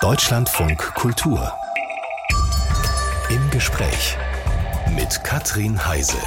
Deutschlandfunk 0.00 0.78
Kultur. 0.94 1.52
Im 3.30 3.50
Gespräch 3.50 4.16
mit 4.94 5.24
Katrin 5.24 5.84
Heise. 5.84 6.18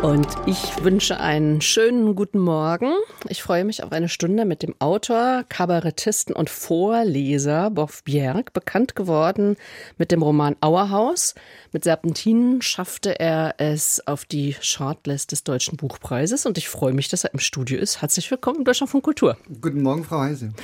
Und 0.00 0.26
ich 0.46 0.82
wünsche 0.82 1.20
einen 1.20 1.60
schönen 1.60 2.14
guten 2.14 2.38
Morgen. 2.38 2.92
Ich 3.28 3.42
freue 3.42 3.64
mich 3.64 3.82
auf 3.82 3.92
eine 3.92 4.08
Stunde 4.08 4.46
mit 4.46 4.62
dem 4.62 4.74
Autor, 4.78 5.44
Kabarettisten 5.50 6.34
und 6.34 6.48
Vorleser 6.48 7.70
Boff 7.70 8.02
Bjerg, 8.04 8.54
bekannt 8.54 8.96
geworden 8.96 9.56
mit 9.98 10.10
dem 10.10 10.22
Roman 10.22 10.56
Auerhaus. 10.62 11.34
Mit 11.72 11.84
Serpentinen 11.84 12.62
schaffte 12.62 13.20
er 13.20 13.56
es 13.58 14.06
auf 14.06 14.24
die 14.24 14.56
Shortlist 14.62 15.32
des 15.32 15.44
Deutschen 15.44 15.76
Buchpreises 15.76 16.46
und 16.46 16.56
ich 16.56 16.70
freue 16.70 16.94
mich, 16.94 17.08
dass 17.08 17.24
er 17.24 17.34
im 17.34 17.38
Studio 17.38 17.78
ist. 17.78 18.00
Herzlich 18.00 18.30
willkommen 18.30 18.60
in 18.60 18.64
Deutschland 18.64 18.90
von 18.90 19.02
Kultur. 19.02 19.36
Guten 19.60 19.82
Morgen, 19.82 20.04
Frau 20.04 20.20
Heise. 20.20 20.54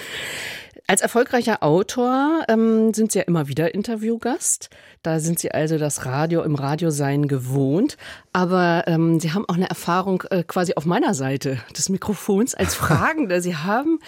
Als 0.91 1.03
erfolgreicher 1.03 1.63
Autor 1.63 2.43
ähm, 2.49 2.93
sind 2.93 3.13
Sie 3.13 3.21
ja 3.21 3.25
immer 3.25 3.47
wieder 3.47 3.73
Interviewgast. 3.77 4.71
Da 5.05 5.21
sind 5.21 5.39
Sie 5.39 5.53
also 5.53 5.79
das 5.79 6.05
Radio 6.05 6.43
im 6.43 6.57
Radiosein 6.57 7.29
gewohnt. 7.29 7.97
Aber 8.33 8.83
ähm, 8.89 9.21
Sie 9.21 9.33
haben 9.33 9.45
auch 9.49 9.55
eine 9.55 9.71
Erfahrung 9.71 10.25
äh, 10.31 10.43
quasi 10.43 10.75
auf 10.75 10.87
meiner 10.87 11.15
Seite 11.15 11.59
des 11.77 11.91
Mikrofons 11.91 12.57
als 12.57 12.75
Fragender. 12.75 13.41
Sie 13.41 13.55
haben 13.55 14.01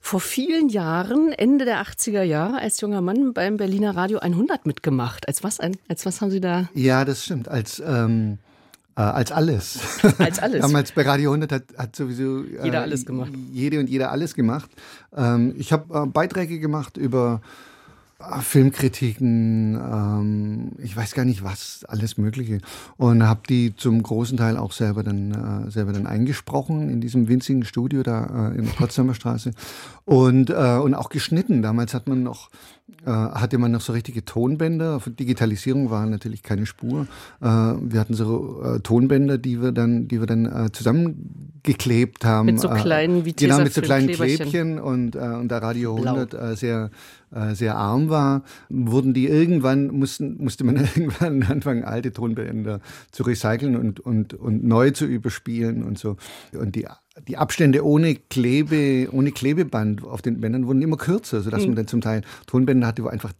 vor 0.00 0.18
vielen 0.18 0.70
Jahren, 0.70 1.30
Ende 1.30 1.66
der 1.66 1.80
80er 1.80 2.24
Jahre, 2.24 2.58
als 2.58 2.80
junger 2.80 3.00
Mann 3.00 3.32
beim 3.32 3.56
Berliner 3.56 3.94
Radio 3.94 4.18
100 4.18 4.66
mitgemacht. 4.66 5.28
Als 5.28 5.44
was, 5.44 5.60
als 5.60 6.04
was 6.04 6.20
haben 6.20 6.32
Sie 6.32 6.40
da? 6.40 6.68
Ja, 6.74 7.04
das 7.04 7.22
stimmt. 7.22 7.46
Als 7.46 7.78
ähm 7.78 8.38
äh, 8.96 9.00
als 9.00 9.32
alles. 9.32 9.78
Als 10.18 10.38
alles. 10.38 10.60
Damals 10.60 10.92
bei 10.92 11.02
Radio 11.02 11.30
100 11.30 11.52
hat, 11.52 11.62
hat 11.76 11.96
sowieso 11.96 12.44
äh, 12.44 12.64
jeder 12.64 12.82
alles 12.82 13.04
gemacht. 13.04 13.32
Jede 13.52 13.80
und 13.80 13.88
jeder 13.88 14.12
alles 14.12 14.34
gemacht. 14.34 14.70
Ähm, 15.16 15.54
ich 15.56 15.72
habe 15.72 16.02
äh, 16.02 16.06
Beiträge 16.06 16.58
gemacht 16.58 16.96
über 16.96 17.40
Filmkritiken, 18.40 19.74
ähm, 19.74 20.72
ich 20.78 20.96
weiß 20.96 21.14
gar 21.14 21.24
nicht 21.24 21.42
was, 21.44 21.84
alles 21.88 22.18
Mögliche. 22.18 22.58
Und 22.96 23.22
habe 23.24 23.40
die 23.48 23.74
zum 23.76 24.02
großen 24.02 24.36
Teil 24.36 24.56
auch 24.56 24.72
selber 24.72 25.02
dann, 25.02 25.66
äh, 25.66 25.70
selber 25.70 25.92
dann 25.92 26.06
eingesprochen 26.06 26.88
in 26.88 27.00
diesem 27.00 27.28
winzigen 27.28 27.64
Studio 27.64 28.02
da 28.02 28.50
äh, 28.52 28.58
in 28.58 28.64
der 28.64 28.72
Potsdamer 28.72 29.14
Straße. 29.14 29.52
Und, 30.04 30.50
äh, 30.50 30.78
und 30.82 30.94
auch 30.94 31.08
geschnitten. 31.08 31.62
Damals 31.62 31.94
hat 31.94 32.08
man 32.08 32.22
noch 32.22 32.50
äh, 33.06 33.10
hatte 33.10 33.58
man 33.58 33.72
noch 33.72 33.80
so 33.80 33.92
richtige 33.92 34.24
Tonbänder. 34.24 35.00
Für 35.00 35.10
Digitalisierung 35.10 35.90
war 35.90 36.06
natürlich 36.06 36.42
keine 36.42 36.66
Spur. 36.66 37.06
Äh, 37.40 37.46
wir 37.46 38.00
hatten 38.00 38.14
so 38.14 38.62
äh, 38.62 38.80
Tonbänder, 38.80 39.38
die 39.38 39.62
wir 39.62 39.72
dann, 39.72 40.08
die 40.08 40.20
wir 40.20 40.26
dann 40.26 40.46
äh, 40.46 40.72
zusammengeklebt 40.72 42.24
haben. 42.24 42.46
Mit 42.46 42.60
so 42.60 42.68
äh, 42.68 42.80
kleinen 42.80 43.24
wie 43.24 43.32
Genau, 43.32 43.58
mit 43.58 43.72
so 43.72 43.80
kleinen 43.80 44.08
Klebchen 44.08 44.78
und, 44.78 45.16
äh, 45.16 45.18
und 45.18 45.48
da 45.48 45.58
Radio 45.58 45.96
100 45.96 46.34
äh, 46.34 46.56
sehr 46.56 46.90
äh, 47.34 47.54
sehr 47.54 47.76
arm 47.76 48.08
war, 48.08 48.44
wurden 48.68 49.12
die 49.14 49.26
irgendwann, 49.26 49.88
mussten, 49.88 50.36
musste 50.42 50.64
man 50.64 50.76
irgendwann 50.94 51.42
anfangen, 51.42 51.84
alte 51.84 52.12
Tonbänder 52.12 52.80
zu 53.10 53.24
recyceln 53.24 53.76
und, 53.76 54.00
und, 54.00 54.34
und 54.34 54.64
neu 54.64 54.90
zu 54.90 55.04
überspielen 55.04 55.82
und 55.82 55.98
so. 55.98 56.16
Und 56.52 56.76
die 56.76 56.86
die 57.28 57.36
Abstände 57.36 57.84
ohne 57.84 58.16
Klebe, 58.16 59.08
ohne 59.12 59.30
Klebeband 59.30 60.02
auf 60.02 60.20
den 60.20 60.40
Bändern 60.40 60.66
wurden 60.66 60.82
immer 60.82 60.96
kürzer, 60.96 61.42
sodass 61.42 61.62
mhm. 61.62 61.68
man 61.68 61.76
dann 61.76 61.86
zum 61.86 62.00
Teil 62.00 62.22
Tonbänder 62.46 62.88
hatte, 62.88 63.04
wo 63.04 63.08
einfach 63.08 63.32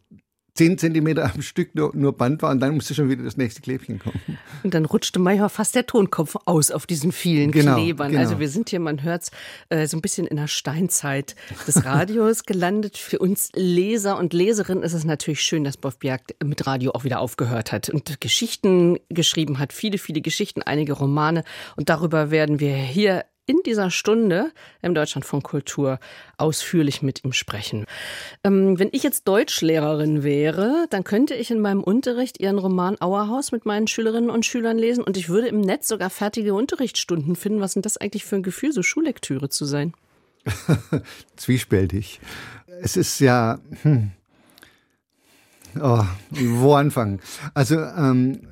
zehn 0.54 0.78
Zentimeter 0.78 1.32
am 1.34 1.42
Stück 1.42 1.74
nur, 1.74 1.90
nur, 1.94 2.16
Band 2.16 2.42
war 2.42 2.50
und 2.50 2.60
dann 2.60 2.74
musste 2.74 2.94
schon 2.94 3.10
wieder 3.10 3.24
das 3.24 3.36
nächste 3.36 3.60
Klebchen 3.60 3.98
kommen. 3.98 4.20
Und 4.62 4.72
dann 4.72 4.84
rutschte 4.84 5.18
manchmal 5.18 5.48
fast 5.48 5.74
der 5.74 5.86
Tonkopf 5.86 6.36
aus 6.44 6.70
auf 6.70 6.86
diesen 6.86 7.10
vielen 7.10 7.50
genau, 7.50 7.74
Klebern. 7.74 8.12
Genau. 8.12 8.22
Also 8.22 8.38
wir 8.38 8.48
sind 8.48 8.70
hier, 8.70 8.78
man 8.78 9.02
hört 9.02 9.22
es, 9.22 9.30
äh, 9.68 9.86
so 9.86 9.96
ein 9.96 10.00
bisschen 10.00 10.26
in 10.26 10.36
der 10.36 10.46
Steinzeit 10.46 11.34
des 11.66 11.84
Radios 11.84 12.42
gelandet. 12.46 12.96
Für 12.96 13.18
uns 13.18 13.50
Leser 13.54 14.16
und 14.16 14.32
Leserinnen 14.32 14.84
ist 14.84 14.92
es 14.92 15.04
natürlich 15.04 15.42
schön, 15.42 15.64
dass 15.64 15.76
Bob 15.76 15.98
Bjerg 15.98 16.22
mit 16.42 16.66
Radio 16.66 16.92
auch 16.92 17.04
wieder 17.04 17.18
aufgehört 17.18 17.72
hat 17.72 17.88
und 17.88 18.20
Geschichten 18.20 18.98
geschrieben 19.08 19.58
hat, 19.58 19.72
viele, 19.72 19.98
viele 19.98 20.20
Geschichten, 20.20 20.62
einige 20.62 20.92
Romane. 20.92 21.42
Und 21.76 21.88
darüber 21.88 22.30
werden 22.30 22.60
wir 22.60 22.74
hier 22.76 23.24
in 23.46 23.58
dieser 23.66 23.90
Stunde 23.90 24.50
im 24.82 24.94
Deutschlandfunk 24.94 25.44
Kultur 25.44 25.98
ausführlich 26.38 27.02
mit 27.02 27.24
ihm 27.24 27.32
sprechen. 27.32 27.86
Ähm, 28.42 28.78
wenn 28.78 28.88
ich 28.92 29.02
jetzt 29.02 29.28
Deutschlehrerin 29.28 30.22
wäre, 30.22 30.86
dann 30.90 31.04
könnte 31.04 31.34
ich 31.34 31.50
in 31.50 31.60
meinem 31.60 31.82
Unterricht 31.82 32.40
Ihren 32.40 32.58
Roman 32.58 33.00
Auerhaus 33.00 33.52
mit 33.52 33.66
meinen 33.66 33.86
Schülerinnen 33.86 34.30
und 34.30 34.46
Schülern 34.46 34.78
lesen 34.78 35.04
und 35.04 35.16
ich 35.16 35.28
würde 35.28 35.48
im 35.48 35.60
Netz 35.60 35.88
sogar 35.88 36.10
fertige 36.10 36.54
Unterrichtsstunden 36.54 37.36
finden. 37.36 37.60
Was 37.60 37.76
ist 37.76 37.84
das 37.84 37.96
eigentlich 37.98 38.24
für 38.24 38.36
ein 38.36 38.42
Gefühl, 38.42 38.72
so 38.72 38.82
Schullektüre 38.82 39.48
zu 39.48 39.64
sein? 39.64 39.92
Zwiespältig. 41.36 42.20
Es 42.80 42.96
ist 42.96 43.18
ja. 43.20 43.58
Hm. 43.82 44.10
Oh, 45.80 46.04
wo 46.30 46.74
anfangen? 46.74 47.20
Also 47.52 47.80
ähm, 47.80 48.46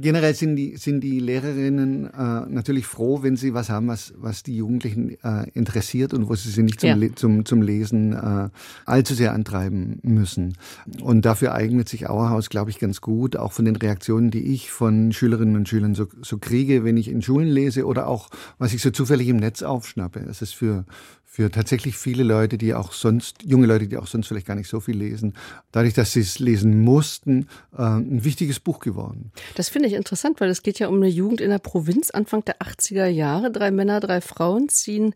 generell 0.00 0.34
sind 0.34 0.56
die, 0.56 0.76
sind 0.76 1.00
die 1.00 1.18
Lehrerinnen 1.18 2.06
äh, 2.06 2.46
natürlich 2.48 2.86
froh, 2.86 3.22
wenn 3.22 3.36
sie 3.36 3.54
was 3.54 3.70
haben, 3.70 3.88
was, 3.88 4.14
was 4.16 4.42
die 4.42 4.56
Jugendlichen 4.56 5.16
äh, 5.22 5.48
interessiert 5.54 6.14
und 6.14 6.28
wo 6.28 6.34
sie 6.34 6.50
sie 6.50 6.62
nicht 6.62 6.80
zum, 6.80 7.02
ja. 7.02 7.08
zum, 7.14 7.44
zum 7.44 7.62
Lesen 7.62 8.12
äh, 8.12 8.48
allzu 8.84 9.14
sehr 9.14 9.32
antreiben 9.32 10.00
müssen. 10.02 10.56
Und 11.00 11.24
dafür 11.24 11.54
eignet 11.54 11.88
sich 11.88 12.08
Auerhaus, 12.08 12.50
glaube 12.50 12.70
ich, 12.70 12.78
ganz 12.78 13.00
gut, 13.00 13.36
auch 13.36 13.52
von 13.52 13.64
den 13.64 13.76
Reaktionen, 13.76 14.30
die 14.30 14.52
ich 14.54 14.70
von 14.70 15.12
Schülerinnen 15.12 15.56
und 15.56 15.68
Schülern 15.68 15.94
so, 15.94 16.06
so 16.22 16.38
kriege, 16.38 16.84
wenn 16.84 16.96
ich 16.96 17.08
in 17.08 17.22
Schulen 17.22 17.48
lese 17.48 17.86
oder 17.86 18.06
auch, 18.06 18.30
was 18.58 18.74
ich 18.74 18.82
so 18.82 18.90
zufällig 18.90 19.28
im 19.28 19.36
Netz 19.36 19.62
aufschnappe. 19.62 20.20
Es 20.20 20.42
ist 20.42 20.54
für, 20.54 20.84
für 21.34 21.50
tatsächlich 21.50 21.98
viele 21.98 22.22
Leute, 22.22 22.58
die 22.58 22.74
auch 22.74 22.92
sonst, 22.92 23.42
junge 23.42 23.66
Leute, 23.66 23.88
die 23.88 23.96
auch 23.96 24.06
sonst 24.06 24.28
vielleicht 24.28 24.46
gar 24.46 24.54
nicht 24.54 24.68
so 24.68 24.78
viel 24.78 24.96
lesen, 24.96 25.34
dadurch, 25.72 25.92
dass 25.92 26.12
sie 26.12 26.20
es 26.20 26.38
lesen 26.38 26.82
mussten, 26.82 27.48
äh, 27.76 27.82
ein 27.82 28.22
wichtiges 28.22 28.60
Buch 28.60 28.78
geworden. 28.78 29.32
Das 29.56 29.68
finde 29.68 29.88
ich 29.88 29.94
interessant, 29.94 30.40
weil 30.40 30.48
es 30.48 30.62
geht 30.62 30.78
ja 30.78 30.86
um 30.86 30.94
eine 30.94 31.08
Jugend 31.08 31.40
in 31.40 31.50
der 31.50 31.58
Provinz 31.58 32.12
Anfang 32.12 32.44
der 32.44 32.60
80er 32.60 33.06
Jahre. 33.06 33.50
Drei 33.50 33.72
Männer, 33.72 33.98
drei 33.98 34.20
Frauen 34.20 34.68
ziehen 34.68 35.12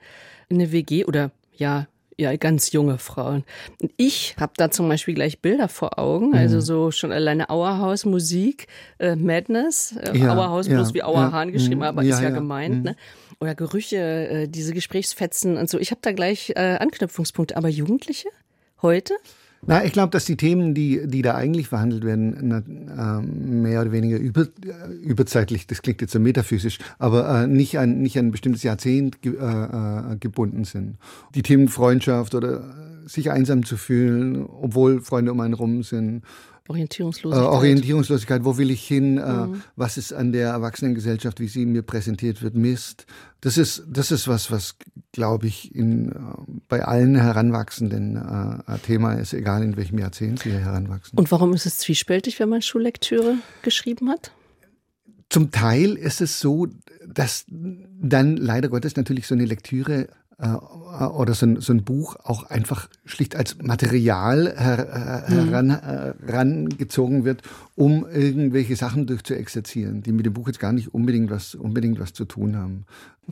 in 0.49 0.57
eine 0.57 0.73
WG 0.73 1.05
oder 1.05 1.31
ja, 1.57 1.87
ja, 2.19 2.37
ganz 2.37 2.73
junge 2.73 2.99
Frauen. 2.99 3.45
Ich 3.97 4.35
habe 4.39 4.53
da 4.57 4.71
zum 4.71 4.89
Beispiel 4.89 5.15
gleich 5.15 5.41
Bilder 5.41 5.69
vor 5.69 5.99
Augen, 5.99 6.35
also 6.35 6.57
mhm. 6.57 6.61
so 6.61 6.91
schon 6.91 7.13
alleine 7.13 7.49
Auerhaus 7.49 8.05
Musik, 8.05 8.67
äh, 8.99 9.15
Madness, 9.15 9.97
äh, 9.97 10.19
ja, 10.19 10.35
Auerhaus 10.35 10.67
ja, 10.67 10.75
bloß 10.75 10.95
wie 10.95 11.03
Auerhahn 11.03 11.49
ja, 11.49 11.53
geschrieben, 11.53 11.77
mhm. 11.77 11.83
aber 11.83 12.03
ist 12.03 12.21
ja, 12.21 12.31
gemeint, 12.31 12.77
mhm. 12.77 12.83
ne? 12.83 12.97
oder 13.41 13.55
Gerüche, 13.55 13.97
äh, 13.97 14.49
diese 14.49 14.75
Gesprächsfetzen 14.75 15.57
und 15.57 15.71
so. 15.71 15.79
Ich 15.79 15.91
habe 15.91 16.01
da 16.03 16.13
gleich 16.13 16.51
äh, 16.57 16.77
Anknüpfungspunkte. 16.81 17.57
Aber 17.57 17.69
Jugendliche 17.69 18.29
heute? 18.83 19.15
Na, 19.67 19.85
ich 19.85 19.93
glaube, 19.93 20.11
dass 20.11 20.25
die 20.25 20.37
Themen, 20.37 20.75
die, 20.75 21.07
die 21.07 21.23
da 21.23 21.35
eigentlich 21.35 21.69
verhandelt 21.69 22.05
werden, 22.05 22.37
na, 22.43 23.19
äh, 23.19 23.23
mehr 23.23 23.81
oder 23.83 23.93
weniger 23.93 24.19
über, 24.19 24.43
äh, 24.43 24.93
überzeitlich, 25.03 25.67
das 25.67 25.83
klingt 25.83 26.01
jetzt 26.01 26.13
so 26.13 26.21
metaphysisch, 26.21 26.79
aber 26.99 27.43
äh, 27.43 27.47
nicht, 27.47 27.79
an, 27.79 27.99
nicht 28.01 28.19
an 28.19 28.27
ein 28.27 28.31
bestimmtes 28.31 28.63
Jahrzehnt 28.63 29.21
ge, 29.21 29.35
äh, 29.37 30.13
äh 30.13 30.17
gebunden 30.19 30.65
sind. 30.65 30.97
Die 31.35 31.43
Themen 31.43 31.69
Freundschaft 31.69 32.35
oder 32.35 32.61
äh, 32.61 33.09
sich 33.09 33.31
einsam 33.31 33.65
zu 33.65 33.77
fühlen, 33.77 34.47
obwohl 34.47 35.01
Freunde 35.01 35.33
um 35.33 35.41
einen 35.41 35.55
rum 35.55 35.83
sind 35.83 36.23
Orientierungslosigkeit. 36.69 37.45
Äh, 37.45 37.49
Orientierungslosigkeit, 37.49 38.45
wo 38.45 38.59
will 38.59 38.71
ich 38.71 38.87
hin? 38.87 39.19
Äh, 39.19 39.47
mhm. 39.47 39.63
was 39.77 39.97
ist 39.97 40.13
an 40.13 40.33
der 40.33 40.51
Erwachsenengesellschaft, 40.51 41.41
wie 41.41 41.49
sie 41.49 41.67
mir 41.67 41.83
präsentiert 41.83 42.43
wird, 42.43 42.55
Mist? 42.55 43.07
Das 43.41 43.57
ist, 43.57 43.85
das 43.89 44.11
ist 44.11 44.29
was, 44.29 44.51
was, 44.51 44.77
glaube 45.13 45.47
ich, 45.47 45.75
in, 45.75 46.13
äh, 46.13 46.15
bei 46.69 46.85
allen 46.85 47.17
Heranwachsenden 47.17 48.17
äh, 48.17 48.79
Thema 48.79 49.15
ist, 49.15 49.33
egal 49.33 49.63
in 49.63 49.77
welchem 49.77 49.99
Jahrzehnt 49.99 50.41
sie 50.41 50.53
heranwachsen. 50.53 51.19
Und 51.19 51.31
warum 51.31 51.55
ist 51.55 51.67
es 51.67 51.79
zwiespältig, 51.79 52.39
wenn 52.39 52.49
man 52.49 52.63
Schullektüre 52.63 53.37
geschrieben 53.63 54.11
hat? 54.11 54.33
Zum 55.31 55.51
Teil 55.51 55.95
ist 55.95 56.21
es 56.21 56.41
so, 56.41 56.69
dass 57.07 57.45
dann 57.49 58.37
leider 58.37 58.69
Gottes 58.69 58.97
natürlich 58.97 59.27
so 59.27 59.35
eine 59.35 59.45
Lektüre 59.45 60.09
oder 60.41 61.35
so 61.35 61.47
ein, 61.47 61.61
so 61.61 61.73
ein, 61.73 61.83
Buch 61.83 62.15
auch 62.23 62.45
einfach 62.45 62.89
schlicht 63.05 63.35
als 63.35 63.57
Material 63.61 64.55
her, 64.57 65.27
äh, 65.29 65.33
heran, 65.33 65.71
äh, 65.71 66.15
herangezogen 66.25 67.25
wird, 67.25 67.43
um 67.75 68.07
irgendwelche 68.09 68.77
Sachen 68.77 69.09
durchzuexerzieren, 69.09 70.03
die 70.03 70.13
mit 70.13 70.27
dem 70.27 70.35
Buch 70.35 70.47
jetzt 70.47 70.61
gar 70.61 70.73
nicht 70.73 70.95
unbedingt 70.95 71.31
was, 71.31 71.57
unbedingt 71.57 71.99
was 71.99 72.13
zu 72.13 72.25
tun 72.25 72.57
haben. 72.57 72.85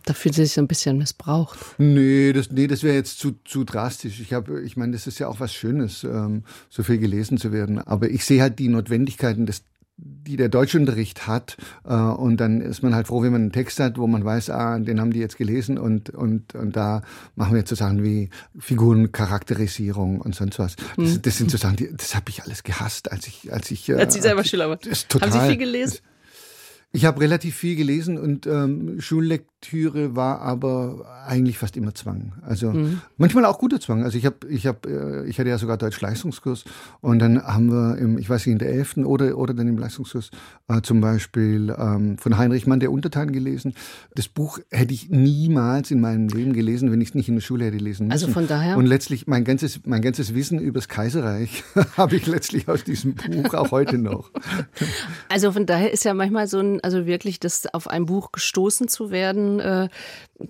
Da 0.04 0.14
fühlt 0.14 0.34
sie 0.34 0.42
sich 0.44 0.54
so 0.54 0.60
ein 0.60 0.66
bisschen 0.66 0.98
missbraucht. 0.98 1.58
Nee, 1.78 2.32
das, 2.32 2.50
nee, 2.50 2.66
das 2.66 2.82
wäre 2.82 2.96
jetzt 2.96 3.20
zu, 3.20 3.36
zu 3.44 3.62
drastisch. 3.62 4.20
Ich, 4.20 4.32
hab, 4.32 4.48
ich 4.50 4.76
meine, 4.76 4.92
das 4.92 5.06
ist 5.06 5.20
ja 5.20 5.28
auch 5.28 5.38
was 5.38 5.54
Schönes, 5.54 6.02
ähm, 6.02 6.42
so 6.69 6.82
viel 6.82 6.98
gelesen 6.98 7.38
zu 7.38 7.52
werden. 7.52 7.78
Aber 7.78 8.10
ich 8.10 8.25
sehe 8.25 8.42
halt 8.42 8.58
die 8.58 8.69
Notwendigkeiten 8.69 9.46
des 9.46 9.62
die 9.98 10.37
der 10.37 10.48
Deutschunterricht 10.48 11.26
hat. 11.26 11.56
Äh, 11.84 11.94
und 11.94 12.38
dann 12.38 12.60
ist 12.60 12.82
man 12.82 12.94
halt 12.94 13.06
froh, 13.06 13.22
wenn 13.22 13.32
man 13.32 13.43
einen 13.43 13.52
Text 13.52 13.81
hat, 13.81 13.98
wo 13.98 14.06
man 14.06 14.25
weiß, 14.25 14.50
ah, 14.50 14.78
den 14.78 15.00
haben 15.00 15.12
die 15.12 15.20
jetzt 15.20 15.37
gelesen 15.37 15.78
und, 15.78 16.10
und, 16.10 16.54
und 16.54 16.76
da 16.76 17.02
machen 17.34 17.52
wir 17.52 17.60
jetzt 17.60 17.70
so 17.70 17.76
Sachen 17.76 18.02
wie 18.02 18.31
Figurencharakterisierung 18.58 20.20
und 20.20 20.34
sonst 20.34 20.58
was. 20.58 20.76
Das, 20.76 21.14
hm. 21.14 21.22
das 21.22 21.38
sind 21.38 21.50
so 21.50 21.56
Sachen, 21.56 21.76
die, 21.76 21.90
das 21.96 22.14
habe 22.14 22.26
ich 22.28 22.43
alles 22.43 22.62
gehasst, 22.62 23.10
als 23.10 23.26
ich, 23.26 23.52
als 23.52 23.70
ich. 23.70 23.94
Als 23.94 24.14
Sie 24.14 24.20
selber 24.20 24.44
Schüler 24.44 24.69
waren. 24.69 24.78
Haben 24.81 25.32
Sie 25.32 25.46
viel 25.48 25.56
gelesen? 25.56 25.99
Ich 26.92 27.04
habe 27.04 27.20
relativ 27.20 27.56
viel 27.56 27.76
gelesen 27.76 28.16
und 28.16 28.46
ähm, 28.46 29.00
Schullekt 29.00 29.50
Schullektüre 29.64 30.14
war 30.14 30.40
aber 30.40 31.06
eigentlich 31.26 31.58
fast 31.58 31.76
immer 31.76 31.94
Zwang. 31.94 32.32
Also 32.42 32.70
mhm. 32.70 33.00
manchmal 33.16 33.44
auch 33.46 33.58
guter 33.58 33.80
Zwang. 33.80 34.04
Also 34.04 34.16
ich 34.18 34.26
habe, 34.26 34.46
ich 34.48 34.66
habe, 34.66 35.24
äh, 35.24 35.28
ich 35.28 35.38
hatte 35.38 35.48
ja 35.48 35.58
sogar 35.58 35.76
Deutsch-Leistungskurs 35.76 36.64
und 37.00 37.18
dann 37.18 37.42
haben 37.42 37.70
wir 37.70 37.98
im, 37.98 38.18
ich 38.18 38.28
weiß 38.28 38.46
nicht, 38.46 38.52
in 38.52 38.58
der 38.58 38.70
11. 38.70 38.98
oder, 38.98 39.36
oder 39.36 39.54
dann 39.54 39.66
im 39.66 39.78
Leistungskurs 39.78 40.30
äh, 40.68 40.82
zum 40.82 41.00
Beispiel 41.00 41.74
ähm, 41.76 42.18
von 42.18 42.38
Heinrich 42.38 42.66
Mann 42.66 42.80
der 42.80 42.92
Untertan 42.92 43.32
gelesen. 43.32 43.74
Das 44.14 44.28
Buch 44.28 44.60
hätte 44.70 44.94
ich 44.94 45.10
niemals 45.10 45.90
in 45.90 46.00
meinem 46.00 46.28
Leben 46.28 46.52
gelesen, 46.52 46.92
wenn 46.92 47.00
ich 47.00 47.10
es 47.10 47.14
nicht 47.14 47.28
in 47.28 47.34
der 47.34 47.42
Schule 47.42 47.64
hätte 47.64 47.78
lesen 47.78 48.10
also 48.10 48.26
müssen. 48.26 48.38
Also 48.38 48.48
von 48.48 48.58
daher. 48.58 48.76
Und 48.76 48.86
letztlich 48.86 49.26
mein 49.26 49.44
ganzes, 49.44 49.80
mein 49.84 50.02
ganzes 50.02 50.34
Wissen 50.34 50.60
über 50.60 50.78
das 50.78 50.88
Kaiserreich 50.88 51.64
habe 51.96 52.16
ich 52.16 52.26
letztlich 52.26 52.68
aus 52.68 52.84
diesem 52.84 53.14
Buch 53.14 53.54
auch 53.54 53.70
heute 53.70 53.98
noch. 53.98 54.30
Also 55.28 55.52
von 55.52 55.66
daher 55.66 55.92
ist 55.92 56.04
ja 56.04 56.14
manchmal 56.14 56.46
so 56.46 56.58
ein, 56.58 56.80
also 56.82 57.04
wirklich 57.04 57.40
das 57.40 57.66
auf 57.74 57.88
ein 57.88 58.06
Buch 58.06 58.32
gestoßen 58.32 58.88
zu 58.88 59.10
werden, 59.10 59.45
äh, 59.60 59.88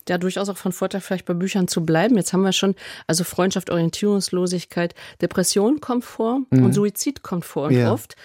ja 0.08 0.18
durchaus 0.18 0.48
auch 0.48 0.56
von 0.56 0.72
Vorteil 0.72 1.00
vielleicht 1.00 1.26
bei 1.26 1.34
Büchern 1.34 1.68
zu 1.68 1.84
bleiben. 1.84 2.16
Jetzt 2.16 2.32
haben 2.32 2.42
wir 2.42 2.52
schon, 2.52 2.74
also 3.06 3.24
Freundschaft, 3.24 3.70
Orientierungslosigkeit, 3.70 4.94
Depression 5.20 5.80
kommt 5.80 6.04
vor 6.04 6.40
mhm. 6.50 6.64
und 6.64 6.72
Suizid 6.72 7.22
kommt 7.22 7.44
vor. 7.44 7.68
Und 7.68 7.74
ja. 7.74 7.92
oft, 7.92 8.16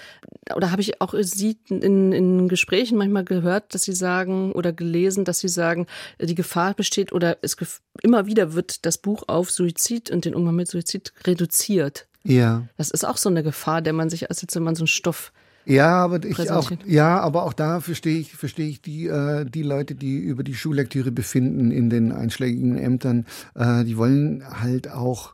oder 0.56 0.72
habe 0.72 0.82
ich 0.82 1.02
auch 1.02 1.14
Sie 1.20 1.58
in, 1.70 2.12
in 2.12 2.48
Gesprächen 2.48 2.98
manchmal 2.98 3.26
gehört, 3.26 3.74
dass 3.74 3.84
Sie 3.84 3.94
sagen 3.94 4.52
oder 4.54 4.74
gelesen, 4.74 5.26
dass 5.26 5.40
Sie 5.40 5.50
sagen, 5.50 5.88
die 6.20 6.36
Gefahr 6.36 6.74
besteht 6.74 7.14
oder 7.14 7.38
es 7.42 7.58
immer 8.02 8.26
wieder 8.26 8.54
wird 8.54 8.86
das 8.86 8.98
Buch 8.98 9.24
auf 9.28 9.52
Suizid 9.52 10.10
und 10.12 10.26
den 10.26 10.36
Umgang 10.36 10.56
mit 10.56 10.68
Suizid 10.68 11.14
reduziert. 11.26 12.08
Ja. 12.24 12.68
Das 12.78 12.92
ist 12.92 13.06
auch 13.06 13.18
so 13.18 13.30
eine 13.30 13.44
Gefahr, 13.44 13.82
der 13.82 13.94
man 13.94 14.10
sich, 14.10 14.30
als 14.30 14.46
wenn 14.54 14.64
man 14.64 14.76
so 14.76 14.82
einen 14.82 14.88
Stoff 14.88 15.32
ja, 15.66 15.96
aber 15.98 16.24
ich 16.24 16.52
auch, 16.52 16.72
ja, 16.86 17.20
aber 17.20 17.44
auch 17.44 17.54
da 17.54 17.80
verstehe 17.80 18.20
ich, 18.20 18.34
verstehe 18.34 18.68
ich 18.68 18.82
die, 18.82 19.08
äh, 19.08 19.46
die 19.46 19.64
Leute, 19.64 19.96
die 19.96 20.18
über 20.18 20.44
die 20.44 20.56
Schullektüre 20.56 21.12
befinden 21.12 21.72
in 21.72 21.90
den 21.90 22.12
einschlägigen 22.12 22.78
Ämtern, 22.78 23.26
äh, 23.56 23.84
die 23.84 23.98
wollen 23.98 24.44
halt 24.62 24.92
auch 24.92 25.34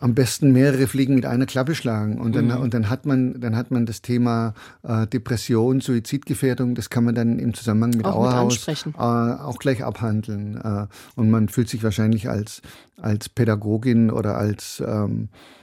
am 0.00 0.14
besten 0.14 0.52
mehrere 0.52 0.86
Fliegen 0.86 1.14
mit 1.14 1.26
einer 1.26 1.46
Klappe 1.46 1.74
schlagen. 1.74 2.18
Und 2.18 2.34
dann, 2.34 2.46
mhm. 2.46 2.56
und 2.56 2.74
dann 2.74 2.88
hat 2.88 3.04
man, 3.06 3.38
dann 3.40 3.54
hat 3.54 3.70
man 3.70 3.86
das 3.86 4.02
Thema 4.02 4.54
äh, 4.82 5.06
Depression, 5.06 5.80
Suizidgefährdung, 5.80 6.74
das 6.74 6.90
kann 6.90 7.04
man 7.04 7.14
dann 7.14 7.38
im 7.38 7.54
Zusammenhang 7.54 7.90
mit 7.90 8.06
auch 8.06 8.16
Auerhaus 8.16 8.66
mit 8.66 8.86
äh, 8.94 8.98
auch 8.98 9.58
gleich 9.58 9.84
abhandeln. 9.84 10.56
Äh, 10.56 10.86
und 11.16 11.30
man 11.30 11.48
fühlt 11.48 11.68
sich 11.68 11.82
wahrscheinlich 11.82 12.28
als, 12.28 12.62
als 12.96 13.28
Pädagogin 13.28 14.10
oder 14.10 14.38
als 14.38 14.82
ähm, 14.84 15.28
äh, 15.32 15.59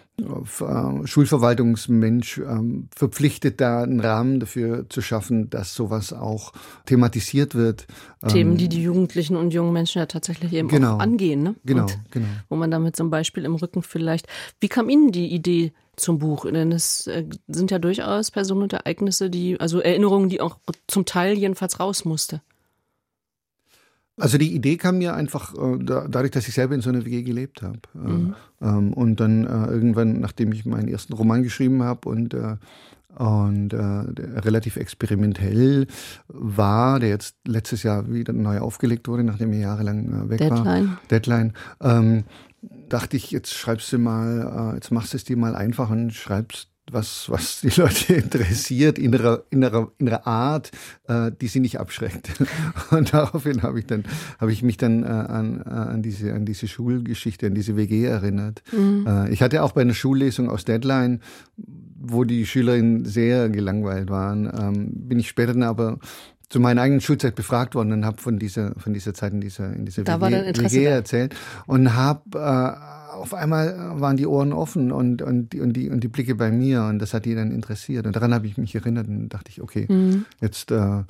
Schulverwaltungsmensch 1.05 2.39
ähm, 2.39 2.89
verpflichtet, 2.95 3.61
da 3.61 3.83
einen 3.83 3.99
Rahmen 3.99 4.39
dafür 4.39 4.89
zu 4.89 5.01
schaffen, 5.01 5.51
dass 5.51 5.75
sowas 5.75 6.11
auch 6.11 6.53
thematisiert 6.85 7.53
wird. 7.53 7.85
Themen, 8.27 8.53
ähm, 8.53 8.57
die 8.57 8.67
die 8.67 8.81
Jugendlichen 8.81 9.35
und 9.35 9.53
jungen 9.53 9.73
Menschen 9.73 9.99
ja 9.99 10.07
tatsächlich 10.07 10.53
eben 10.53 10.69
genau, 10.69 10.95
auch 10.95 10.99
angehen. 10.99 11.43
Ne? 11.43 11.55
Genau, 11.65 11.83
und 11.83 11.99
genau. 12.09 12.27
Wo 12.49 12.55
man 12.55 12.71
damit 12.71 12.95
zum 12.95 13.11
Beispiel 13.11 13.45
im 13.45 13.55
Rücken 13.55 13.83
vielleicht. 13.83 14.27
Wie 14.59 14.69
kam 14.69 14.89
Ihnen 14.89 15.11
die 15.11 15.27
Idee 15.27 15.71
zum 15.95 16.17
Buch? 16.17 16.49
Denn 16.49 16.71
es 16.71 17.05
äh, 17.05 17.25
sind 17.47 17.69
ja 17.69 17.77
durchaus 17.77 18.31
Personen 18.31 18.63
und 18.63 18.73
Ereignisse, 18.73 19.29
die, 19.29 19.59
also 19.59 19.81
Erinnerungen, 19.81 20.29
die 20.29 20.41
auch 20.41 20.57
zum 20.87 21.05
Teil 21.05 21.37
jedenfalls 21.37 21.79
raus 21.79 22.05
musste. 22.05 22.41
Also 24.17 24.37
die 24.37 24.53
Idee 24.53 24.77
kam 24.77 24.97
mir 24.97 25.13
einfach 25.13 25.53
äh, 25.53 25.77
dadurch, 25.79 26.31
dass 26.31 26.47
ich 26.47 26.53
selber 26.53 26.75
in 26.75 26.81
so 26.81 26.89
einer 26.89 27.05
WG 27.05 27.23
gelebt 27.23 27.61
habe. 27.61 27.79
Äh, 27.95 28.07
mhm. 28.07 28.35
Ähm, 28.61 28.93
und 28.93 29.19
dann 29.19 29.45
äh, 29.45 29.67
irgendwann, 29.71 30.19
nachdem 30.19 30.51
ich 30.51 30.65
meinen 30.65 30.87
ersten 30.87 31.13
Roman 31.13 31.43
geschrieben 31.43 31.83
habe 31.83 32.09
und 32.09 32.35
und 33.17 33.73
äh, 33.73 33.77
relativ 33.77 34.77
experimentell 34.77 35.87
war, 36.27 36.99
der 36.99 37.09
jetzt 37.09 37.35
letztes 37.47 37.81
Jahr 37.81 38.11
wieder 38.11 38.31
neu 38.31 38.59
aufgelegt 38.59 39.07
wurde, 39.07 39.23
nachdem 39.23 39.53
er 39.53 39.59
jahrelang 39.59 40.25
äh, 40.25 40.29
weg 40.29 40.37
Deadline. 40.37 40.87
war. 40.87 40.99
Deadline. 41.09 41.53
Ähm, 41.81 42.25
dachte 42.89 43.17
ich, 43.17 43.31
jetzt 43.31 43.53
schreibst 43.53 43.91
du 43.91 43.97
mal, 43.97 44.71
äh, 44.71 44.75
jetzt 44.75 44.91
machst 44.91 45.13
du 45.13 45.17
es 45.17 45.23
dir 45.23 45.37
mal 45.37 45.55
einfach 45.55 45.89
und 45.89 46.13
schreibst 46.13 46.69
was, 46.91 47.29
was 47.29 47.61
die 47.61 47.69
Leute 47.79 48.13
interessiert, 48.15 48.97
in 48.97 49.13
ihrer, 49.13 49.43
in 49.49 49.61
ihrer, 49.61 49.91
in 49.97 50.07
ihrer 50.07 50.25
Art, 50.25 50.71
äh, 51.07 51.31
die 51.39 51.47
sie 51.47 51.59
nicht 51.59 51.79
abschreckt. 51.79 52.29
Und 52.91 53.13
daraufhin 53.13 53.63
habe 53.63 53.79
ich 53.79 53.85
dann, 53.85 54.05
habe 54.39 54.51
ich 54.51 54.63
mich 54.63 54.77
dann 54.77 55.03
äh, 55.03 55.07
an, 55.07 55.61
äh, 55.65 55.69
an 55.69 56.01
diese, 56.01 56.33
an 56.33 56.45
diese 56.45 56.67
Schulgeschichte, 56.67 57.47
an 57.47 57.55
diese 57.55 57.75
WG 57.75 58.05
erinnert. 58.05 58.63
Mhm. 58.71 59.05
Äh, 59.07 59.29
ich 59.31 59.41
hatte 59.41 59.63
auch 59.63 59.73
bei 59.73 59.81
einer 59.81 59.93
Schullesung 59.93 60.49
aus 60.49 60.65
Deadline, 60.65 61.21
wo 61.99 62.23
die 62.23 62.45
Schülerinnen 62.45 63.05
sehr 63.05 63.49
gelangweilt 63.49 64.09
waren, 64.09 64.45
ähm, 64.45 64.89
bin 64.91 65.19
ich 65.19 65.27
später 65.27 65.53
dann 65.53 65.63
aber 65.63 65.99
zu 66.49 66.59
meiner 66.59 66.81
eigenen 66.81 67.01
Schulzeit 67.01 67.35
befragt 67.35 67.75
worden 67.75 67.91
und 67.91 68.05
habe 68.05 68.21
von 68.21 68.39
dieser, 68.39 68.73
von 68.77 68.93
dieser 68.93 69.13
Zeit 69.13 69.33
in 69.33 69.41
dieser, 69.41 69.73
in 69.73 69.85
dieser 69.85 70.03
da 70.03 70.21
WG, 70.21 70.61
WG 70.61 70.85
erzählt 70.85 71.35
und 71.65 71.93
habe 71.95 72.21
äh, 72.39 72.97
auf 73.17 73.33
einmal 73.33 73.99
waren 73.99 74.17
die 74.17 74.27
Ohren 74.27 74.53
offen 74.53 74.91
und, 74.91 75.21
und, 75.21 75.53
die, 75.53 75.59
und, 75.59 75.73
die, 75.73 75.89
und 75.89 76.01
die 76.03 76.07
Blicke 76.07 76.35
bei 76.35 76.51
mir 76.51 76.83
und 76.83 76.99
das 76.99 77.13
hat 77.13 77.25
die 77.25 77.35
dann 77.35 77.51
interessiert. 77.51 78.05
Und 78.05 78.15
daran 78.15 78.33
habe 78.33 78.47
ich 78.47 78.57
mich 78.57 78.75
erinnert 78.75 79.07
und 79.07 79.29
dachte 79.29 79.49
ich, 79.49 79.61
okay, 79.61 79.85
mhm. 79.89 80.25
jetzt, 80.39 80.71
äh, 80.71 81.03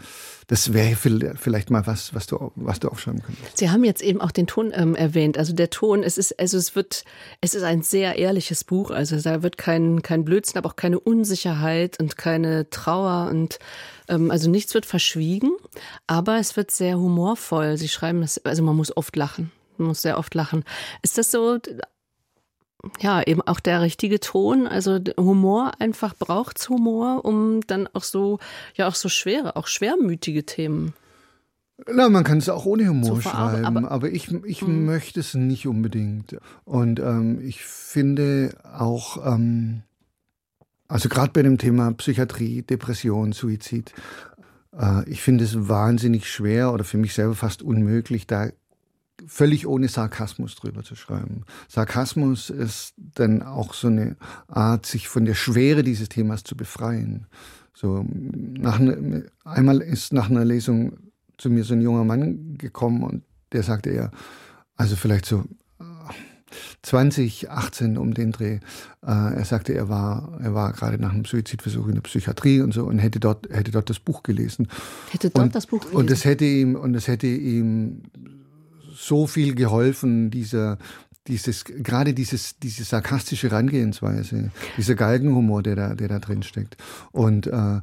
das 0.48 0.74
wäre 0.74 0.96
vielleicht 0.96 1.70
mal 1.70 1.86
was, 1.86 2.14
was 2.14 2.28
du, 2.28 2.52
was 2.56 2.80
du 2.80 2.90
aufschreiben 2.90 3.22
könntest. 3.22 3.58
Sie 3.58 3.70
haben 3.70 3.84
jetzt 3.84 4.02
eben 4.02 4.22
auch 4.22 4.32
den 4.32 4.48
Ton 4.48 4.72
ähm, 4.74 4.96
erwähnt. 4.96 5.38
Also 5.38 5.54
der 5.54 5.70
Ton, 5.70 6.04
es 6.04 6.18
ist, 6.18 6.40
also 6.40 6.58
es 6.58 6.76
wird, 6.76 7.04
es 7.42 7.54
ist 7.54 7.64
ein 7.64 7.82
sehr 7.82 8.18
ehrliches 8.18 8.64
Buch. 8.64 8.92
Also 8.92 9.20
da 9.20 9.44
wird 9.44 9.58
kein, 9.58 10.02
kein 10.02 10.24
Blödsinn, 10.24 10.58
aber 10.58 10.70
auch 10.70 10.76
keine 10.76 11.00
Unsicherheit 11.00 12.00
und 12.00 12.18
keine 12.18 12.70
Trauer 12.70 13.30
und 13.30 13.60
also 14.08 14.50
nichts 14.50 14.74
wird 14.74 14.86
verschwiegen, 14.86 15.52
aber 16.08 16.38
es 16.38 16.56
wird 16.56 16.72
sehr 16.72 16.98
humorvoll. 16.98 17.78
Sie 17.78 17.90
schreiben 17.90 18.24
es, 18.24 18.44
also 18.46 18.64
man 18.64 18.76
muss 18.76 18.96
oft 18.96 19.16
lachen. 19.16 19.52
Man 19.78 19.90
muss 19.90 20.02
sehr 20.02 20.18
oft 20.18 20.34
lachen. 20.34 20.64
Ist 21.02 21.18
das 21.18 21.32
so 21.32 21.60
ja, 23.00 23.22
eben 23.24 23.42
auch 23.42 23.60
der 23.60 23.82
richtige 23.82 24.20
Ton. 24.20 24.68
Also 24.68 25.00
Humor 25.18 25.72
einfach 25.80 26.16
braucht 26.16 26.70
Humor, 26.70 27.26
um 27.26 27.62
dann 27.68 27.88
auch 27.94 28.04
so, 28.04 28.40
ja, 28.76 28.88
auch 28.88 28.96
so 28.96 29.10
schwere, 29.10 29.56
auch 29.56 29.68
schwermütige 29.68 30.46
Themen. 30.46 30.94
Na, 31.86 32.10
man 32.10 32.24
kann 32.24 32.40
es 32.40 32.50
auch 32.50 32.66
ohne 32.66 32.88
Humor 32.90 33.22
schreiben, 33.22 33.66
aber, 33.66 33.92
aber, 33.92 34.10
ich, 34.10 34.32
ich 34.46 34.62
hm. 34.62 34.86
möchte 34.86 35.20
es 35.20 35.36
nicht 35.36 35.68
unbedingt. 35.68 36.38
Und 36.66 37.00
ähm, 37.00 37.40
ich 37.42 37.64
finde 37.64 38.56
auch, 38.64 39.24
ähm, 39.26 39.84
also 40.88 41.10
gerade 41.10 41.32
bei 41.32 41.44
dem 41.44 41.58
Thema 41.58 41.92
Psychiatrie, 41.94 42.62
Depression, 42.62 43.34
Suizid, 43.34 43.94
äh, 44.78 45.08
ich 45.10 45.22
finde 45.22 45.44
es 45.44 45.68
wahnsinnig 45.68 46.30
schwer 46.30 46.74
oder 46.74 46.84
für 46.84 46.98
mich 46.98 47.14
selber 47.14 47.36
fast 47.36 47.62
unmöglich, 47.62 48.28
da 48.28 48.50
völlig 49.26 49.66
ohne 49.66 49.88
Sarkasmus 49.88 50.56
drüber 50.56 50.84
zu 50.84 50.96
schreiben. 50.96 51.44
Sarkasmus 51.68 52.50
ist 52.50 52.94
dann 52.98 53.42
auch 53.42 53.74
so 53.74 53.88
eine 53.88 54.16
Art, 54.48 54.86
sich 54.86 55.08
von 55.08 55.26
der 55.26 55.34
Schwere 55.34 55.84
dieses 55.84 56.10
Themas 56.10 56.44
zu 56.44 56.56
befreien. 56.56 57.26
So, 57.74 58.06
nach 58.08 58.80
ne, 58.80 59.26
einmal 59.44 59.82
ist 59.82 60.14
nach 60.14 60.30
einer 60.30 60.46
Lesung 60.46 60.98
zu 61.38 61.50
mir 61.50 61.64
so 61.64 61.74
ein 61.74 61.82
junger 61.82 62.04
Mann 62.04 62.58
gekommen 62.58 63.04
und 63.04 63.24
der 63.52 63.64
sagte 63.64 63.94
ja, 63.94 64.12
also 64.76 64.96
vielleicht 64.96 65.26
so 65.26 65.46
2018 66.82 67.96
äh, 67.96 67.98
um 67.98 68.14
den 68.14 68.32
Dreh. 68.32 68.56
Äh, 68.56 68.60
er 69.06 69.46
sagte, 69.46 69.74
er 69.74 69.90
war, 69.90 70.38
er 70.42 70.54
war 70.54 70.74
gerade 70.74 71.00
nach 71.00 71.14
einem 71.14 71.26
Suizidversuch 71.26 71.88
in 71.88 71.96
der 71.96 72.02
Psychiatrie 72.02 72.62
und 72.62 72.74
so 72.74 72.86
und 72.86 73.00
hätte 73.00 73.20
dort, 73.20 73.48
hätte 73.50 73.72
dort 73.72 73.90
das 73.90 74.00
Buch 74.00 74.24
gelesen. 74.24 74.68
Hätte 75.12 75.30
dort 75.30 75.48
und, 75.48 75.56
das 75.56 75.68
Buch 75.68 75.82
gelesen. 75.82 75.98
Und 75.98 76.10
das 76.10 76.26
hätte 76.26 76.46
ihm, 76.46 76.76
und 76.76 76.94
das 76.94 77.08
hätte 77.08 77.28
ihm 77.28 78.04
so 78.94 79.28
viel 79.28 79.56
geholfen, 79.56 80.32
dieser, 80.32 80.78
dieses, 81.28 81.66
gerade 81.66 82.14
dieses, 82.14 82.58
diese 82.60 82.84
sarkastische 82.84 83.50
Herangehensweise, 83.50 84.52
dieser 84.78 84.96
Galgenhumor, 84.96 85.62
der 85.62 85.76
da, 85.76 85.96
der 85.96 86.08
da 86.08 86.20
drin 86.20 86.44
steckt. 86.44 86.78
Und 87.12 87.48
äh, 87.48 87.82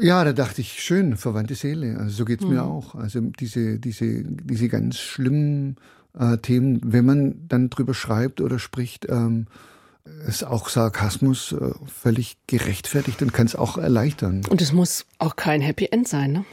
ja, 0.00 0.24
da 0.24 0.32
dachte 0.32 0.60
ich, 0.60 0.82
schön, 0.82 1.16
verwandte 1.16 1.54
Seele. 1.54 1.98
Also 1.98 2.10
so 2.10 2.24
geht's 2.24 2.44
mhm. 2.44 2.50
mir 2.50 2.64
auch. 2.64 2.94
Also 2.94 3.20
diese, 3.20 3.78
diese, 3.78 4.24
diese 4.24 4.68
ganz 4.68 4.98
schlimmen 4.98 5.76
äh, 6.18 6.38
Themen, 6.38 6.80
wenn 6.84 7.04
man 7.04 7.48
dann 7.48 7.70
drüber 7.70 7.94
schreibt 7.94 8.40
oder 8.40 8.58
spricht, 8.58 9.06
ähm, 9.08 9.46
ist 10.26 10.44
auch 10.44 10.68
Sarkasmus 10.68 11.52
äh, 11.52 11.72
völlig 11.86 12.36
gerechtfertigt 12.46 13.22
und 13.22 13.32
kann 13.32 13.46
es 13.46 13.54
auch 13.54 13.78
erleichtern. 13.78 14.42
Und 14.48 14.60
es 14.60 14.72
muss 14.72 15.06
auch 15.18 15.36
kein 15.36 15.60
Happy 15.60 15.88
End 15.90 16.08
sein, 16.08 16.32
ne? 16.32 16.44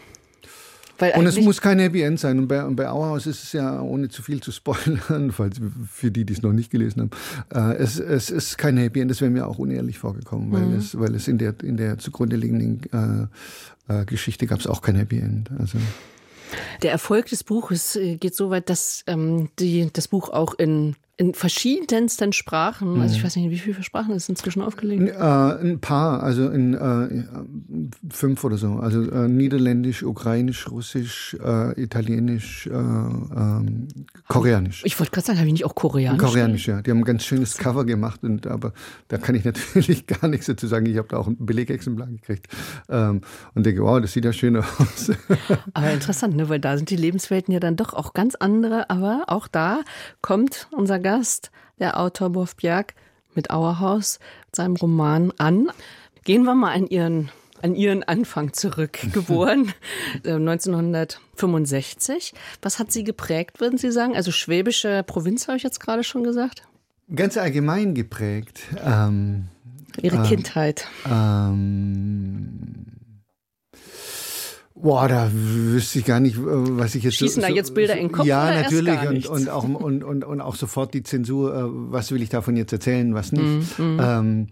und 1.16 1.26
es 1.26 1.40
muss 1.40 1.62
kein 1.62 1.80
Happy 1.80 2.02
End 2.02 2.20
sein. 2.20 2.40
Und 2.40 2.48
bei, 2.48 2.64
und 2.64 2.76
bei 2.76 2.90
Auerhaus 2.90 3.26
ist 3.26 3.44
es 3.44 3.54
ja, 3.54 3.82
ohne 3.82 4.10
zu 4.10 4.22
viel 4.22 4.42
zu 4.42 4.52
spoilern, 4.52 5.32
falls 5.32 5.60
für 5.90 6.12
die, 6.12 6.26
die 6.26 6.34
es 6.34 6.42
noch 6.42 6.52
nicht 6.52 6.72
gelesen 6.72 7.10
haben, 7.54 7.74
äh, 7.74 7.78
es, 7.78 8.00
es 8.00 8.30
ist 8.30 8.58
kein 8.58 8.78
Happy 8.78 9.00
End. 9.00 9.10
Das 9.10 9.22
wäre 9.22 9.32
mir 9.32 9.48
auch 9.48 9.60
unehrlich 9.60 9.98
vorgekommen, 9.98 10.52
weil, 10.52 10.66
mhm. 10.66 10.78
es, 10.78 11.00
weil 11.00 11.16
es 11.16 11.28
in 11.28 11.38
der, 11.38 11.56
in 11.64 11.78
der 11.78 11.98
zugrunde 11.98 12.36
liegenden 12.36 13.30
äh, 13.88 14.02
äh, 14.02 14.06
Geschichte 14.06 14.46
gab 14.46 14.60
es 14.60 14.68
auch 14.68 14.82
kein 14.82 14.96
Happy 14.96 15.20
End. 15.20 15.50
Also. 15.58 15.78
Der 16.82 16.92
Erfolg 16.92 17.28
des 17.28 17.44
Buches 17.44 17.96
äh, 17.96 18.16
geht 18.16 18.36
so 18.36 18.50
weit, 18.50 18.70
dass 18.70 19.04
ähm, 19.08 19.50
die, 19.60 19.90
das 19.92 20.08
Buch 20.08 20.30
auch 20.30 20.54
in 20.54 20.96
in 21.20 21.34
verschiedensten 21.34 22.32
Sprachen. 22.32 23.02
Also 23.02 23.14
ich 23.14 23.20
mhm. 23.22 23.26
weiß 23.26 23.36
nicht, 23.36 23.52
wie 23.52 23.60
viele 23.60 23.84
Sprachen 23.84 24.14
ist 24.14 24.30
inzwischen 24.30 24.62
aufgelegt? 24.62 25.04
Äh, 25.04 25.20
ein 25.20 25.80
paar, 25.82 26.24
also 26.24 26.48
in 26.48 26.74
äh, 26.76 27.26
fünf 28.10 28.42
oder 28.46 28.56
so. 28.56 28.76
Also 28.76 29.04
äh, 29.12 29.28
Niederländisch, 29.28 30.02
Ukrainisch, 30.04 30.72
Russisch, 30.72 31.36
äh, 31.44 31.74
Italienisch, 31.82 32.68
äh, 32.68 32.72
ähm, 32.72 33.90
Koreanisch. 34.30 34.84
Ich 34.86 34.98
wollte 34.98 35.12
gerade 35.12 35.28
sagen, 35.28 35.40
habe 35.40 35.48
ich 35.48 35.54
nicht 35.54 35.66
auch 35.66 35.76
Koreanisch? 35.76 36.22
Koreanisch, 36.22 36.68
ja. 36.70 36.82
Die 36.82 36.90
haben 36.90 37.00
ein 37.00 37.04
ganz 37.04 37.26
schönes 37.26 37.58
Cover 37.58 37.84
gemacht, 37.84 38.24
und, 38.24 38.48
aber 38.48 38.72
da 39.10 39.18
kann 39.18 39.36
ich 39.36 39.44
natürlich 39.76 40.08
gar 40.08 40.30
nichts 40.30 40.46
dazu 40.46 40.68
sagen. 40.68 40.86
Ich 40.86 40.98
habe 40.98 41.10
da 41.10 41.18
auch 41.18 41.28
ein 41.28 41.36
Belegexemplar 41.38 42.08
gekriegt 42.08 42.48
ähm, 42.88 43.20
und 43.56 43.66
denke, 43.66 43.84
wow, 43.84 44.00
das 44.00 44.14
sieht 44.14 44.24
ja 44.24 44.32
schön 44.32 44.56
aus. 44.56 45.12
aber 45.74 45.92
interessant, 45.92 46.38
ne? 46.38 46.48
weil 46.48 46.62
da 46.62 46.78
sind 46.78 46.90
die 46.90 46.96
Lebenswelten 46.96 47.54
ja 47.54 47.60
dann 47.60 47.76
doch 47.76 47.94
auch 47.94 48.14
ganz 48.14 48.36
andere. 48.36 48.90
Aber 48.90 49.24
auch 49.28 49.50
da 49.50 49.82
kommt 50.22 50.70
unser 50.72 50.98
Gast 51.10 51.50
der 51.80 52.00
Autor 52.00 52.36
Wolf 52.36 52.56
Bjerg 52.56 52.94
mit 53.34 53.50
Auerhaus, 53.50 54.20
seinem 54.56 54.76
Roman 54.76 55.34
an. 55.40 55.72
Gehen 56.24 56.44
wir 56.44 56.54
mal 56.54 56.72
an 56.72 56.86
Ihren 56.86 57.32
an 57.64 57.74
Ihren 57.74 58.04
Anfang 58.04 58.54
zurück, 58.54 59.00
geboren 59.12 59.74
1965. 60.24 62.32
Äh, 62.32 62.36
Was 62.62 62.78
hat 62.78 62.92
Sie 62.92 63.04
geprägt, 63.04 63.60
würden 63.60 63.80
Sie 63.80 63.92
sagen? 63.92 64.16
Also 64.16 64.32
schwäbische 64.32 65.04
Provinz, 65.04 65.48
habe 65.48 65.58
ich 65.58 65.64
jetzt 65.64 65.80
gerade 65.80 66.04
schon 66.04 66.24
gesagt? 66.24 66.62
Ganz 67.16 67.38
allgemein 67.38 67.96
geprägt. 67.96 68.62
Ähm, 68.80 69.48
Ihre 70.00 70.24
äh, 70.24 70.28
Kindheit. 70.28 70.86
Ähm, 71.10 72.86
Boah, 74.82 75.08
da 75.10 75.30
wüsste 75.34 76.00
ich 76.00 76.06
gar 76.06 76.20
nicht, 76.20 76.38
äh, 76.38 76.42
was 76.42 76.96
ich 76.96 77.04
jetzt. 77.04 77.16
Schießen 77.16 77.42
so, 77.42 77.48
da 77.48 77.54
jetzt 77.54 77.74
Bilder 77.74 77.96
in 77.96 78.08
den 78.08 78.12
Kopf? 78.12 78.26
Ja, 78.26 78.54
natürlich. 78.62 79.00
Und, 79.02 79.28
und, 79.28 79.50
auch, 79.50 79.64
und, 79.64 80.04
und, 80.04 80.24
und 80.24 80.42
auch 80.42 80.56
sofort 80.56 80.94
die 80.94 81.04
Zensur, 81.04 81.54
äh, 81.54 81.64
was 81.66 82.12
will 82.12 82.22
ich 82.22 82.30
davon 82.30 82.56
jetzt 82.56 82.72
erzählen, 82.72 83.14
was 83.14 83.32
nicht. 83.32 83.78
Mm, 83.78 83.84
mm. 83.84 84.00
Ähm, 84.02 84.48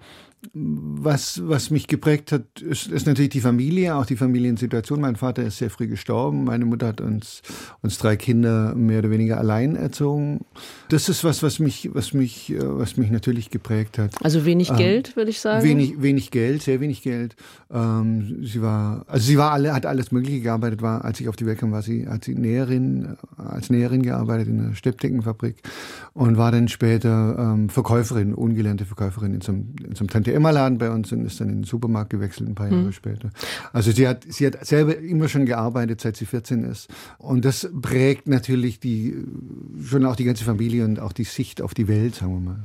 was, 0.54 1.42
was 1.48 1.70
mich 1.70 1.88
geprägt 1.88 2.32
hat, 2.32 2.62
ist, 2.62 2.88
ist 2.88 3.08
natürlich 3.08 3.30
die 3.30 3.42
Familie, 3.42 3.96
auch 3.96 4.06
die 4.06 4.16
Familiensituation. 4.16 5.02
Mein 5.02 5.16
Vater 5.16 5.44
ist 5.44 5.58
sehr 5.58 5.70
früh 5.70 5.88
gestorben. 5.88 6.44
Meine 6.44 6.66
Mutter 6.66 6.88
hat 6.88 7.02
uns, 7.02 7.42
uns 7.82 7.98
drei 7.98 8.16
Kinder 8.16 8.74
mehr 8.76 9.00
oder 9.00 9.10
weniger 9.10 9.38
allein 9.38 9.76
erzogen. 9.76 10.46
Das 10.90 11.10
ist 11.10 11.24
was, 11.24 11.44
was 11.44 11.60
mich, 11.60 11.90
was 11.94 12.14
mich, 12.14 12.52
äh, 12.52 12.60
was 12.62 12.98
mich 12.98 13.12
natürlich 13.12 13.50
geprägt 13.50 13.98
hat. 13.98 14.14
Also 14.24 14.46
wenig 14.46 14.70
ähm, 14.70 14.78
Geld, 14.78 15.16
würde 15.16 15.32
ich 15.32 15.40
sagen. 15.40 15.64
Wenig, 15.64 16.02
wenig 16.02 16.32
Geld, 16.32 16.64
sehr 16.64 16.80
wenig 16.80 17.02
Geld. 17.02 17.36
Ähm, 17.72 18.46
sie 18.46 18.62
war, 18.62 19.06
also 19.08 19.26
sie 19.26 19.38
war 19.38 19.52
alle, 19.52 19.74
hat 19.74 19.86
alles 19.86 20.12
Mögliche 20.12 20.42
gearbeitet. 20.42 20.82
War, 20.82 21.04
als 21.04 21.20
ich 21.20 21.28
auf 21.28 21.36
die 21.36 21.46
Welt 21.46 21.60
kam, 21.60 21.72
war 21.72 21.82
sie, 21.82 22.08
hat 22.08 22.24
sie 22.24 22.36
Näherin, 22.36 23.18
als 23.36 23.70
Näherin 23.70 24.02
gearbeitet 24.02 24.48
in 24.48 24.60
einer 24.60 24.76
Steppdeckenfabrik 24.76 25.58
und 26.14 26.38
war 26.38 26.52
dann 26.52 26.68
später 26.68 27.38
ähm, 27.38 27.70
Verkäuferin, 27.70 28.34
ungelernte 28.34 28.86
Verkäuferin 28.86 29.34
in 29.34 29.42
so 29.42 29.52
einem, 29.52 29.76
in 29.84 29.96
so 29.96 30.02
einem 30.02 30.10
Tante 30.10 30.32
Emma 30.38 30.52
Laden 30.52 30.78
bei 30.78 30.90
uns 30.90 31.12
und 31.12 31.26
ist 31.26 31.42
dann 31.42 31.50
in 31.50 31.56
den 31.56 31.64
Supermarkt 31.64 32.10
gewechselt 32.10 32.48
ein 32.50 32.56
paar 32.56 32.68
Jahre 32.68 32.84
mhm. 32.84 32.92
später. 32.94 33.32
Also 33.74 33.92
sie 33.92 34.08
hat, 34.08 34.24
sie 34.28 34.48
hat 34.48 34.66
selber 34.66 34.98
immer 34.98 35.28
schon 35.28 35.46
gearbeitet, 35.46 36.02
seit 36.02 36.16
sie 36.16 36.26
14 36.26 36.64
ist. 36.64 36.88
Und 37.18 37.44
das 37.44 37.70
prägt 37.82 38.28
natürlich 38.28 38.80
die, 38.80 39.16
schon 39.84 40.06
auch 40.06 40.16
die 40.16 40.24
ganze 40.24 40.46
Familie 40.46 40.86
und 40.86 41.00
auch 41.00 41.12
die 41.12 41.26
Sicht 41.26 41.62
auf 41.62 41.74
die 41.74 41.88
Welt, 41.88 42.16
sagen 42.16 42.34
wir 42.34 42.52
mal. 42.52 42.60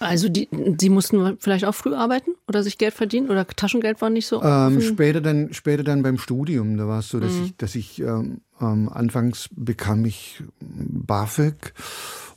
Also 0.00 0.30
die, 0.30 0.48
die 0.50 0.88
mussten 0.88 1.36
vielleicht 1.38 1.66
auch 1.66 1.74
früh 1.74 1.94
arbeiten 1.94 2.30
oder 2.48 2.62
sich 2.62 2.78
Geld 2.78 2.94
verdienen 2.94 3.28
oder 3.28 3.46
Taschengeld 3.46 4.00
war 4.00 4.08
nicht 4.08 4.26
so? 4.26 4.42
Ähm, 4.42 4.80
später 4.80 5.20
dann 5.20 5.52
später 5.52 5.84
dann 5.84 6.02
beim 6.02 6.16
Studium, 6.16 6.78
da 6.78 6.88
war 6.88 7.00
es 7.00 7.10
so, 7.10 7.20
dass 7.20 7.32
mhm. 7.34 7.44
ich 7.44 7.56
dass 7.58 7.74
ich 7.74 8.00
ähm, 8.00 8.40
anfangs 8.58 9.50
bekam 9.54 10.06
ich 10.06 10.42
BAföG 10.60 11.74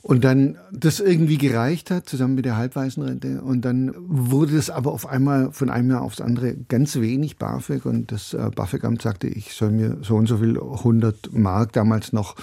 und 0.04 0.22
dann 0.22 0.58
das 0.70 1.00
irgendwie 1.00 1.38
gereicht 1.38 1.90
hat, 1.90 2.06
zusammen 2.06 2.34
mit 2.34 2.44
der 2.44 2.58
Halbwaisenrente. 2.58 3.40
Und 3.40 3.62
dann 3.62 3.94
wurde 3.96 4.54
das 4.54 4.68
aber 4.68 4.92
auf 4.92 5.06
einmal 5.06 5.50
von 5.50 5.70
einem 5.70 5.90
Jahr 5.90 6.02
aufs 6.02 6.20
andere 6.20 6.54
ganz 6.68 6.96
wenig 6.96 7.38
BAföG. 7.38 7.86
Und 7.86 8.12
das 8.12 8.34
äh, 8.34 8.50
BAföG-Amt 8.54 9.00
sagte, 9.00 9.28
ich 9.28 9.54
soll 9.54 9.70
mir 9.70 9.96
so 10.02 10.16
und 10.16 10.26
so 10.26 10.36
viel 10.36 10.60
100 10.60 11.32
Mark 11.32 11.72
damals 11.72 12.12
noch 12.12 12.36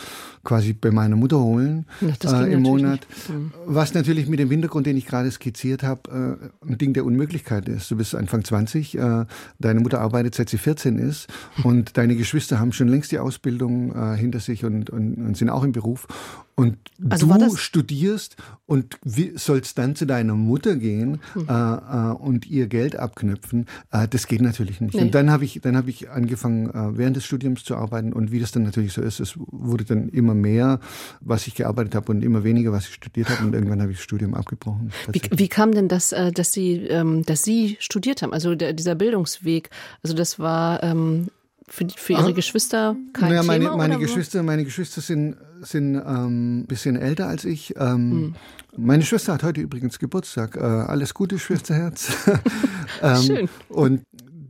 quasi 0.43 0.73
bei 0.73 0.91
meiner 0.91 1.15
Mutter 1.15 1.39
holen 1.39 1.85
äh, 2.01 2.53
im 2.53 2.61
Monat. 2.61 3.07
Mhm. 3.29 3.51
Was 3.65 3.93
natürlich 3.93 4.27
mit 4.27 4.39
dem 4.39 4.49
Hintergrund, 4.49 4.87
den 4.87 4.97
ich 4.97 5.05
gerade 5.05 5.29
skizziert 5.31 5.83
habe, 5.83 6.49
äh, 6.63 6.67
ein 6.67 6.77
Ding 6.77 6.93
der 6.93 7.05
Unmöglichkeit 7.05 7.67
ist. 7.69 7.89
Du 7.91 7.97
bist 7.97 8.15
Anfang 8.15 8.43
20, 8.43 8.97
äh, 8.97 9.25
deine 9.59 9.79
Mutter 9.79 10.01
arbeitet 10.01 10.35
seit 10.35 10.49
sie 10.49 10.57
14 10.57 10.97
ist 10.97 11.27
und 11.63 11.97
deine 11.97 12.15
Geschwister 12.15 12.59
haben 12.59 12.71
schon 12.71 12.87
längst 12.87 13.11
die 13.11 13.19
Ausbildung 13.19 13.95
äh, 13.95 14.17
hinter 14.17 14.39
sich 14.39 14.65
und, 14.65 14.89
und, 14.89 15.15
und 15.15 15.37
sind 15.37 15.49
auch 15.49 15.63
im 15.63 15.71
Beruf. 15.71 16.07
Und 16.55 16.77
also 17.09 17.25
du 17.25 17.55
studierst 17.55 18.35
und 18.67 18.99
sollst 19.35 19.77
dann 19.77 19.95
zu 19.95 20.05
deiner 20.05 20.35
Mutter 20.35 20.75
gehen 20.75 21.19
hm. 21.33 21.47
äh, 21.47 22.11
und 22.13 22.45
ihr 22.45 22.67
Geld 22.67 22.95
abknüpfen. 22.95 23.65
Äh, 23.91 24.07
das 24.07 24.27
geht 24.27 24.41
natürlich 24.41 24.79
nicht. 24.79 24.93
Nee. 24.93 25.01
Und 25.01 25.15
dann 25.15 25.31
habe 25.31 25.43
ich, 25.43 25.59
dann 25.61 25.75
habe 25.75 25.89
ich 25.89 26.11
angefangen, 26.11 26.69
äh, 26.69 26.97
während 26.97 27.15
des 27.15 27.25
Studiums 27.25 27.63
zu 27.63 27.75
arbeiten. 27.75 28.13
Und 28.13 28.31
wie 28.31 28.39
das 28.39 28.51
dann 28.51 28.63
natürlich 28.63 28.93
so 28.93 29.01
ist, 29.01 29.19
es 29.19 29.33
wurde 29.37 29.85
dann 29.85 30.09
immer 30.09 30.30
mehr, 30.33 30.79
was 31.19 31.47
ich 31.47 31.55
gearbeitet 31.55 31.95
habe 31.95 32.11
und 32.11 32.23
immer 32.23 32.43
weniger, 32.43 32.71
was 32.71 32.87
ich 32.87 32.93
studiert 32.93 33.29
habe. 33.29 33.45
Und 33.45 33.53
irgendwann 33.53 33.81
habe 33.81 33.91
ich 33.91 33.97
das 33.97 34.03
Studium 34.03 34.33
abgebrochen. 34.33 34.91
Wie, 35.11 35.21
wie, 35.31 35.47
kam 35.47 35.73
denn 35.73 35.87
das, 35.87 36.11
äh, 36.11 36.31
dass 36.31 36.53
Sie, 36.53 36.75
ähm, 36.87 37.23
dass 37.25 37.43
Sie 37.43 37.77
studiert 37.79 38.21
haben? 38.21 38.33
Also 38.33 38.55
der, 38.55 38.73
dieser 38.73 38.95
Bildungsweg. 38.95 39.69
Also 40.03 40.15
das 40.15 40.39
war 40.39 40.83
ähm, 40.83 41.29
für, 41.67 41.87
für 41.95 42.13
Ihre 42.13 42.23
Aha. 42.23 42.31
Geschwister 42.31 42.95
kein 43.13 43.29
naja, 43.29 43.43
meine, 43.43 43.65
Thema? 43.65 43.77
Meine 43.77 43.97
Geschwister, 43.97 44.43
meine 44.43 44.65
Geschwister 44.65 45.01
sind 45.01 45.37
sind 45.63 45.95
ein 45.95 46.27
ähm, 46.27 46.65
bisschen 46.67 46.95
älter 46.95 47.27
als 47.27 47.45
ich. 47.45 47.75
Ähm, 47.77 48.09
mhm. 48.09 48.35
Meine 48.77 49.03
Schwester 49.03 49.33
hat 49.33 49.43
heute 49.43 49.61
übrigens 49.61 49.99
Geburtstag. 49.99 50.55
Äh, 50.55 50.59
alles 50.59 51.13
Gute, 51.13 51.39
Schwesterherz. 51.39 52.11
ähm, 53.01 53.21
Schön. 53.21 53.49
Und 53.69 54.01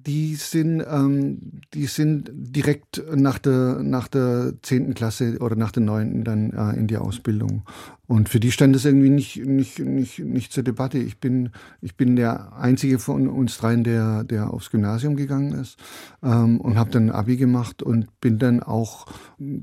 die 0.06 0.36
sind, 0.36 0.84
ähm, 0.90 1.62
die 1.74 1.86
sind 1.86 2.30
direkt 2.34 3.04
nach 3.16 3.40
der, 3.40 3.82
nach 3.84 4.08
der 4.08 4.54
10. 4.62 4.94
Klasse 4.94 5.38
oder 5.40 5.56
nach 5.56 5.72
der 5.72 5.84
9. 5.84 6.24
dann 6.24 6.52
äh, 6.52 6.78
in 6.78 6.88
die 6.88 6.98
Ausbildung. 6.98 7.64
Und 8.12 8.28
für 8.28 8.42
die 8.42 8.52
stand 8.52 8.76
es 8.76 8.84
irgendwie 8.84 9.10
nicht, 9.10 9.38
nicht, 9.46 9.80
nicht, 9.80 10.20
nicht 10.20 10.52
zur 10.52 10.64
Debatte. 10.64 10.98
Ich 10.98 11.20
bin, 11.20 11.52
ich 11.82 11.96
bin 11.96 12.18
der 12.18 12.52
einzige 12.60 13.00
von 13.00 13.30
uns 13.30 13.58
dreien, 13.58 13.86
der, 13.86 14.26
der 14.26 14.54
aufs 14.54 14.70
Gymnasium 14.70 15.16
gegangen 15.16 15.54
ist 15.54 15.78
ähm, 16.22 16.60
und 16.60 16.78
habe 16.78 16.92
dann 16.92 17.10
Abi 17.10 17.38
gemacht 17.38 17.82
und 17.82 18.20
bin 18.20 18.38
dann 18.38 18.62
auch 18.62 19.06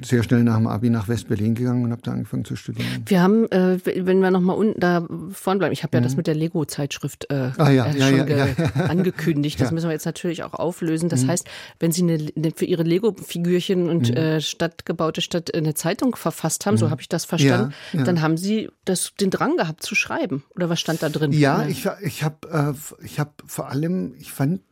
sehr 0.02 0.22
schnell 0.22 0.44
nach 0.44 0.56
dem 0.56 0.66
Abi 0.66 0.88
nach 0.88 1.08
West-Berlin 1.08 1.56
gegangen 1.56 1.84
und 1.84 1.92
habe 1.92 2.00
da 2.00 2.12
angefangen 2.12 2.46
zu 2.46 2.56
studieren. 2.56 3.04
Wir 3.04 3.20
haben, 3.20 3.50
äh, 3.50 3.80
wenn 3.84 4.20
wir 4.20 4.30
nochmal 4.30 4.56
unten 4.56 4.80
da 4.80 5.06
vorne 5.30 5.58
bleiben, 5.58 5.74
ich 5.74 5.82
habe 5.82 5.94
ja 5.94 6.00
mhm. 6.00 6.04
das 6.04 6.16
mit 6.16 6.26
der 6.26 6.34
Lego-Zeitschrift 6.34 7.30
äh, 7.30 7.50
ah, 7.58 7.68
ja, 7.70 7.84
äh, 7.84 7.98
ja, 7.98 8.08
schon 8.08 8.28
ja, 8.28 8.84
angekündigt. 8.88 9.60
Das 9.60 9.72
müssen 9.72 9.88
wir 9.88 9.92
jetzt 9.92 10.06
natürlich 10.06 10.42
auch 10.42 10.54
auflösen. 10.54 11.10
Das 11.10 11.24
mhm. 11.24 11.28
heißt, 11.28 11.46
wenn 11.80 11.92
Sie 11.92 12.02
eine, 12.02 12.52
für 12.56 12.64
Ihre 12.64 12.82
Lego-Figürchen 12.82 13.90
und 13.90 14.08
mhm. 14.08 14.16
äh, 14.16 14.40
stadtgebaute 14.40 15.20
Stadt 15.20 15.54
eine 15.54 15.74
Zeitung 15.74 16.16
verfasst 16.16 16.64
haben, 16.64 16.78
so 16.78 16.86
mhm. 16.86 16.92
habe 16.92 17.02
ich 17.02 17.10
das 17.10 17.26
verstanden, 17.26 17.74
dann 17.92 18.22
haben 18.22 18.37
Sie 18.38 18.70
das, 18.84 19.12
den 19.20 19.30
Drang 19.30 19.56
gehabt 19.56 19.82
zu 19.82 19.94
schreiben? 19.94 20.44
Oder 20.54 20.68
was 20.68 20.80
stand 20.80 21.02
da 21.02 21.08
drin? 21.08 21.32
Ja, 21.32 21.66
ich, 21.66 21.88
ich 22.02 22.22
habe 22.22 22.48
äh, 22.50 23.04
ich 23.04 23.20
hab 23.20 23.42
vor 23.46 23.68
allem, 23.68 24.14
ich 24.18 24.32
fand 24.32 24.62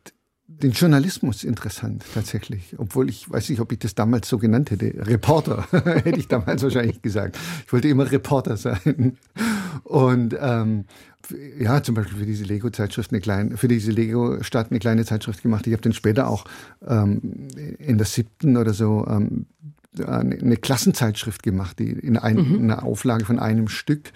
den 0.47 0.71
Journalismus 0.71 1.43
interessant 1.43 2.05
tatsächlich, 2.13 2.75
obwohl 2.77 3.09
ich 3.09 3.29
weiß 3.29 3.49
nicht, 3.49 3.59
ob 3.59 3.71
ich 3.73 3.79
das 3.79 3.95
damals 3.95 4.29
so 4.29 4.37
genannt 4.37 4.71
hätte. 4.71 4.93
Reporter 5.05 5.67
hätte 5.71 6.17
ich 6.17 6.29
damals 6.29 6.63
wahrscheinlich 6.63 7.01
gesagt. 7.01 7.37
Ich 7.65 7.73
wollte 7.73 7.89
immer 7.89 8.09
Reporter 8.09 8.55
sein. 8.55 9.17
Und 9.83 10.35
ähm, 10.39 10.85
ja, 11.59 11.83
zum 11.83 11.95
Beispiel 11.95 12.19
für 12.19 12.25
diese 12.25 12.45
Lego-Zeitschrift 12.45 13.11
eine 13.11 13.19
kleine, 13.19 13.57
für 13.57 13.67
diese 13.67 13.91
Lego-Stadt 13.91 14.71
eine 14.71 14.79
kleine 14.79 15.03
Zeitschrift 15.03 15.43
gemacht. 15.43 15.67
Ich 15.67 15.73
habe 15.73 15.83
dann 15.83 15.93
später 15.93 16.29
auch 16.29 16.45
ähm, 16.87 17.49
in 17.77 17.97
der 17.97 18.07
siebten 18.07 18.55
oder 18.55 18.73
so 18.73 19.05
ähm, 19.07 19.47
eine 19.99 20.57
Klassenzeitschrift 20.57 21.43
gemacht, 21.43 21.79
die 21.79 21.91
in, 21.91 22.17
ein, 22.17 22.35
mhm. 22.35 22.63
einer 22.63 22.83
Auflage 22.83 23.25
von 23.25 23.39
einem 23.39 23.67
Stück, 23.67 24.11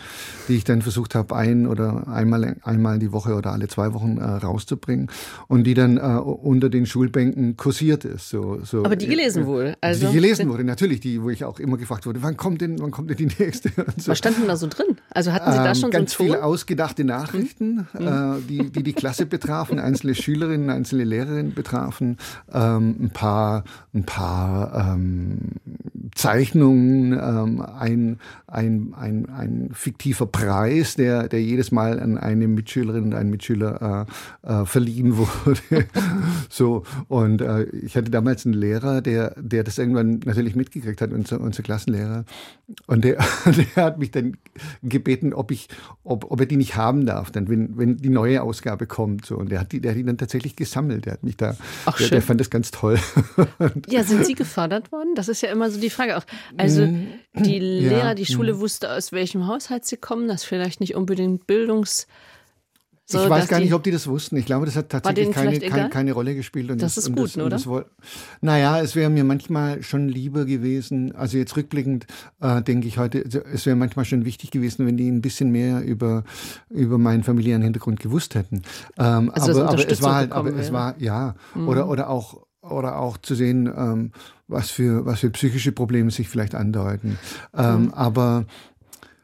die 0.47 0.55
ich 0.55 0.63
dann 0.63 0.81
versucht 0.81 1.15
habe, 1.15 1.35
ein 1.35 1.67
oder 1.67 2.07
einmal, 2.07 2.57
einmal 2.63 2.99
die 2.99 3.11
Woche 3.11 3.35
oder 3.35 3.51
alle 3.51 3.67
zwei 3.67 3.93
Wochen 3.93 4.17
äh, 4.17 4.23
rauszubringen 4.23 5.09
und 5.47 5.65
die 5.65 5.73
dann 5.73 5.97
äh, 5.97 6.01
unter 6.01 6.69
den 6.69 6.85
Schulbänken 6.85 7.57
kursiert 7.57 8.05
ist. 8.05 8.29
So, 8.29 8.59
so, 8.63 8.85
Aber 8.85 8.95
die 8.95 9.07
gelesen 9.07 9.43
äh, 9.43 9.47
wohl. 9.47 9.75
Also 9.81 10.07
die 10.07 10.13
gelesen 10.13 10.49
wurde, 10.49 10.63
natürlich, 10.63 10.99
die, 10.99 11.21
wo 11.21 11.29
ich 11.29 11.43
auch 11.43 11.59
immer 11.59 11.77
gefragt 11.77 12.05
wurde, 12.05 12.21
wann 12.23 12.37
kommt 12.37 12.61
denn, 12.61 12.79
wann 12.79 12.91
kommt 12.91 13.09
denn 13.09 13.17
die 13.17 13.29
nächste? 13.39 13.71
So. 13.97 14.11
Was 14.11 14.19
stand 14.19 14.37
denn 14.37 14.47
da 14.47 14.55
so 14.55 14.67
drin? 14.67 14.97
Also 15.09 15.33
hatten 15.33 15.51
Sie 15.51 15.57
da 15.57 15.69
ähm, 15.69 15.75
schon 15.75 15.85
ähm, 15.85 15.91
ganz 15.91 16.13
so 16.13 16.23
viele 16.23 16.43
ausgedachte 16.43 17.03
Nachrichten, 17.03 17.87
mhm. 17.93 18.07
äh, 18.07 18.41
die, 18.47 18.71
die 18.71 18.83
die 18.83 18.93
Klasse 18.93 19.25
betrafen, 19.25 19.79
einzelne 19.91 20.15
Schülerinnen, 20.15 20.69
einzelne 20.69 21.03
Lehrerinnen 21.03 21.53
betrafen, 21.53 22.17
ähm, 22.51 22.95
ein 22.99 23.09
paar, 23.11 23.63
ein 23.93 24.05
paar 24.05 24.95
ähm, 24.95 25.51
Zeichnungen, 26.15 27.13
ähm, 27.13 27.61
ein, 27.61 28.19
ein, 28.47 28.93
ein, 28.97 29.29
ein 29.29 29.69
fiktiver 29.73 30.25
Preis, 30.25 30.95
der, 30.95 31.27
der 31.27 31.41
jedes 31.41 31.71
Mal 31.71 31.99
an 31.99 32.17
eine 32.17 32.47
Mitschülerin 32.47 33.05
und 33.05 33.13
einen 33.13 33.29
Mitschüler 33.29 34.07
äh, 34.43 34.61
äh, 34.61 34.65
verliehen 34.65 35.17
wurde. 35.45 35.87
so 36.49 36.83
und 37.07 37.41
äh, 37.41 37.63
ich 37.63 37.95
hatte 37.95 38.11
damals 38.11 38.45
einen 38.45 38.55
Lehrer, 38.55 39.01
der, 39.01 39.35
der 39.37 39.63
das 39.63 39.77
irgendwann 39.77 40.19
natürlich 40.25 40.55
mitgekriegt 40.55 41.01
hat, 41.01 41.11
unser, 41.11 41.39
unser 41.39 41.63
Klassenlehrer, 41.63 42.25
und 42.87 43.03
der, 43.03 43.17
der 43.45 43.83
hat 43.83 43.99
mich 43.99 44.11
dann 44.11 44.37
gebeten, 44.83 45.33
ob 45.33 45.51
ich, 45.51 45.67
ob, 46.03 46.29
ob 46.31 46.39
er 46.39 46.45
die 46.45 46.57
nicht 46.57 46.75
haben 46.75 47.05
darf, 47.05 47.31
dann 47.31 47.49
wenn, 47.49 47.77
wenn 47.77 47.97
die 47.97 48.09
neue 48.09 48.41
Ausgabe 48.41 48.87
kommt. 48.87 49.25
So 49.25 49.37
und 49.37 49.51
der 49.51 49.61
hat 49.61 49.71
die, 49.71 49.81
der 49.81 49.91
hat 49.91 49.97
die 49.97 50.03
dann 50.03 50.17
tatsächlich 50.17 50.55
gesammelt. 50.55 51.05
Der 51.05 51.13
hat 51.13 51.23
mich 51.23 51.37
da, 51.37 51.55
Ach, 51.85 51.97
der, 51.97 52.09
der 52.09 52.21
fand 52.21 52.39
das 52.39 52.49
ganz 52.49 52.71
toll. 52.71 52.99
ja, 53.89 54.03
sind 54.03 54.25
Sie 54.25 54.35
gefördert 54.35 54.91
worden? 54.91 55.15
Das 55.15 55.27
ist 55.27 55.41
ja 55.41 55.50
immer 55.51 55.69
so 55.69 55.79
die 55.79 55.89
Frage 55.89 56.17
auch. 56.17 56.23
Also 56.57 56.85
mm, 56.85 57.07
die 57.33 57.59
Lehrer, 57.59 57.97
ja, 57.97 58.13
die 58.15 58.25
Schule 58.25 58.55
mm. 58.55 58.59
wusste, 58.59 58.91
aus 58.91 59.11
welchem 59.11 59.47
Haushalt 59.47 59.85
sie 59.85 59.97
kommen, 59.97 60.27
das 60.27 60.43
vielleicht 60.43 60.79
nicht 60.79 60.95
unbedingt 60.95 61.47
Bildungs 61.47 62.07
so, 63.11 63.23
ich 63.23 63.29
weiß 63.29 63.47
gar 63.47 63.59
nicht, 63.59 63.73
ob 63.73 63.83
die 63.83 63.91
das 63.91 64.07
wussten. 64.07 64.37
Ich 64.37 64.45
glaube, 64.45 64.65
das 64.65 64.75
hat 64.75 64.89
tatsächlich 64.89 65.31
keine, 65.31 65.59
keine, 65.59 65.89
keine, 65.89 66.13
Rolle 66.13 66.33
gespielt. 66.33 66.71
Und 66.71 66.81
das, 66.81 66.95
das 66.95 67.05
ist 67.05 67.15
gut, 67.15 67.35
das, 67.35 67.37
oder? 67.37 67.49
Das, 67.49 67.85
naja, 68.41 68.79
es 68.79 68.95
wäre 68.95 69.09
mir 69.09 69.23
manchmal 69.23 69.83
schon 69.83 70.07
lieber 70.07 70.45
gewesen, 70.45 71.13
also 71.13 71.37
jetzt 71.37 71.55
rückblickend 71.57 72.07
äh, 72.39 72.61
denke 72.61 72.87
ich 72.87 72.97
heute, 72.97 73.19
es 73.19 73.65
wäre 73.65 73.75
manchmal 73.75 74.05
schon 74.05 74.23
wichtig 74.23 74.51
gewesen, 74.51 74.85
wenn 74.85 74.97
die 74.97 75.09
ein 75.09 75.21
bisschen 75.21 75.51
mehr 75.51 75.83
über, 75.83 76.23
über 76.69 76.97
meinen 76.97 77.23
familiären 77.23 77.61
Hintergrund 77.61 77.99
gewusst 77.99 78.35
hätten. 78.35 78.61
Ähm, 78.97 79.29
also 79.31 79.59
aber, 79.59 79.71
aber 79.71 79.91
es 79.91 80.01
war 80.01 80.15
halt, 80.15 80.31
aber 80.31 80.55
es 80.55 80.71
war, 80.71 80.95
ja, 80.99 81.35
mhm. 81.53 81.67
oder, 81.67 81.89
oder 81.89 82.09
auch 82.09 82.45
oder 82.61 82.97
auch 82.99 83.17
zu 83.17 83.35
sehen, 83.35 83.67
ähm, 83.67 84.11
was 84.47 84.69
für 84.69 85.05
was 85.05 85.21
für 85.21 85.29
psychische 85.31 85.71
Probleme 85.71 86.11
sich 86.11 86.29
vielleicht 86.29 86.55
andeuten. 86.55 87.17
Ähm, 87.55 87.83
mhm. 87.83 87.93
Aber 87.93 88.45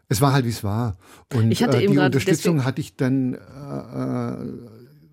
es 0.09 0.21
war 0.21 0.33
halt, 0.33 0.45
wie 0.45 0.49
es 0.49 0.63
war. 0.63 0.97
Und 1.33 1.51
äh, 1.51 1.87
die 1.87 1.97
Unterstützung 1.97 2.63
hatte 2.63 2.81
ich 2.81 2.95
dann 2.95 3.33
äh, 3.33 3.37
äh, 3.37 4.37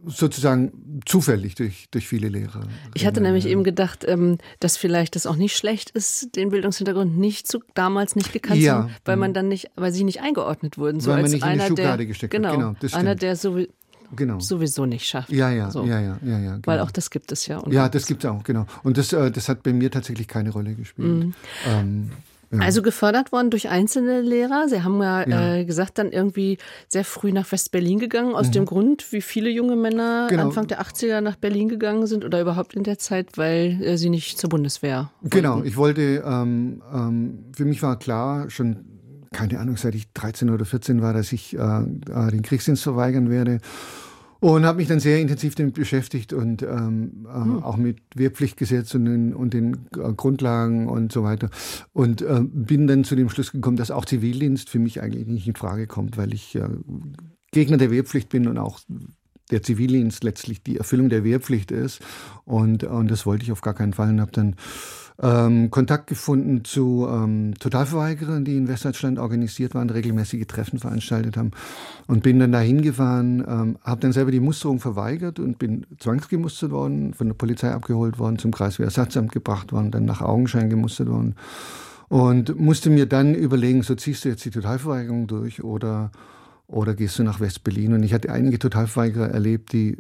sozusagen 0.07 1.01
zufällig 1.07 1.55
durch, 1.55 1.89
durch 1.91 2.07
viele 2.07 2.29
Lehrer. 2.29 2.61
Ich 2.95 3.07
hatte 3.07 3.21
nämlich 3.21 3.47
eben 3.47 3.65
gedacht, 3.65 4.05
ähm, 4.07 4.39
dass 4.61 4.77
vielleicht 4.77 5.17
das 5.17 5.27
auch 5.27 5.37
nicht 5.37 5.57
schlecht 5.57 5.91
ist, 5.91 6.37
den 6.37 6.51
Bildungshintergrund 6.51 7.17
nicht 7.19 7.49
zu, 7.49 7.61
damals 7.75 8.15
nicht 8.15 8.33
gekannt 8.33 8.61
ja. 8.61 8.73
zu 8.73 8.83
haben, 8.83 8.95
weil 9.05 9.17
man 9.17 9.35
dann 9.35 9.49
nicht, 9.49 9.71
weil 9.77 9.93
sie 9.93 10.05
nicht 10.05 10.21
eingeordnet 10.21 10.79
wurden. 10.79 11.01
So 11.01 11.11
weil 11.11 11.23
man 11.23 11.31
nicht 11.31 11.43
einer, 11.43 11.53
in 11.53 11.59
die 11.61 11.67
Schublade 11.67 11.97
der, 11.99 12.07
gesteckt 12.07 12.31
genau, 12.33 12.49
hat. 12.51 12.81
Genau, 12.81 12.97
einer, 12.97 13.15
der 13.15 13.37
so 13.37 13.59
genau. 14.15 14.41
sowieso 14.41 14.87
nicht 14.87 15.07
schafft. 15.07 15.31
Ja, 15.31 15.51
ja, 15.51 15.71
so. 15.71 15.85
ja, 15.85 16.01
ja, 16.01 16.19
ja, 16.25 16.39
ja. 16.39 16.53
Genau. 16.53 16.67
Weil 16.67 16.81
auch 16.81 16.91
das 16.91 17.11
gibt 17.11 17.33
es 17.33 17.47
ja. 17.47 17.63
Ja, 17.71 17.89
das 17.89 18.07
gibt 18.07 18.25
es 18.25 18.31
auch, 18.31 18.43
genau. 18.43 18.67
Und 18.83 18.99
das, 18.99 19.13
äh, 19.13 19.31
das 19.31 19.49
hat 19.49 19.63
bei 19.63 19.73
mir 19.73 19.91
tatsächlich 19.91 20.29
keine 20.29 20.51
Rolle 20.51 20.75
gespielt. 20.75 21.09
Mhm. 21.09 21.35
Ähm, 21.67 22.11
also 22.61 22.83
gefördert 22.83 23.33
worden 23.33 23.51
durch 23.51 23.69
einzelne 23.69 24.21
Lehrer. 24.21 24.69
Sie 24.69 24.83
haben 24.83 25.01
ja, 25.01 25.29
ja. 25.29 25.55
Äh, 25.57 25.65
gesagt, 25.65 25.99
dann 25.99 26.13
irgendwie 26.13 26.59
sehr 26.89 27.05
früh 27.05 27.33
nach 27.33 27.51
West-Berlin 27.51 27.99
gegangen, 27.99 28.35
aus 28.35 28.49
mhm. 28.49 28.53
dem 28.53 28.65
Grund, 28.67 29.13
wie 29.13 29.23
viele 29.23 29.51
junge 29.51 29.77
Männer 29.77 30.27
genau. 30.29 30.45
Anfang 30.45 30.67
der 30.67 30.81
80er 30.81 31.21
nach 31.21 31.37
Berlin 31.37 31.69
gegangen 31.69 32.07
sind 32.07 32.25
oder 32.25 32.41
überhaupt 32.41 32.75
in 32.75 32.83
der 32.83 32.99
Zeit, 32.99 33.37
weil 33.37 33.83
äh, 33.83 33.97
sie 33.97 34.11
nicht 34.11 34.39
zur 34.39 34.51
Bundeswehr 34.51 35.11
wollten. 35.21 35.37
Genau, 35.37 35.63
ich 35.63 35.77
wollte, 35.77 36.23
ähm, 36.25 36.83
ähm, 36.93 37.39
für 37.53 37.65
mich 37.65 37.83
war 37.83 37.99
klar, 37.99 38.51
schon 38.51 38.85
keine 39.33 39.59
Ahnung, 39.59 39.77
seit 39.77 39.97
ich 39.97 40.13
13 40.13 40.49
oder 40.49 40.65
14 40.65 41.03
war, 41.03 41.13
dass 41.13 41.33
ich 41.33 41.59
äh, 41.59 41.59
äh, 41.59 42.31
den 42.31 42.43
Kriegsdienst 42.43 42.85
verweigern 42.85 43.31
werde. 43.31 43.59
Und 44.45 44.67
habe 44.67 44.77
mich 44.77 44.89
dann 44.89 45.01
sehr 45.01 45.23
intensiv 45.23 45.55
damit 45.55 45.73
beschäftigt 45.73 46.35
und 46.35 46.61
ähm, 46.61 47.27
äh, 47.27 47.33
hm. 47.33 47.63
auch 47.63 47.79
mit 47.79 48.01
Wehrpflichtgesetz 48.15 48.95
und 48.95 49.07
den, 49.07 49.33
und 49.33 49.55
den 49.55 49.87
äh, 49.97 50.13
Grundlagen 50.13 50.87
und 50.87 51.13
so 51.13 51.23
weiter. 51.23 51.49
Und 51.95 52.21
äh, 52.21 52.43
bin 52.43 52.87
dann 52.87 53.05
zu 53.05 53.17
dem 53.17 53.31
Schluss 53.31 53.53
gekommen, 53.53 53.79
dass 53.79 53.91
auch 53.91 54.05
Zivildienst 54.05 54.69
für 54.69 54.79
mich 54.79 55.01
eigentlich 55.01 55.27
nicht 55.29 55.49
in 55.49 55.57
Frage 55.57 55.87
kommt, 55.87 56.19
weil 56.19 56.35
ich 56.35 56.57
äh, 56.57 56.69
Gegner 57.53 57.79
der 57.79 57.91
Wehrpflicht 57.91 58.29
bin 58.29 58.47
und 58.47 58.59
auch 58.59 58.81
der 59.51 59.63
Zivildienst 59.63 60.23
letztlich 60.25 60.63
die 60.63 60.77
Erfüllung 60.77 61.09
der 61.09 61.25
Wehrpflicht 61.25 61.71
ist. 61.71 62.03
Und, 62.45 62.85
und 62.85 63.11
das 63.11 63.25
wollte 63.25 63.45
ich 63.45 63.53
auf 63.53 63.63
gar 63.63 63.73
keinen 63.73 63.95
Fall 63.95 64.11
und 64.11 64.21
habe 64.21 64.33
dann 64.33 64.57
ähm, 65.23 65.71
Kontakt 65.71 66.09
gefunden 66.09 66.65
zu 66.65 67.07
ähm, 67.09 67.55
Totalverweigerern, 67.59 68.45
die 68.45 68.57
in 68.57 68.69
Westdeutschland 68.69 69.19
organisiert 69.19 69.75
waren, 69.75 69.89
regelmäßige 69.91 70.47
Treffen 70.47 70.79
veranstaltet 70.79 71.37
haben 71.37 71.53
und 72.07 72.23
bin 72.23 72.41
dann 72.41 72.53
dahin 72.53 72.83
gefahren, 72.83 73.45
ähm, 73.47 73.79
habe 73.83 74.01
dann 74.01 74.13
selber 74.13 74.33
die 74.33 74.41
Musterung 74.41 74.81
verweigert 74.81 75.39
und 75.39 75.59
bin 75.59 75.87
zwangsgemustert 75.99 76.73
worden, 76.73 77.15
von 77.15 77.29
der 77.29 77.35
Polizei 77.35 77.71
abgeholt 77.71 78.19
worden, 78.19 78.39
zum 78.39 78.51
Kreiswehrersatzamt 78.51 79.31
gebracht 79.31 79.73
worden, 79.73 79.93
dann 79.93 80.05
nach 80.05 80.21
Augenschein 80.21 80.69
gemustert 80.69 81.09
worden 81.09 81.37
und 82.09 82.59
musste 82.59 82.91
mir 82.91 83.07
dann 83.07 83.35
überlegen, 83.35 83.83
so 83.83 83.95
ziehst 83.95 84.25
du 84.25 84.31
jetzt 84.31 84.45
die 84.45 84.51
Totalverweigerung 84.51 85.27
durch 85.27 85.63
oder 85.63 86.11
oder 86.67 86.95
gehst 86.95 87.19
du 87.19 87.23
nach 87.23 87.41
West-Berlin? 87.41 87.93
Und 87.93 88.03
ich 88.03 88.15
hatte 88.15 88.33
einige 88.33 88.59
Totalverweigerer 88.59 89.29
erlebt, 89.29 89.73
die 89.73 89.99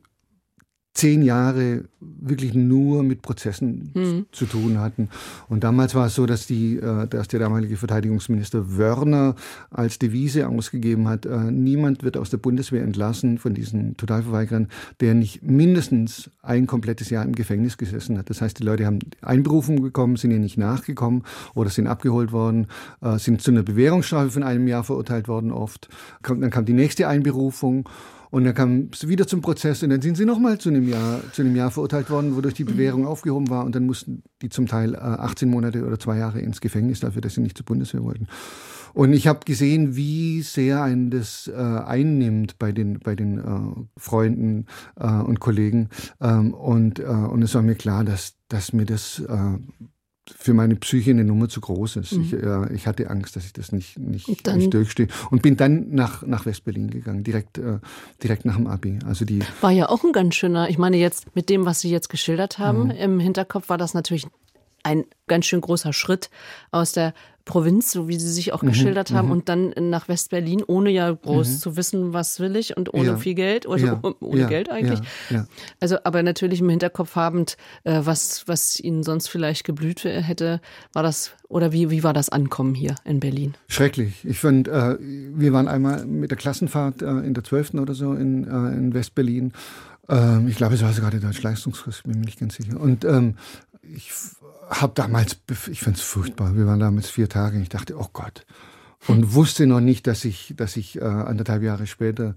zehn 0.94 1.22
Jahre 1.22 1.84
wirklich 2.00 2.54
nur 2.54 3.02
mit 3.02 3.20
Prozessen 3.20 3.90
mhm. 3.94 4.26
zu 4.30 4.46
tun 4.46 4.78
hatten. 4.78 5.08
Und 5.48 5.64
damals 5.64 5.94
war 5.96 6.06
es 6.06 6.14
so, 6.14 6.24
dass, 6.24 6.46
die, 6.46 6.76
äh, 6.76 7.08
dass 7.08 7.26
der 7.26 7.40
damalige 7.40 7.76
Verteidigungsminister 7.76 8.78
Wörner 8.78 9.34
als 9.70 9.98
Devise 9.98 10.48
ausgegeben 10.48 11.08
hat, 11.08 11.26
äh, 11.26 11.50
niemand 11.50 12.04
wird 12.04 12.16
aus 12.16 12.30
der 12.30 12.36
Bundeswehr 12.36 12.82
entlassen 12.82 13.38
von 13.38 13.54
diesen 13.54 13.96
Totalverweigerern, 13.96 14.68
der 15.00 15.14
nicht 15.14 15.42
mindestens 15.42 16.30
ein 16.42 16.68
komplettes 16.68 17.10
Jahr 17.10 17.24
im 17.24 17.34
Gefängnis 17.34 17.76
gesessen 17.76 18.16
hat. 18.16 18.30
Das 18.30 18.40
heißt, 18.40 18.60
die 18.60 18.64
Leute 18.64 18.86
haben 18.86 19.00
Einberufung 19.20 19.82
bekommen, 19.82 20.14
sind 20.14 20.30
ihr 20.30 20.38
nicht 20.38 20.58
nachgekommen 20.58 21.24
oder 21.54 21.70
sind 21.70 21.88
abgeholt 21.88 22.30
worden, 22.30 22.68
äh, 23.00 23.18
sind 23.18 23.42
zu 23.42 23.50
einer 23.50 23.64
Bewährungsstrafe 23.64 24.30
von 24.30 24.44
einem 24.44 24.68
Jahr 24.68 24.84
verurteilt 24.84 25.26
worden 25.26 25.50
oft. 25.50 25.88
Dann 26.22 26.50
kam 26.50 26.64
die 26.64 26.72
nächste 26.72 27.08
Einberufung 27.08 27.88
und 28.30 28.44
dann 28.44 28.54
kam 28.54 28.88
es 28.92 29.08
wieder 29.08 29.26
zum 29.26 29.40
Prozess 29.40 29.82
und 29.82 29.90
dann 29.90 30.02
sind 30.02 30.16
sie 30.16 30.24
nochmal 30.24 30.58
zu 30.58 30.68
einem 30.68 30.88
Jahr, 30.88 31.20
zu 31.32 31.42
einem 31.42 31.56
Jahr 31.56 31.70
verurteilt 31.70 32.10
worden, 32.10 32.36
wodurch 32.36 32.54
die 32.54 32.64
Bewährung 32.64 33.02
mhm. 33.02 33.06
aufgehoben 33.06 33.50
war. 33.50 33.64
Und 33.64 33.74
dann 33.74 33.86
mussten 33.86 34.22
die 34.42 34.48
zum 34.48 34.66
Teil 34.66 34.96
18 34.96 35.48
äh, 35.48 35.50
Monate 35.50 35.84
oder 35.86 35.98
zwei 35.98 36.18
Jahre 36.18 36.40
ins 36.40 36.60
Gefängnis 36.60 37.00
dafür, 37.00 37.22
dass 37.22 37.34
sie 37.34 37.40
nicht 37.40 37.56
zur 37.56 37.66
Bundeswehr 37.66 38.02
wollten. 38.02 38.26
Und 38.94 39.12
ich 39.12 39.26
habe 39.26 39.40
gesehen, 39.44 39.96
wie 39.96 40.42
sehr 40.42 40.82
einen 40.82 41.10
das 41.10 41.48
äh, 41.48 41.52
einnimmt 41.52 42.58
bei 42.60 42.70
den, 42.70 43.00
bei 43.00 43.16
den 43.16 43.38
äh, 43.38 44.00
Freunden 44.00 44.66
äh, 44.96 45.08
und 45.08 45.40
Kollegen. 45.40 45.88
Ähm, 46.20 46.54
und, 46.54 47.00
äh, 47.00 47.04
und 47.04 47.42
es 47.42 47.54
war 47.56 47.62
mir 47.62 47.74
klar, 47.74 48.04
dass, 48.04 48.34
dass 48.48 48.72
mir 48.72 48.86
das 48.86 49.18
äh, 49.18 49.58
für 50.36 50.54
meine 50.54 50.76
Psyche 50.76 51.10
eine 51.10 51.24
Nummer 51.24 51.48
zu 51.48 51.60
groß 51.60 51.96
ist. 51.96 52.12
Mhm. 52.12 52.22
Ich, 52.22 52.32
äh, 52.32 52.74
ich, 52.74 52.86
hatte 52.86 53.10
Angst, 53.10 53.36
dass 53.36 53.44
ich 53.44 53.52
das 53.52 53.72
nicht, 53.72 53.98
nicht, 53.98 54.46
dann, 54.46 54.58
nicht 54.58 54.72
durchstehe. 54.72 55.08
Und 55.30 55.42
bin 55.42 55.56
dann 55.56 55.90
nach, 55.90 56.22
nach 56.26 56.46
West-Berlin 56.46 56.90
gegangen, 56.90 57.24
direkt, 57.24 57.58
äh, 57.58 57.78
direkt 58.22 58.44
nach 58.44 58.56
dem 58.56 58.66
Abi. 58.66 58.98
Also 59.06 59.24
die 59.24 59.40
war 59.60 59.70
ja 59.70 59.88
auch 59.88 60.02
ein 60.04 60.12
ganz 60.12 60.34
schöner, 60.34 60.70
ich 60.70 60.78
meine 60.78 60.96
jetzt 60.96 61.34
mit 61.34 61.50
dem, 61.50 61.66
was 61.66 61.80
Sie 61.80 61.90
jetzt 61.90 62.08
geschildert 62.08 62.58
haben, 62.58 62.84
mhm. 62.84 62.90
im 62.90 63.20
Hinterkopf 63.20 63.68
war 63.68 63.78
das 63.78 63.92
natürlich 63.92 64.26
ein 64.84 65.04
ganz 65.26 65.46
schön 65.46 65.60
großer 65.60 65.92
Schritt 65.92 66.30
aus 66.70 66.92
der 66.92 67.14
Provinz, 67.44 67.92
so 67.92 68.08
wie 68.08 68.18
Sie 68.18 68.32
sich 68.32 68.52
auch 68.52 68.62
mhm, 68.62 68.68
geschildert 68.68 69.12
haben, 69.12 69.26
mhm. 69.26 69.32
und 69.32 69.48
dann 69.48 69.74
nach 69.78 70.08
West-Berlin, 70.08 70.62
ohne 70.66 70.90
ja 70.90 71.10
groß 71.10 71.48
mhm. 71.48 71.58
zu 71.58 71.76
wissen, 71.76 72.12
was 72.14 72.40
will 72.40 72.56
ich 72.56 72.76
und 72.76 72.94
ohne 72.94 73.08
ja. 73.08 73.16
viel 73.16 73.34
Geld 73.34 73.66
oder 73.66 73.84
ja. 73.84 74.00
ohne 74.20 74.40
ja. 74.40 74.48
Geld 74.48 74.70
eigentlich. 74.70 75.00
Also, 75.80 75.98
aber 76.04 76.22
natürlich 76.22 76.60
im 76.60 76.70
Hinterkopf 76.70 77.16
habend, 77.16 77.56
äh, 77.84 78.00
was, 78.02 78.44
was 78.46 78.80
Ihnen 78.80 79.02
sonst 79.02 79.28
vielleicht 79.28 79.64
geblüht 79.64 80.04
hätte, 80.04 80.60
war 80.94 81.02
das, 81.02 81.32
oder 81.48 81.72
wie, 81.72 81.90
wie 81.90 82.02
war 82.02 82.14
das 82.14 82.30
Ankommen 82.30 82.74
hier 82.74 82.94
in 83.04 83.20
Berlin? 83.20 83.54
Schrecklich. 83.68 84.24
Ich 84.24 84.38
fand, 84.38 84.68
äh, 84.68 84.96
wir 84.98 85.52
waren 85.52 85.68
einmal 85.68 86.06
mit 86.06 86.30
der 86.30 86.38
Klassenfahrt 86.38 87.02
äh, 87.02 87.06
in 87.06 87.34
der 87.34 87.44
12. 87.44 87.74
oder 87.74 87.94
so 87.94 88.14
in, 88.14 88.44
äh, 88.44 88.74
in 88.74 88.94
West-Berlin. 88.94 89.52
Ähm, 90.08 90.48
ich 90.48 90.56
glaube, 90.56 90.74
es 90.74 90.82
war 90.82 90.92
sogar 90.94 91.10
der 91.10 91.20
Deutsch-Leistungskurs, 91.20 92.02
bin 92.02 92.20
mir 92.20 92.24
nicht 92.24 92.40
ganz 92.40 92.54
sicher. 92.54 92.80
Und 92.80 93.04
ähm, 93.04 93.36
ich 93.82 94.12
habe 94.68 94.92
damals, 94.94 95.36
ich 95.70 95.80
fand 95.80 95.96
es 95.96 96.02
furchtbar. 96.02 96.56
Wir 96.56 96.66
waren 96.66 96.80
damals 96.80 97.10
vier 97.10 97.28
Tage 97.28 97.56
und 97.56 97.62
ich 97.62 97.68
dachte, 97.68 97.96
oh 97.98 98.08
Gott. 98.12 98.46
Und 99.06 99.34
wusste 99.34 99.66
noch 99.66 99.80
nicht, 99.80 100.06
dass 100.06 100.24
ich, 100.24 100.54
dass 100.56 100.76
ich 100.76 100.96
äh, 100.96 101.04
anderthalb 101.04 101.62
Jahre 101.62 101.86
später 101.86 102.34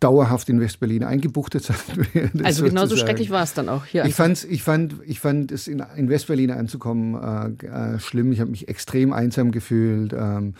dauerhaft 0.00 0.48
in 0.48 0.60
Westberlin 0.60 1.04
eingebuchtet 1.04 1.62
sein 1.64 1.76
werde. 2.12 2.44
Also 2.44 2.64
genauso 2.64 2.96
schrecklich 2.96 3.30
war 3.30 3.42
es 3.42 3.54
dann 3.54 3.68
auch 3.68 3.84
hier. 3.84 4.04
Ich, 4.04 4.14
fand's, 4.14 4.44
ich, 4.44 4.62
fand, 4.62 4.96
ich 5.06 5.20
fand 5.20 5.52
es 5.52 5.68
in, 5.68 5.82
in 5.96 6.08
Westberlin 6.08 6.50
anzukommen 6.50 7.14
äh, 7.60 7.66
äh, 7.66 7.98
schlimm. 8.00 8.32
Ich 8.32 8.40
habe 8.40 8.50
mich 8.50 8.68
extrem 8.68 9.12
einsam 9.12 9.52
gefühlt. 9.52 10.12
Ähm, 10.12 10.54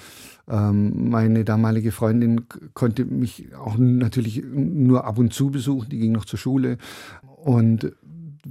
ähm, 0.48 1.10
meine 1.10 1.44
damalige 1.44 1.90
Freundin 1.90 2.46
konnte 2.74 3.04
mich 3.04 3.54
auch 3.56 3.76
natürlich 3.76 4.42
nur 4.44 5.04
ab 5.04 5.18
und 5.18 5.32
zu 5.32 5.50
besuchen. 5.50 5.88
Die 5.88 5.98
ging 5.98 6.12
noch 6.12 6.24
zur 6.24 6.38
Schule. 6.38 6.78
Und 7.22 7.92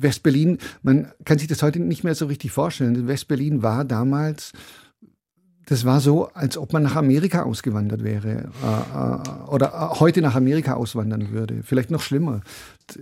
Westberlin, 0.01 0.57
man 0.81 1.11
kann 1.23 1.37
sich 1.37 1.47
das 1.47 1.63
heute 1.63 1.79
nicht 1.79 2.03
mehr 2.03 2.15
so 2.15 2.25
richtig 2.25 2.51
vorstellen. 2.51 3.07
Westberlin 3.07 3.63
war 3.63 3.85
damals 3.85 4.53
das 5.65 5.83
war 5.83 5.99
so, 5.99 6.27
als 6.33 6.57
ob 6.57 6.73
man 6.73 6.83
nach 6.83 6.95
Amerika 6.95 7.43
ausgewandert 7.43 8.03
wäre 8.03 8.51
äh, 8.63 9.47
äh, 9.47 9.49
oder 9.49 9.67
äh, 9.67 9.99
heute 9.99 10.21
nach 10.21 10.35
Amerika 10.35 10.75
auswandern 10.75 11.31
würde. 11.31 11.61
Vielleicht 11.63 11.89
noch 11.89 12.01
schlimmer. 12.01 12.41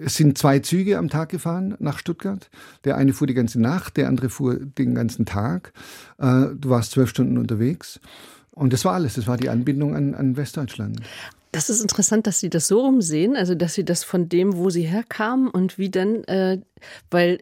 Es 0.03 0.15
sind 0.15 0.37
zwei 0.37 0.59
Züge 0.59 0.97
am 0.97 1.09
Tag 1.09 1.29
gefahren 1.29 1.75
nach 1.79 1.99
Stuttgart. 1.99 2.49
Der 2.85 2.95
eine 2.95 3.13
fuhr 3.13 3.27
die 3.27 3.33
ganze 3.33 3.59
Nacht, 3.59 3.97
der 3.97 4.07
andere 4.07 4.29
fuhr 4.29 4.55
den 4.55 4.95
ganzen 4.95 5.25
Tag. 5.25 5.73
Äh, 6.17 6.47
du 6.55 6.69
warst 6.69 6.91
zwölf 6.91 7.09
Stunden 7.09 7.37
unterwegs. 7.37 7.99
Und 8.51 8.71
das 8.71 8.85
war 8.85 8.93
alles. 8.93 9.15
Das 9.15 9.27
war 9.27 9.37
die 9.37 9.49
Anbindung 9.49 9.95
an, 9.95 10.15
an 10.15 10.37
Westdeutschland. 10.37 11.01
Das 11.53 11.69
ist 11.69 11.81
interessant, 11.81 12.27
dass 12.27 12.39
Sie 12.39 12.49
das 12.49 12.67
so 12.67 12.81
rumsehen, 12.81 13.37
also 13.37 13.55
dass 13.55 13.73
Sie 13.73 13.85
das 13.85 14.03
von 14.03 14.27
dem, 14.27 14.57
wo 14.57 14.69
Sie 14.69 14.83
herkamen 14.83 15.49
und 15.49 15.77
wie 15.77 15.89
dann, 15.89 16.23
äh, 16.25 16.59
weil 17.09 17.39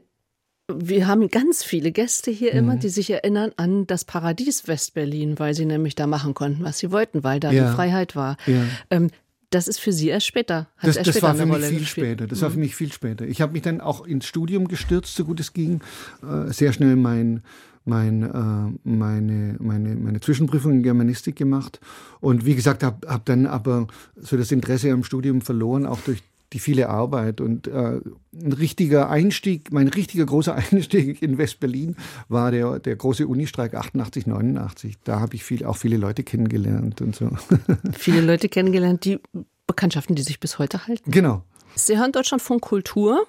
wir 0.80 1.08
haben 1.08 1.30
ganz 1.30 1.64
viele 1.64 1.92
Gäste 1.92 2.32
hier 2.32 2.54
immer, 2.54 2.76
mhm. 2.76 2.80
die 2.80 2.90
sich 2.90 3.10
erinnern 3.10 3.52
an 3.58 3.88
das 3.88 4.06
Paradies 4.06 4.68
Westberlin, 4.68 5.40
weil 5.40 5.54
sie 5.54 5.66
nämlich 5.66 5.96
da 5.96 6.08
machen 6.08 6.34
konnten, 6.34 6.64
was 6.64 6.80
sie 6.80 6.92
wollten, 6.92 7.24
weil 7.24 7.40
da 7.40 7.52
ja. 7.52 7.68
die 7.68 7.76
Freiheit 7.76 8.16
war. 8.16 8.38
Ja. 8.46 8.64
Ähm, 8.90 9.10
das 9.50 9.68
ist 9.68 9.82
für 9.82 9.92
Sie 9.92 10.08
erst 10.08 10.28
später. 10.28 10.70
Hat 10.78 10.88
das, 10.88 10.96
erst 10.96 11.10
das 11.10 11.16
später 11.16 11.28
war 11.28 11.36
für 11.36 11.46
mich 11.46 11.66
viel 11.66 11.80
gespielt. 11.80 12.08
später. 12.08 12.28
Das 12.28 12.40
mhm. 12.40 12.44
war 12.44 12.52
für 12.52 12.60
mich 12.60 12.76
viel 12.76 12.94
später. 12.94 13.26
Ich 13.26 13.42
habe 13.42 13.52
mich 13.52 13.62
dann 13.62 13.82
auch 13.82 14.06
ins 14.06 14.26
Studium 14.26 14.70
gestürzt, 14.70 15.14
so 15.14 15.26
gut 15.26 15.42
es 15.42 15.52
ging. 15.52 15.82
Äh, 16.24 16.54
sehr 16.54 16.72
schnell 16.72 16.96
mein, 16.96 17.44
mein, 17.86 18.24
äh, 18.24 18.80
meine, 18.88 19.56
meine, 19.60 19.96
meine 19.96 20.20
Zwischenprüfung 20.20 20.72
in 20.74 20.84
Germanistik 20.84 21.36
gemacht. 21.36 21.80
Und 22.20 22.46
wie 22.46 22.56
gesagt, 22.56 22.84
habe 22.84 23.08
hab 23.08 23.26
dann 23.26 23.46
aber 23.48 23.88
so 24.16 24.38
das 24.38 24.52
Interesse 24.52 24.92
am 24.92 25.04
Studium 25.04 25.42
verloren, 25.42 25.86
auch 25.86 26.00
durch 26.02 26.22
die 26.54 26.60
viele 26.60 26.90
Arbeit 26.90 27.40
und 27.40 27.68
äh, 27.68 28.02
ein 28.34 28.54
richtiger 28.54 29.10
Einstieg, 29.10 29.72
mein 29.72 29.88
richtiger 29.88 30.26
großer 30.26 30.56
Einstieg 30.72 31.22
in 31.22 31.38
West-Berlin 31.38 31.96
war 32.28 32.52
der, 32.52 32.80
der 32.80 32.96
große 32.96 33.26
Unistreik 33.26 33.74
88, 33.74 34.28
89. 34.28 34.98
Da 35.04 35.20
habe 35.20 35.36
ich 35.36 35.44
viel, 35.44 35.66
auch 35.66 35.78
viele 35.78 35.98
Leute 35.98 36.24
kennengelernt 36.24 37.02
und 37.02 37.16
so. 37.16 37.30
Viele 37.98 38.22
Leute 38.22 38.50
kennengelernt, 38.50 39.06
die 39.06 39.20
Bekanntschaften, 39.68 40.16
die 40.16 40.24
sich 40.24 40.40
bis 40.40 40.60
heute 40.60 40.88
halten. 40.88 41.10
Genau. 41.10 41.44
Sie 41.76 41.98
hören 41.98 42.12
Deutschlandfunk 42.12 42.62
Kultur 42.62 43.26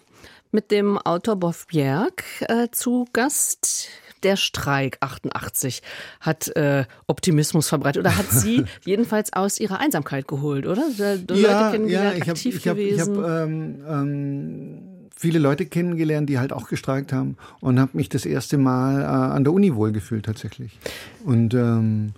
mit 0.50 0.70
dem 0.70 0.98
Autor 0.98 1.36
Boff 1.36 1.66
Bjerg 1.68 2.24
äh, 2.48 2.68
zu 2.72 3.06
Gast 3.12 3.88
der 4.22 4.36
Streik 4.36 4.98
88 5.00 5.82
hat 6.20 6.48
äh, 6.56 6.84
Optimismus 7.06 7.68
verbreitet 7.68 8.00
oder 8.00 8.16
hat 8.16 8.30
sie 8.30 8.64
jedenfalls 8.84 9.32
aus 9.32 9.60
ihrer 9.60 9.80
Einsamkeit 9.80 10.28
geholt, 10.28 10.66
oder? 10.66 10.84
Da, 10.96 11.34
ja, 11.34 11.74
ja, 11.74 12.12
ich 12.12 12.28
habe 12.28 12.38
ich 12.38 12.68
hab, 12.68 12.78
ich 12.78 13.00
hab, 13.00 13.08
ähm, 13.08 13.82
ähm, 13.88 14.78
viele 15.14 15.38
Leute 15.38 15.66
kennengelernt, 15.66 16.28
die 16.28 16.38
halt 16.38 16.52
auch 16.52 16.68
gestreikt 16.68 17.12
haben 17.12 17.36
und 17.60 17.78
habe 17.78 17.96
mich 17.96 18.08
das 18.08 18.26
erste 18.26 18.58
Mal 18.58 19.02
äh, 19.02 19.04
an 19.04 19.44
der 19.44 19.52
Uni 19.52 19.74
wohlgefühlt 19.74 20.24
tatsächlich. 20.24 20.78
Und 21.24 21.54
ähm, 21.54 22.12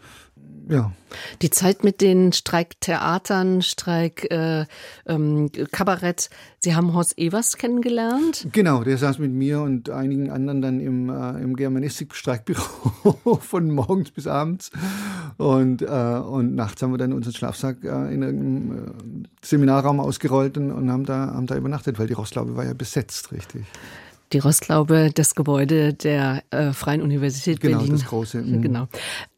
ja. 0.69 0.93
Die 1.43 1.51
Zeit 1.51 1.85
mit 1.85 2.01
den 2.01 2.33
Streiktheatern, 2.33 3.63
Streik 3.63 4.31
äh, 4.31 4.67
ähm, 5.07 5.51
Kabarett. 5.71 6.31
Sie 6.59 6.75
haben 6.75 6.95
Horst 6.95 7.19
Evers 7.19 7.57
kennengelernt? 7.57 8.49
Genau, 8.53 8.83
der 8.83 8.99
saß 8.99 9.19
mit 9.19 9.31
mir 9.31 9.61
und 9.61 9.91
einigen 9.91 10.31
anderen 10.31 10.63
dann 10.63 10.81
im, 10.81 11.11
äh, 11.11 11.43
im 11.43 11.57
Germanistik-Streikbüro 11.57 13.37
von 13.41 13.71
morgens 13.71 14.11
bis 14.11 14.27
abends. 14.27 14.71
Und, 15.37 15.83
äh, 15.83 15.87
und 15.87 16.55
nachts 16.55 16.83
haben 16.83 16.93
wir 16.93 16.99
dann 16.99 17.13
unseren 17.13 17.35
Schlafsack 17.35 17.85
äh, 17.85 18.13
in 18.13 18.23
einem 18.25 18.73
äh, 18.73 19.47
Seminarraum 19.47 20.01
ausgerollt 20.01 20.57
und, 20.57 20.73
und 20.73 20.91
haben, 20.91 21.05
da, 21.05 21.33
haben 21.35 21.47
da 21.47 21.57
übernachtet, 21.57 21.99
weil 21.99 22.07
die 22.07 22.15
Rostlaube 22.15 22.57
war 22.57 22.65
ja 22.65 22.75
besetzt, 22.75 23.33
richtig. 23.33 23.65
Die 24.33 24.39
Rostlaube, 24.39 25.11
das 25.15 25.35
Gebäude 25.35 25.95
der 25.95 26.43
äh, 26.51 26.73
Freien 26.73 27.03
Universität 27.03 27.61
genau, 27.61 27.79
Berlin. 27.79 27.93
Genau, 27.93 28.01
das 28.01 28.09
große. 28.09 28.43
Mhm. 28.43 28.63
Genau. 28.63 28.89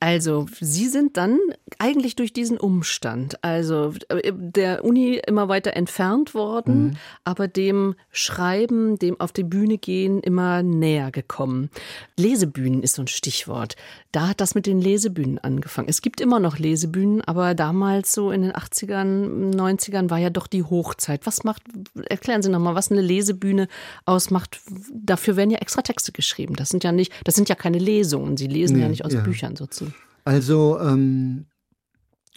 Also, 0.00 0.46
Sie 0.60 0.88
sind 0.88 1.16
dann 1.16 1.38
eigentlich 1.78 2.16
durch 2.16 2.32
diesen 2.32 2.56
Umstand, 2.56 3.42
also 3.44 3.92
äh, 4.08 4.32
der 4.34 4.84
Uni 4.84 5.20
immer 5.26 5.48
weiter 5.48 5.74
entfernt 5.74 6.34
worden, 6.34 6.84
mhm. 6.84 6.96
aber 7.24 7.48
dem 7.48 7.94
Schreiben, 8.10 8.98
dem 8.98 9.20
auf 9.20 9.32
die 9.32 9.44
Bühne 9.44 9.78
gehen 9.78 10.20
immer 10.20 10.62
näher 10.62 11.10
gekommen. 11.10 11.70
Lesebühnen 12.16 12.82
ist 12.82 12.94
so 12.94 13.02
ein 13.02 13.08
Stichwort. 13.08 13.76
Da 14.12 14.28
hat 14.28 14.40
das 14.40 14.54
mit 14.54 14.66
den 14.66 14.80
Lesebühnen 14.80 15.38
angefangen. 15.38 15.88
Es 15.90 16.00
gibt 16.00 16.22
immer 16.22 16.40
noch 16.40 16.58
Lesebühnen, 16.58 17.20
aber 17.20 17.54
damals 17.54 18.14
so 18.14 18.30
in 18.30 18.42
den 18.42 18.52
80ern, 18.52 19.54
90ern 19.54 20.08
war 20.08 20.18
ja 20.18 20.30
doch 20.30 20.46
die 20.46 20.62
Hochzeit. 20.62 21.26
Was 21.26 21.44
macht, 21.44 21.62
erklären 22.08 22.42
Sie 22.42 22.48
nochmal, 22.48 22.74
was 22.74 22.90
eine 22.90 23.02
Lesebühne 23.02 23.68
ausmacht 24.06 24.58
dafür 24.92 25.36
werden 25.36 25.50
ja 25.50 25.58
extra 25.58 25.82
Texte 25.82 26.12
geschrieben. 26.12 26.54
Das 26.56 26.68
sind 26.68 26.84
ja 26.84 26.92
nicht, 26.92 27.12
das 27.24 27.34
sind 27.34 27.48
ja 27.48 27.54
keine 27.54 27.78
Lesungen. 27.78 28.36
Sie 28.36 28.46
lesen 28.46 28.76
nee, 28.76 28.82
ja 28.82 28.88
nicht 28.88 29.04
aus 29.04 29.12
ja. 29.12 29.20
Büchern 29.20 29.56
sozusagen. 29.56 29.94
Also 30.24 30.78
ähm, 30.80 31.46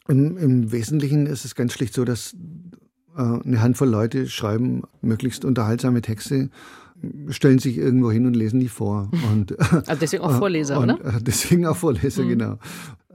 im, 0.07 0.37
im, 0.37 0.71
Wesentlichen 0.71 1.25
ist 1.25 1.45
es 1.45 1.55
ganz 1.55 1.73
schlicht 1.73 1.93
so, 1.93 2.05
dass 2.05 2.35
äh, 3.15 3.21
eine 3.21 3.61
Handvoll 3.61 3.89
Leute 3.89 4.27
schreiben 4.27 4.83
möglichst 5.01 5.45
unterhaltsame 5.45 6.01
Texte 6.01 6.49
stellen 7.29 7.59
sich 7.59 7.77
irgendwo 7.77 8.11
hin 8.11 8.25
und 8.25 8.35
lesen 8.35 8.59
die 8.59 8.67
vor. 8.67 9.09
Und, 9.31 9.57
also 9.59 9.95
deswegen 9.99 10.23
auch 10.23 10.37
Vorleser, 10.37 10.79
und, 10.79 10.91
oder? 10.91 11.19
Deswegen 11.21 11.65
auch 11.65 11.77
Vorleser, 11.77 12.23
mhm. 12.23 12.29
genau. 12.29 12.59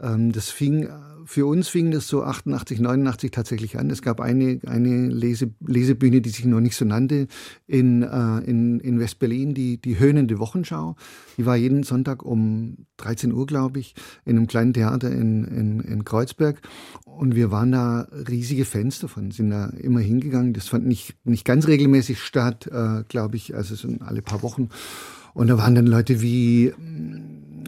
Ähm, 0.00 0.32
das 0.32 0.48
fing 0.48 0.88
für 1.24 1.46
uns 1.46 1.68
fing 1.68 1.90
das 1.90 2.08
so 2.08 2.22
88, 2.22 2.80
89 2.80 3.30
tatsächlich 3.30 3.78
an. 3.78 3.90
Es 3.90 4.02
gab 4.02 4.20
eine, 4.20 4.60
eine 4.66 5.08
Lese, 5.08 5.50
Lesebühne, 5.66 6.20
die 6.20 6.30
sich 6.30 6.44
noch 6.44 6.60
nicht 6.60 6.76
so 6.76 6.84
nannte, 6.84 7.28
in, 7.66 8.02
äh, 8.02 8.38
in, 8.40 8.80
in 8.80 8.98
West-Berlin, 8.98 9.54
die, 9.54 9.80
die 9.80 9.98
Höhnende 9.98 10.38
Wochenschau. 10.38 10.96
Die 11.36 11.46
war 11.46 11.56
jeden 11.56 11.82
Sonntag 11.82 12.24
um 12.24 12.86
13 12.98 13.32
Uhr, 13.32 13.46
glaube 13.46 13.80
ich, 13.80 13.94
in 14.24 14.36
einem 14.36 14.46
kleinen 14.46 14.72
Theater 14.72 15.10
in, 15.10 15.44
in, 15.44 15.80
in 15.80 16.04
Kreuzberg. 16.04 16.60
Und 17.04 17.34
wir 17.34 17.50
waren 17.50 17.72
da 17.72 18.08
riesige 18.28 18.64
Fans 18.64 18.98
davon, 18.98 19.30
sind 19.30 19.50
da 19.50 19.66
immer 19.66 20.00
hingegangen. 20.00 20.52
Das 20.52 20.68
fand 20.68 20.86
nicht, 20.86 21.16
nicht 21.24 21.44
ganz 21.44 21.66
regelmäßig 21.66 22.20
statt, 22.20 22.66
äh, 22.66 23.04
glaube 23.08 23.36
ich, 23.36 23.54
also 23.54 23.74
so 23.74 23.88
alle 24.00 24.22
paar 24.22 24.42
Wochen. 24.42 24.68
Und 25.32 25.48
da 25.48 25.58
waren 25.58 25.74
dann 25.74 25.86
Leute 25.86 26.22
wie 26.22 26.72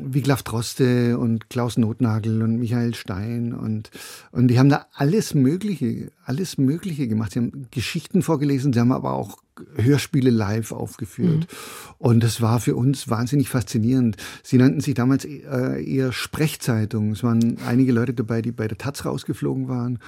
Wiglaf 0.03 0.43
Droste 0.43 1.19
und 1.19 1.51
Klaus 1.51 1.77
Notnagel 1.77 2.43
und 2.43 2.59
Michael 2.59 2.95
Stein 2.95 3.53
und, 3.53 3.91
und 4.33 4.49
die 4.49 4.59
haben 4.59 4.69
da 4.69 4.87
alles 4.95 5.35
Mögliche, 5.35 6.11
alles 6.25 6.59
Mögliche 6.59 7.09
gemacht. 7.09 7.33
Sie 7.33 7.41
haben 7.41 7.69
Geschichten 7.71 8.23
vorgelesen, 8.23 8.73
sie 8.73 8.81
haben 8.81 8.93
aber 8.93 9.13
auch 9.13 9.39
Hörspiele 9.77 10.31
live 10.31 10.73
aufgeführt. 10.73 11.41
Mhm. 11.41 11.97
Und 11.99 12.23
das 12.23 12.41
war 12.41 12.61
für 12.61 12.77
uns 12.77 13.09
wahnsinnig 13.09 13.49
faszinierend. 13.49 14.17
Sie 14.43 14.59
nannten 14.59 14.81
sich 14.81 14.95
damals 14.95 15.25
äh, 15.25 15.83
eher 15.83 16.13
Sprechzeitungen. 16.13 17.13
Es 17.13 17.23
waren 17.23 17.57
einige 17.67 17.93
Leute 17.93 18.13
dabei, 18.13 18.43
die 18.43 18.53
bei 18.53 18.69
der 18.69 18.79
Taz 18.79 19.05
rausgeflogen 19.05 19.69
waren. 19.69 19.99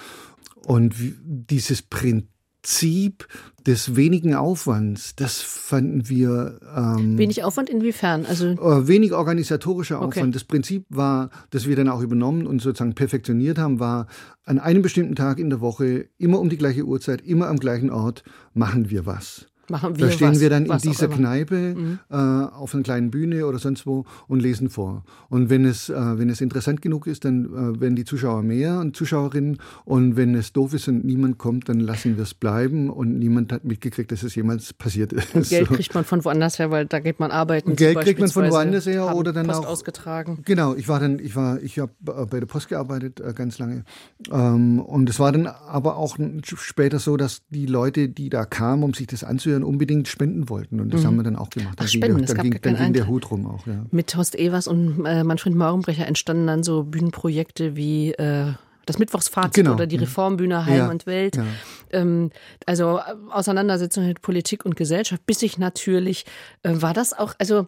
Und 0.67 0.95
dieses 1.25 1.81
Prinzip 1.83 2.29
Prinzip 2.61 3.27
des 3.67 3.97
wenigen 3.97 4.35
Aufwands, 4.35 5.15
das 5.15 5.41
fanden 5.41 6.09
wir. 6.09 6.59
Ähm, 6.77 7.17
wenig 7.17 7.45
Aufwand 7.45 7.71
inwiefern? 7.71 8.27
Also 8.27 8.49
äh, 8.49 8.89
wenig 8.89 9.13
organisatorischer 9.13 9.99
Aufwand. 9.99 10.17
Okay. 10.17 10.31
Das 10.33 10.45
Prinzip 10.45 10.85
war, 10.89 11.31
das 11.51 11.67
wir 11.67 11.77
dann 11.77 11.89
auch 11.89 12.01
übernommen 12.01 12.47
und 12.47 12.61
sozusagen 12.61 12.95
perfektioniert 12.95 13.59
haben, 13.59 13.79
war 13.79 14.07
an 14.45 14.59
einem 14.59 14.83
bestimmten 14.83 15.15
Tag 15.15 15.39
in 15.39 15.51
der 15.51 15.61
Woche, 15.61 16.09
immer 16.19 16.41
um 16.41 16.49
die 16.49 16.57
gleiche 16.57 16.85
Uhrzeit, 16.85 17.21
immer 17.23 17.49
am 17.49 17.59
gleichen 17.59 17.91
Ort, 17.91 18.25
machen 18.55 18.91
wir 18.91 19.07
was. 19.07 19.47
Machen 19.69 19.99
wir 19.99 20.07
da 20.07 20.13
stehen 20.13 20.31
was, 20.31 20.41
wir 20.41 20.51
dann 20.51 20.67
in 20.67 20.79
dieser 20.79 21.09
Kneipe 21.09 21.75
mhm. 21.75 21.99
äh, 22.11 22.17
auf 22.17 22.75
einer 22.75 22.83
kleinen 22.83 23.11
Bühne 23.11 23.47
oder 23.47 23.59
sonst 23.59 23.87
wo 23.87 24.05
und 24.27 24.41
lesen 24.41 24.71
vor. 24.71 25.05
Und 25.29 25.51
wenn 25.51 25.65
es, 25.65 25.89
äh, 25.89 26.19
wenn 26.19 26.31
es 26.31 26.41
interessant 26.41 26.83
genug 26.83 27.07
ist, 27.07 27.25
dann 27.25 27.47
äh, 27.47 27.81
werden 27.81 27.97
die 27.97 28.05
Zuschauer 28.05 28.43
mehr 28.43 28.79
und 28.81 28.97
Zuschauerinnen. 28.97 29.59
Und 29.85 30.17
wenn 30.17 30.35
es 30.35 30.53
doof 30.53 30.75
ist 30.75 30.89
und 30.89 31.05
niemand 31.05 31.39
kommt, 31.39 31.69
dann 31.69 31.81
lassen 31.81 32.17
wir 32.17 32.23
es 32.23 32.35
bleiben 32.35 32.91
und 32.91 33.19
niemand 33.19 33.53
hat 33.53 33.65
mitgekriegt, 33.65 34.11
dass 34.13 34.23
es 34.23 34.35
jemals 34.35 34.73
passiert 34.73 35.13
ist. 35.13 35.35
Und 35.35 35.49
Geld 35.49 35.69
kriegt 35.69 35.95
man 35.95 36.05
von 36.05 36.25
woanders 36.25 36.59
her, 36.59 36.71
weil 36.71 36.87
da 36.87 37.01
geht 37.01 37.21
man 37.21 37.31
arbeiten. 37.31 37.77
Geld 37.77 38.01
kriegt 38.01 38.21
man 38.21 38.29
von 38.29 38.51
woanders 38.51 38.87
her 38.87 39.15
oder 39.15 39.33
dann 39.33 39.47
Post 39.47 39.61
auch 39.61 39.67
ausgetragen. 39.67 40.39
Genau, 40.45 40.75
ich 40.75 40.89
war 40.89 41.01
dann, 41.01 41.19
ich 41.19 41.37
war, 41.37 41.61
ich 41.63 41.79
habe 41.79 41.93
bei 42.01 42.41
der 42.41 42.47
Post 42.47 42.69
gearbeitet 42.69 43.21
äh, 43.21 43.33
ganz 43.35 43.59
lange. 43.59 43.85
Ähm, 44.31 44.81
und 44.81 45.09
es 45.09 45.21
war 45.21 45.33
dann 45.33 45.47
aber 45.47 45.97
auch 45.97 46.17
später 46.43 46.99
so, 46.99 47.17
dass 47.17 47.43
die 47.51 47.67
Leute, 47.67 48.09
die 48.09 48.31
da 48.31 48.45
kamen, 48.45 48.83
um 48.83 48.95
sich 48.95 49.07
das 49.07 49.25
anzuhören, 49.25 49.58
unbedingt 49.63 50.09
spenden 50.09 50.49
wollten. 50.49 50.81
Und 50.81 50.93
das 50.93 51.03
mhm. 51.03 51.07
haben 51.07 51.17
wir 51.17 51.23
dann 51.25 51.37
auch 51.37 51.51
gemacht. 51.51 51.75
Ach, 51.75 51.81
dann 51.81 51.89
spenden, 51.89 52.25
ging, 52.25 52.27
dann 52.27 52.51
ging, 52.51 52.61
dann 52.61 52.77
ging 52.77 52.93
der 52.93 53.07
Hut 53.07 53.31
rum 53.31 53.47
auch. 53.47 53.67
Ja. 53.67 53.85
Mit 53.91 54.15
Horst 54.17 54.39
Evers 54.39 54.69
und 54.69 55.05
äh, 55.05 55.25
Manfred 55.25 55.55
Maurenbrecher 55.55 56.07
entstanden 56.07 56.47
dann 56.47 56.63
so 56.63 56.85
Bühnenprojekte 56.85 57.77
wie 57.77 58.13
äh, 58.13 58.53
das 58.89 58.99
Mittwochsfazit 58.99 59.55
genau. 59.55 59.75
oder 59.75 59.87
die 59.87 59.97
Reformbühne 59.97 60.65
Heim 60.67 60.77
ja. 60.77 60.91
und 60.91 61.07
Welt. 61.07 61.37
Ja. 61.37 61.45
Ähm, 61.91 62.31
also 62.67 63.01
Auseinandersetzung 63.31 64.07
mit 64.07 64.23
Politik 64.23 64.65
und 64.65 64.77
Gesellschaft, 64.77 65.25
bis 65.27 65.43
ich 65.43 65.59
natürlich, 65.59 66.25
äh, 66.63 66.73
war 66.75 66.95
das 66.95 67.13
auch, 67.13 67.35
also 67.39 67.67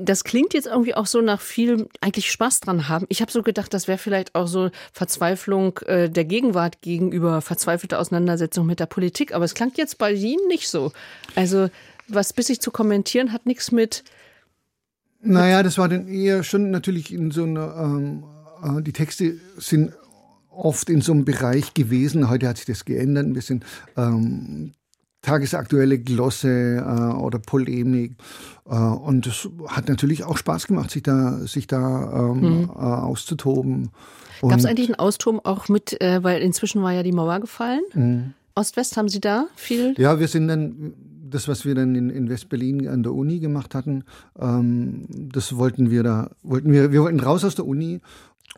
das 0.00 0.24
klingt 0.24 0.54
jetzt 0.54 0.66
irgendwie 0.66 0.94
auch 0.94 1.06
so 1.06 1.20
nach 1.20 1.40
viel 1.40 1.88
eigentlich 2.00 2.30
Spaß 2.30 2.60
dran 2.60 2.88
haben. 2.88 3.06
Ich 3.08 3.20
habe 3.20 3.32
so 3.32 3.42
gedacht, 3.42 3.74
das 3.74 3.88
wäre 3.88 3.98
vielleicht 3.98 4.34
auch 4.34 4.46
so 4.46 4.70
Verzweiflung 4.92 5.78
äh, 5.86 6.08
der 6.08 6.24
Gegenwart 6.24 6.80
gegenüber 6.82 7.40
verzweifelte 7.40 7.98
Auseinandersetzung 7.98 8.66
mit 8.66 8.80
der 8.80 8.86
Politik, 8.86 9.34
aber 9.34 9.44
es 9.44 9.54
klang 9.54 9.72
jetzt 9.76 9.98
bei 9.98 10.12
Ihnen 10.12 10.46
nicht 10.48 10.68
so. 10.68 10.92
Also 11.34 11.68
was 12.06 12.32
bis 12.32 12.48
ich 12.48 12.60
zu 12.60 12.70
kommentieren 12.70 13.32
hat 13.32 13.46
nichts 13.46 13.70
mit 13.70 14.04
naja, 15.20 15.64
das 15.64 15.78
war 15.78 15.88
dann 15.88 16.06
eher 16.06 16.44
schon 16.44 16.70
natürlich 16.70 17.12
in 17.12 17.32
so 17.32 17.42
einer 17.42 17.74
ähm, 17.76 18.24
äh, 18.62 18.82
die 18.82 18.92
Texte 18.92 19.38
sind 19.56 19.92
oft 20.58 20.90
in 20.90 21.00
so 21.00 21.12
einem 21.12 21.24
Bereich 21.24 21.74
gewesen. 21.74 22.28
Heute 22.28 22.48
hat 22.48 22.56
sich 22.56 22.66
das 22.66 22.84
geändert 22.84 23.26
ein 23.26 23.32
bisschen. 23.32 23.64
Ähm, 23.96 24.72
tagesaktuelle 25.22 25.98
Glosse 25.98 26.76
äh, 26.76 27.14
oder 27.16 27.38
Polemik. 27.38 28.12
Äh, 28.68 28.76
und 28.76 29.26
es 29.26 29.48
hat 29.66 29.88
natürlich 29.88 30.24
auch 30.24 30.36
Spaß 30.36 30.66
gemacht, 30.66 30.90
sich 30.90 31.02
da, 31.02 31.38
sich 31.40 31.66
da 31.66 32.30
ähm, 32.30 32.40
mhm. 32.40 32.70
äh, 32.70 32.72
auszutoben. 32.72 33.90
Gab 34.40 34.58
es 34.58 34.64
eigentlich 34.64 34.88
einen 34.88 34.98
Austoben 34.98 35.40
auch 35.42 35.68
mit, 35.68 36.00
äh, 36.00 36.22
weil 36.22 36.40
inzwischen 36.42 36.82
war 36.82 36.92
ja 36.92 37.02
die 37.02 37.12
Mauer 37.12 37.40
gefallen? 37.40 37.82
Mhm. 37.94 38.34
Ost-West 38.54 38.96
haben 38.96 39.08
Sie 39.08 39.20
da 39.20 39.46
viel? 39.56 39.94
Ja, 39.98 40.20
wir 40.20 40.28
sind 40.28 40.48
dann, 40.48 40.94
das, 41.28 41.48
was 41.48 41.64
wir 41.64 41.74
dann 41.74 41.94
in, 41.94 42.10
in 42.10 42.28
West-Berlin 42.28 42.88
an 42.88 43.02
der 43.02 43.12
Uni 43.12 43.40
gemacht 43.40 43.74
hatten, 43.74 44.04
ähm, 44.38 45.06
das 45.10 45.56
wollten 45.56 45.90
wir 45.90 46.02
da, 46.02 46.30
wollten 46.42 46.72
wir, 46.72 46.92
wir 46.92 47.02
wollten 47.02 47.20
raus 47.20 47.44
aus 47.44 47.54
der 47.54 47.66
Uni 47.66 48.00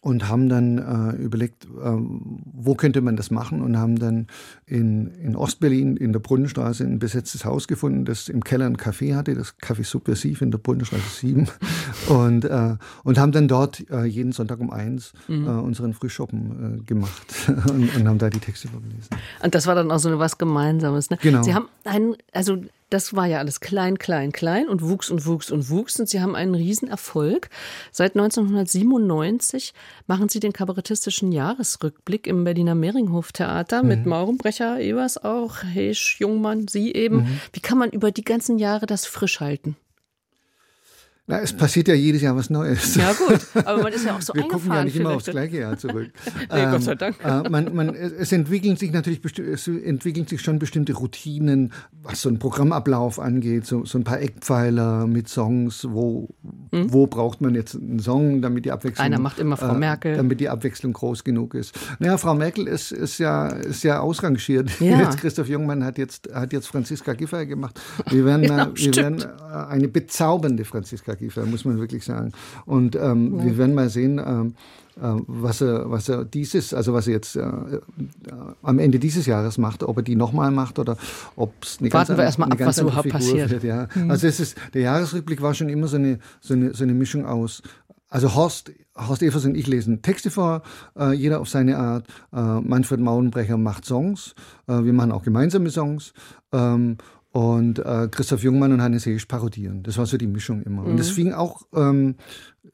und 0.02 0.28
haben 0.28 0.48
dann 0.48 0.78
äh, 0.78 1.16
überlegt, 1.16 1.64
äh, 1.64 1.68
wo 1.74 2.74
könnte 2.74 3.02
man 3.02 3.16
das 3.16 3.30
machen 3.30 3.60
und 3.60 3.76
haben 3.76 3.98
dann 3.98 4.28
in, 4.66 5.08
in 5.08 5.36
Ostberlin 5.36 5.96
in 5.96 6.12
der 6.12 6.20
Brunnenstraße 6.20 6.84
ein 6.84 6.98
besetztes 6.98 7.44
Haus 7.44 7.68
gefunden, 7.68 8.06
das 8.06 8.28
im 8.28 8.42
Keller 8.42 8.66
ein 8.66 8.78
Café 8.78 9.14
hatte, 9.14 9.34
das 9.34 9.58
Café 9.58 9.84
Subversiv 9.84 10.40
in 10.40 10.50
der 10.50 10.58
Brunnenstraße 10.58 11.20
7 11.20 11.48
und, 12.08 12.44
äh, 12.46 12.76
und 13.04 13.18
haben 13.18 13.32
dann 13.32 13.46
dort 13.46 13.88
äh, 13.90 14.04
jeden 14.04 14.32
Sonntag 14.32 14.60
um 14.60 14.70
eins 14.70 15.12
mhm. 15.28 15.46
Äh, 15.46 15.50
unseren 15.50 15.92
Frühschoppen 15.92 16.80
äh, 16.80 16.82
gemacht 16.84 17.26
und, 17.68 17.94
und, 17.94 18.08
haben 18.08 18.18
da 18.18 18.30
die 18.30 18.40
Texte 18.40 18.68
vorgelesen. 18.68 19.08
Und 19.42 19.54
das 19.54 19.66
war 19.66 19.74
dann 19.74 19.90
auch 19.90 19.98
so 19.98 20.18
was 20.18 20.38
Gemeinsames. 20.38 21.10
Ne? 21.10 21.18
Genau. 21.20 21.42
Sie 21.42 21.54
haben 21.54 21.68
einen, 21.84 22.14
also 22.32 22.62
das 22.90 23.14
war 23.14 23.26
ja 23.26 23.38
alles 23.38 23.60
klein, 23.60 23.98
klein, 23.98 24.32
klein 24.32 24.68
und 24.68 24.82
wuchs 24.82 25.10
und 25.10 25.24
wuchs 25.24 25.50
und 25.50 25.70
wuchs. 25.70 25.98
Und 25.98 26.08
Sie 26.08 26.20
haben 26.20 26.34
einen 26.34 26.54
Riesenerfolg. 26.54 27.48
Seit 27.92 28.16
1997 28.16 29.72
machen 30.06 30.28
Sie 30.28 30.40
den 30.40 30.52
kabarettistischen 30.52 31.32
Jahresrückblick 31.32 32.26
im 32.26 32.44
Berliner 32.44 32.74
Mehringhof-Theater 32.74 33.82
mhm. 33.82 33.88
mit 33.88 34.06
Maurenbrecher, 34.06 34.80
Evers 34.80 35.22
auch, 35.22 35.62
Hesch, 35.62 36.20
Jungmann, 36.20 36.68
Sie 36.68 36.92
eben. 36.92 37.18
Mhm. 37.18 37.40
Wie 37.52 37.60
kann 37.60 37.78
man 37.78 37.90
über 37.90 38.10
die 38.10 38.24
ganzen 38.24 38.58
Jahre 38.58 38.86
das 38.86 39.06
frisch 39.06 39.40
halten? 39.40 39.76
Na, 41.26 41.38
es 41.38 41.52
passiert 41.52 41.86
ja 41.86 41.94
jedes 41.94 42.22
Jahr 42.22 42.34
was 42.34 42.50
Neues. 42.50 42.96
Ja 42.96 43.12
gut, 43.12 43.40
aber 43.64 43.84
man 43.84 43.92
ist 43.92 44.04
ja 44.04 44.16
auch 44.16 44.20
so 44.20 44.34
Wir 44.40 44.42
gucken 44.42 44.72
ja 44.72 44.82
nicht 44.82 44.96
immer 44.96 45.10
aufs 45.10 45.26
gleiche 45.26 45.58
Jahr 45.58 45.78
zurück. 45.78 46.10
nee, 46.52 46.58
ähm, 46.58 46.72
Gott 46.72 46.82
sei 46.82 46.94
Dank. 46.96 47.16
Äh, 47.22 47.48
man, 47.48 47.74
man, 47.74 47.94
es 47.94 48.32
entwickeln 48.32 48.76
sich 48.76 48.90
natürlich 48.92 49.20
es 49.38 49.68
entwickeln 49.68 50.26
sich 50.26 50.40
schon 50.40 50.58
bestimmte 50.58 50.94
Routinen, 50.94 51.72
was 52.02 52.22
so 52.22 52.28
ein 52.28 52.38
Programmablauf 52.38 53.20
angeht, 53.20 53.66
so, 53.66 53.84
so 53.84 53.98
ein 53.98 54.04
paar 54.04 54.20
Eckpfeiler 54.20 55.06
mit 55.06 55.28
Songs, 55.28 55.86
wo, 55.88 56.28
hm? 56.72 56.92
wo 56.92 57.06
braucht 57.06 57.40
man 57.40 57.54
jetzt 57.54 57.76
einen 57.76 58.00
Song, 58.00 58.42
damit 58.42 58.64
die 58.64 58.72
Abwechslung... 58.72 59.04
Einer 59.04 59.20
macht 59.20 59.38
immer 59.38 59.56
Frau 59.56 59.74
äh, 59.74 59.78
Merkel. 59.78 60.16
Damit 60.16 60.40
die 60.40 60.48
Abwechslung 60.48 60.92
groß 60.92 61.22
genug 61.22 61.54
ist. 61.54 61.78
Naja, 62.00 62.18
Frau 62.18 62.34
Merkel 62.34 62.66
ist, 62.66 62.90
ist, 62.90 63.18
ja, 63.18 63.48
ist 63.48 63.84
ja 63.84 64.00
ausrangiert. 64.00 64.70
Ja. 64.80 65.02
Jetzt 65.02 65.18
Christoph 65.18 65.48
Jungmann 65.48 65.84
hat 65.84 65.98
jetzt, 65.98 66.32
hat 66.32 66.52
jetzt 66.52 66.66
Franziska 66.66 67.12
Giffey 67.12 67.46
gemacht. 67.46 67.78
Wir 68.08 68.24
werden, 68.24 68.44
ja, 68.44 68.70
wir 68.74 68.96
werden 68.96 69.24
eine 69.68 69.88
bezaubernde 69.88 70.64
Franziska 70.64 71.14
Giffey, 71.20 71.46
muss 71.46 71.64
man 71.64 71.78
wirklich 71.78 72.04
sagen. 72.04 72.32
Und 72.66 72.96
ähm, 72.96 73.38
ja. 73.38 73.44
wir 73.44 73.58
werden 73.58 73.74
mal 73.74 73.88
sehen, 73.88 74.20
ähm, 74.24 74.54
äh, 74.96 75.22
was 75.26 75.60
er, 75.60 75.90
was 75.90 76.08
er 76.08 76.24
dieses, 76.24 76.74
also 76.74 76.92
was 76.92 77.06
er 77.06 77.14
jetzt 77.14 77.36
äh, 77.36 77.40
äh, 77.40 77.80
am 78.62 78.78
Ende 78.78 78.98
dieses 78.98 79.26
Jahres 79.26 79.58
macht, 79.58 79.82
ob 79.82 79.98
er 79.98 80.02
die 80.02 80.16
nochmal 80.16 80.50
macht 80.50 80.78
oder 80.78 80.96
ob 81.36 81.52
es 81.62 81.78
eine 81.80 81.92
Warten 81.92 82.08
ganz, 82.08 82.18
wir 82.18 82.24
erstmal 82.24 82.50
ab, 82.50 82.58
was 82.60 82.78
überhaupt 82.78 83.04
Figur 83.04 83.18
passiert. 83.18 83.50
Wird, 83.50 83.64
ja. 83.64 83.88
Mhm. 83.94 84.10
Also 84.10 84.26
es 84.26 84.40
ist, 84.40 84.56
der 84.74 84.82
Jahresrückblick 84.82 85.40
war 85.40 85.54
schon 85.54 85.68
immer 85.68 85.86
so 85.86 85.96
eine, 85.96 86.18
so 86.40 86.54
eine, 86.54 86.74
so 86.74 86.84
eine 86.84 86.94
Mischung 86.94 87.24
aus 87.26 87.62
also 88.10 88.34
Horst, 88.34 88.72
Horst 88.96 89.22
Evers 89.22 89.44
und 89.44 89.56
ich 89.56 89.68
lesen 89.68 90.02
Texte 90.02 90.30
vor, 90.30 90.62
äh, 90.98 91.12
jeder 91.12 91.40
auf 91.40 91.48
seine 91.48 91.78
Art. 91.78 92.06
Äh, 92.32 92.60
Manfred 92.60 93.00
Maulenbrecher 93.00 93.56
macht 93.56 93.84
Songs. 93.84 94.34
Äh, 94.66 94.82
wir 94.82 94.92
machen 94.92 95.12
auch 95.12 95.22
gemeinsame 95.22 95.70
Songs. 95.70 96.12
Ähm, 96.52 96.98
und 97.32 97.78
äh, 97.78 98.08
Christoph 98.10 98.42
Jungmann 98.42 98.72
und 98.72 98.82
Hannes 98.82 99.06
Heesch 99.06 99.26
parodieren. 99.26 99.84
Das 99.84 99.98
war 99.98 100.06
so 100.06 100.16
die 100.16 100.26
Mischung 100.26 100.62
immer. 100.62 100.82
Mhm. 100.82 100.88
Und 100.88 100.96
das 100.96 101.10
fing 101.10 101.32
auch 101.32 101.62
ähm, 101.74 102.16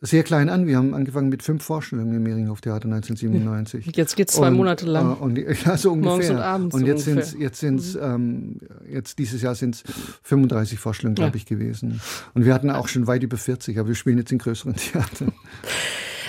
sehr 0.00 0.22
klein 0.22 0.48
an. 0.48 0.66
Wir 0.66 0.78
haben 0.78 0.94
angefangen 0.94 1.28
mit 1.28 1.42
fünf 1.42 1.62
Vorstellungen 1.62 2.14
im 2.16 2.22
Mehringhof 2.22 2.62
Theater 2.62 2.86
1997. 2.92 3.94
Jetzt 3.94 4.16
geht 4.16 4.30
es 4.30 4.36
zwei 4.36 4.48
und, 4.48 4.54
Monate 4.54 4.86
lang. 4.86 5.12
Äh, 5.12 5.22
und, 5.22 5.38
ja, 5.66 5.76
so 5.76 5.92
ungefähr. 5.92 6.10
Morgens 6.10 6.30
und 6.30 6.38
abends. 6.38 6.74
Und 6.74 6.86
jetzt 6.86 7.04
sind 7.04 7.18
es, 7.18 7.36
jetzt 7.38 7.60
sind's, 7.60 7.94
mhm. 7.94 8.00
ähm, 8.02 8.60
jetzt 8.90 9.18
dieses 9.18 9.42
Jahr 9.42 9.54
sind 9.54 9.74
es 9.74 9.84
35 10.22 10.78
Vorstellungen, 10.78 11.16
glaube 11.16 11.32
ja. 11.32 11.36
ich, 11.36 11.46
gewesen. 11.46 12.00
Und 12.32 12.46
wir 12.46 12.54
hatten 12.54 12.70
auch 12.70 12.88
schon 12.88 13.06
weit 13.06 13.22
über 13.22 13.36
40, 13.36 13.78
aber 13.78 13.88
wir 13.88 13.94
spielen 13.94 14.16
jetzt 14.16 14.32
in 14.32 14.38
größeren 14.38 14.74
Theatern. 14.76 15.32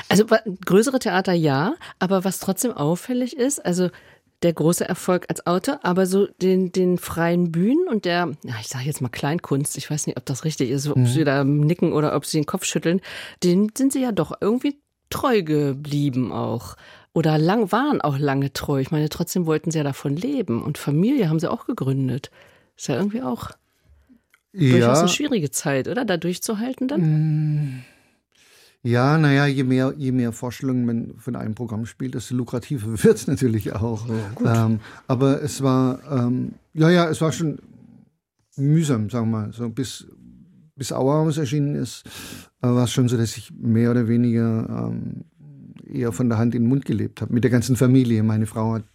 Also 0.10 0.26
größere 0.66 1.00
Theater 1.00 1.34
ja, 1.34 1.76
aber 2.00 2.24
was 2.24 2.40
trotzdem 2.40 2.72
auffällig 2.72 3.36
ist, 3.38 3.66
also 3.66 3.90
der 4.44 4.54
große 4.54 4.88
Erfolg 4.88 5.26
als 5.30 5.48
Autor, 5.48 5.80
aber 5.84 6.06
so 6.06 6.28
den, 6.42 6.72
den 6.72 6.98
freien 6.98 7.52
Bühnen 7.52 7.88
und 7.88 8.06
der, 8.06 8.34
ja, 8.44 8.56
ich 8.62 8.68
sage 8.68 8.86
jetzt 8.86 9.02
mal 9.02 9.10
Kleinkunst, 9.10 9.78
ich 9.78 9.90
weiß 9.90 10.06
nicht, 10.06 10.18
ob 10.18 10.26
das 10.26 10.46
richtig 10.46 10.70
ist, 10.70 10.88
ob 10.88 10.98
mhm. 10.98 11.08
Sie 11.08 11.24
da 11.24 11.44
nicken 11.44 11.94
oder 11.94 12.16
ob 12.16 12.26
Sie 12.26 12.38
den 12.38 12.46
Kopf 12.46 12.64
schütteln, 12.66 13.02
den 13.44 13.72
sind 13.76 13.94
Sie 13.94 14.02
ja 14.02 14.12
doch 14.12 14.34
irgendwie 14.40 14.80
treu 15.10 15.42
geblieben 15.42 16.32
auch. 16.32 16.76
Oder 17.14 17.40
lang, 17.40 17.72
waren 17.72 18.00
auch 18.00 18.20
lange 18.20 18.54
treu. 18.54 18.80
Ich 18.80 18.92
meine, 18.92 19.10
trotzdem 19.10 19.48
wollten 19.48 19.72
Sie 19.72 19.80
ja 19.80 19.84
davon 19.84 20.16
leben 20.16 20.62
und 20.62 20.78
Familie 20.78 21.30
haben 21.30 21.40
Sie 21.40 21.50
auch 21.50 21.66
gegründet. 21.66 22.30
Ist 22.76 22.90
ja 22.90 22.96
irgendwie 22.96 23.24
auch 23.24 23.50
ja. 24.54 24.72
durchaus 24.72 25.00
eine 25.00 25.08
schwierige 25.08 25.50
Zeit, 25.50 25.88
oder? 25.88 26.06
Da 26.06 26.18
durchzuhalten 26.18 26.88
dann? 26.88 27.02
Mhm. 27.02 27.84
Ja, 28.84 29.18
naja, 29.18 29.46
je 29.46 29.64
mehr, 29.64 29.94
je 29.98 30.12
mehr 30.12 30.32
Vorstellungen 30.32 30.86
man 30.86 31.14
von 31.18 31.36
einem 31.36 31.56
Programm 31.56 31.86
spielt, 31.86 32.14
desto 32.14 32.36
lukrativer 32.36 32.88
wird 33.04 33.18
es 33.18 33.28
natürlich 33.28 33.74
auch. 33.74 34.08
Ja, 34.44 34.66
ähm, 34.66 34.80
aber 35.08 35.42
es 35.42 35.62
war, 35.62 36.00
ähm, 36.10 36.54
ja, 36.74 36.90
ja, 36.90 37.10
es 37.10 37.20
war 37.22 37.32
schon 37.32 37.60
mühsam, 38.56 39.10
sagen 39.10 39.30
wir 39.32 39.40
mal. 39.40 39.54
So 39.54 39.70
bis, 39.70 40.08
bis 40.76 40.92
Auerhaus 40.92 41.38
erschienen 41.38 41.76
ist, 41.76 42.04
äh, 42.62 42.68
war 42.68 42.86
es 42.86 42.92
schon 42.92 43.08
so, 43.08 43.18
dass 43.18 43.36
ich 43.38 43.52
mehr 43.52 43.92
oder 43.92 44.08
weniger 44.08 44.90
ähm, 44.92 45.26
eher 45.92 46.12
von 46.12 46.30
der 46.30 46.38
Hand 46.38 46.56
in 46.56 46.64
den 46.64 46.70
Mund 46.70 46.86
gelebt 46.86 47.22
habe. 47.22 47.34
Mit 47.34 47.44
der 47.44 47.52
ganzen 47.52 47.76
Familie. 47.76 48.24
Meine 48.24 48.46
Frau 48.46 48.74
hat, 48.74 48.86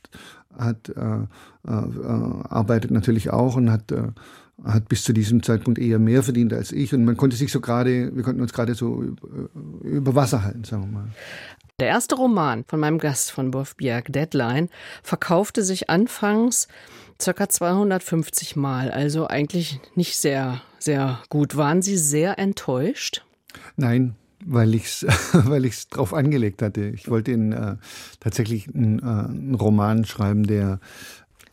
hat 0.56 0.88
äh, 0.88 1.22
äh, 1.66 1.70
äh 1.70 2.44
arbeitet 2.48 2.90
natürlich 2.90 3.30
auch 3.30 3.56
und 3.56 3.70
hat 3.70 3.92
äh, 3.92 4.08
hat 4.64 4.88
bis 4.88 5.02
zu 5.02 5.12
diesem 5.12 5.42
Zeitpunkt 5.42 5.78
eher 5.78 5.98
mehr 5.98 6.22
verdient 6.22 6.52
als 6.52 6.72
ich 6.72 6.94
und 6.94 7.04
man 7.04 7.16
konnte 7.16 7.36
sich 7.36 7.50
so 7.50 7.60
gerade, 7.60 8.14
wir 8.14 8.22
konnten 8.22 8.40
uns 8.40 8.52
gerade 8.52 8.74
so 8.74 9.02
über 9.82 10.14
Wasser 10.14 10.44
halten, 10.44 10.64
sagen 10.64 10.82
wir 10.84 11.00
mal. 11.00 11.08
Der 11.80 11.88
erste 11.88 12.14
Roman 12.14 12.64
von 12.64 12.78
meinem 12.78 12.98
Gast 12.98 13.32
von 13.32 13.50
Bierg, 13.50 14.12
Deadline, 14.12 14.68
verkaufte 15.02 15.62
sich 15.62 15.90
anfangs 15.90 16.68
ca. 17.18 17.48
250 17.48 18.56
Mal, 18.56 18.90
also 18.90 19.26
eigentlich 19.26 19.80
nicht 19.94 20.16
sehr, 20.16 20.62
sehr 20.78 21.20
gut. 21.28 21.56
Waren 21.56 21.82
Sie 21.82 21.96
sehr 21.96 22.38
enttäuscht? 22.38 23.24
Nein, 23.76 24.14
weil 24.44 24.74
ich 24.74 24.84
es 24.84 25.06
weil 25.32 25.64
ich's 25.64 25.88
drauf 25.88 26.14
angelegt 26.14 26.62
hatte. 26.62 26.82
Ich 26.86 27.08
wollte 27.08 27.32
in, 27.32 27.52
äh, 27.52 27.76
tatsächlich 28.20 28.72
einen, 28.74 28.98
äh, 28.98 29.02
einen 29.02 29.54
Roman 29.54 30.04
schreiben, 30.04 30.44
der 30.44 30.80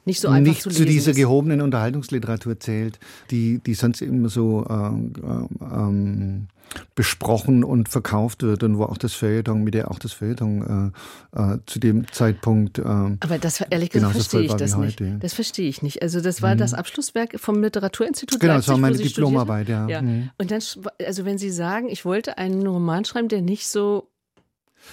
nicht 0.09 0.19
so 0.19 0.27
einfach 0.27 0.51
nicht 0.51 0.61
zu, 0.63 0.69
zu 0.69 0.85
dieser 0.85 1.11
ist. 1.11 1.17
gehobenen 1.17 1.61
Unterhaltungsliteratur 1.61 2.59
zählt, 2.59 2.99
die, 3.31 3.59
die 3.59 3.73
sonst 3.73 4.01
immer 4.01 4.29
so 4.29 4.65
ähm, 4.69 5.13
ähm, 5.61 6.47
besprochen 6.95 7.63
und 7.63 7.89
verkauft 7.89 8.43
wird 8.43 8.63
und 8.63 8.77
wo 8.77 8.83
auch 8.83 8.97
das 8.97 9.13
Feuilleton, 9.13 9.63
mit 9.63 9.73
der 9.73 9.89
auch 9.89 9.99
das 9.99 10.13
Feuilleton 10.13 10.93
äh, 11.35 11.53
äh, 11.53 11.57
zu 11.65 11.79
dem 11.79 12.11
Zeitpunkt. 12.11 12.79
Äh, 12.79 12.83
Aber 12.83 13.37
das 13.39 13.61
ehrlich 13.61 13.89
gesagt 13.89 14.13
verstehe 14.13 14.41
ich 14.41 14.53
das 14.53 14.75
nicht. 14.77 14.99
Heute. 14.99 15.17
Das 15.19 15.33
verstehe 15.33 15.69
ich 15.69 15.81
nicht. 15.81 16.01
Also 16.01 16.21
das 16.21 16.41
war 16.41 16.55
mhm. 16.55 16.59
das 16.59 16.73
Abschlusswerk 16.73 17.39
vom 17.39 17.61
Literaturinstitut. 17.61 18.39
Genau, 18.39 18.53
Leipzig, 18.53 18.67
das 18.67 18.73
war 18.73 18.79
meine 18.79 18.97
Diplomarbeit, 18.97 19.69
ja. 19.69 19.87
ja. 19.87 20.01
Mhm. 20.01 20.29
Und 20.37 20.51
dann, 20.51 20.61
also 21.05 21.25
wenn 21.25 21.37
Sie 21.37 21.49
sagen, 21.49 21.89
ich 21.89 22.05
wollte 22.05 22.37
einen 22.37 22.65
Roman 22.65 23.05
schreiben, 23.05 23.29
der 23.29 23.41
nicht 23.41 23.67
so 23.67 24.08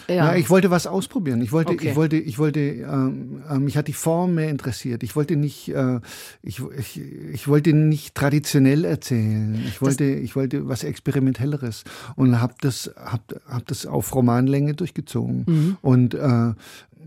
ja. 0.09 0.15
ja. 0.15 0.35
ich 0.37 0.51
wollte 0.51 0.71
was 0.71 0.87
ausprobieren. 0.87 1.41
Ich 1.41 1.53
wollte, 1.53 1.73
okay. 1.73 1.91
ich 1.91 1.97
wollte, 1.97 2.17
ich 2.17 2.39
wollte, 2.39 2.61
ähm, 2.61 3.43
äh, 3.51 3.59
mich 3.59 3.77
hat 3.77 3.89
die 3.89 3.93
Form 3.93 4.35
mehr 4.35 4.51
interessiert. 4.51 5.03
Ich 5.03 5.17
wollte 5.17 5.37
nicht, 5.37 5.69
äh, 5.69 6.01
ich, 6.43 6.63
ich, 6.79 7.01
ich 7.33 7.49
wollte 7.49 7.73
nicht 7.73 8.15
traditionell 8.15 8.85
erzählen. 8.85 9.63
Ich 9.67 9.81
wollte, 9.81 10.15
das 10.15 10.23
ich 10.23 10.37
wollte 10.37 10.69
was 10.69 10.85
experimentelleres 10.85 11.85
und 12.15 12.41
habe 12.41 12.55
das, 12.61 12.91
hab, 12.97 13.23
hab 13.49 13.67
das 13.67 13.87
auf 13.87 14.15
Romanlänge 14.15 14.75
durchgezogen. 14.75 15.45
Mhm. 15.47 15.77
Und 15.83 16.15
äh, 16.15 16.53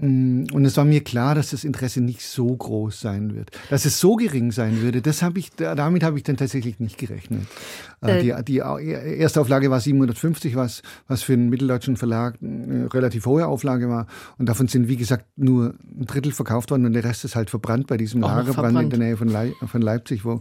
und 0.02 0.64
es 0.64 0.78
war 0.78 0.86
mir 0.86 1.04
klar, 1.04 1.36
dass 1.36 1.50
das 1.50 1.66
Interesse 1.66 2.00
nicht 2.00 2.22
so 2.22 2.48
groß 2.48 3.02
sein 3.02 3.36
wird. 3.36 3.52
Dass 3.70 3.84
es 3.84 4.00
so 4.00 4.16
gering 4.16 4.54
sein 4.54 4.82
würde, 4.82 5.02
das 5.02 5.22
habe 5.22 5.40
ich, 5.40 5.52
damit 5.52 6.04
habe 6.04 6.18
ich 6.18 6.24
dann 6.24 6.38
tatsächlich 6.38 6.80
nicht 6.80 6.98
gerechnet. 6.98 7.42
Äh, 8.02 8.22
die, 8.22 8.44
die 8.46 8.58
erste 8.58 9.42
Auflage 9.42 9.70
war 9.70 9.82
750, 9.82 10.56
was, 10.56 10.84
was 11.08 11.22
für 11.22 11.34
einen 11.34 11.50
mitteldeutschen 11.50 11.98
Verlag 11.98 12.38
eine 12.42 12.94
relativ 12.94 13.26
hohe 13.26 13.46
Auflage 13.46 13.90
war. 13.90 14.08
Und 14.38 14.48
davon 14.48 14.70
sind, 14.70 14.88
wie 14.88 14.96
gesagt, 14.96 15.26
nur 15.36 15.74
ein 16.00 16.06
Drittel 16.06 16.32
verkauft 16.32 16.72
worden 16.72 16.86
und 16.86 16.94
der 16.94 17.04
Rest 17.04 17.26
ist 17.26 17.36
halt 17.36 17.50
verbrannt 17.50 17.88
bei 17.88 17.98
diesem 17.98 18.22
Lagerbrand 18.22 18.82
in 18.82 18.90
der 18.90 19.00
Nähe 19.00 19.18
von, 19.18 19.28
Leip 19.28 19.54
von 19.66 19.82
Leipzig, 19.82 20.24
wo, 20.24 20.40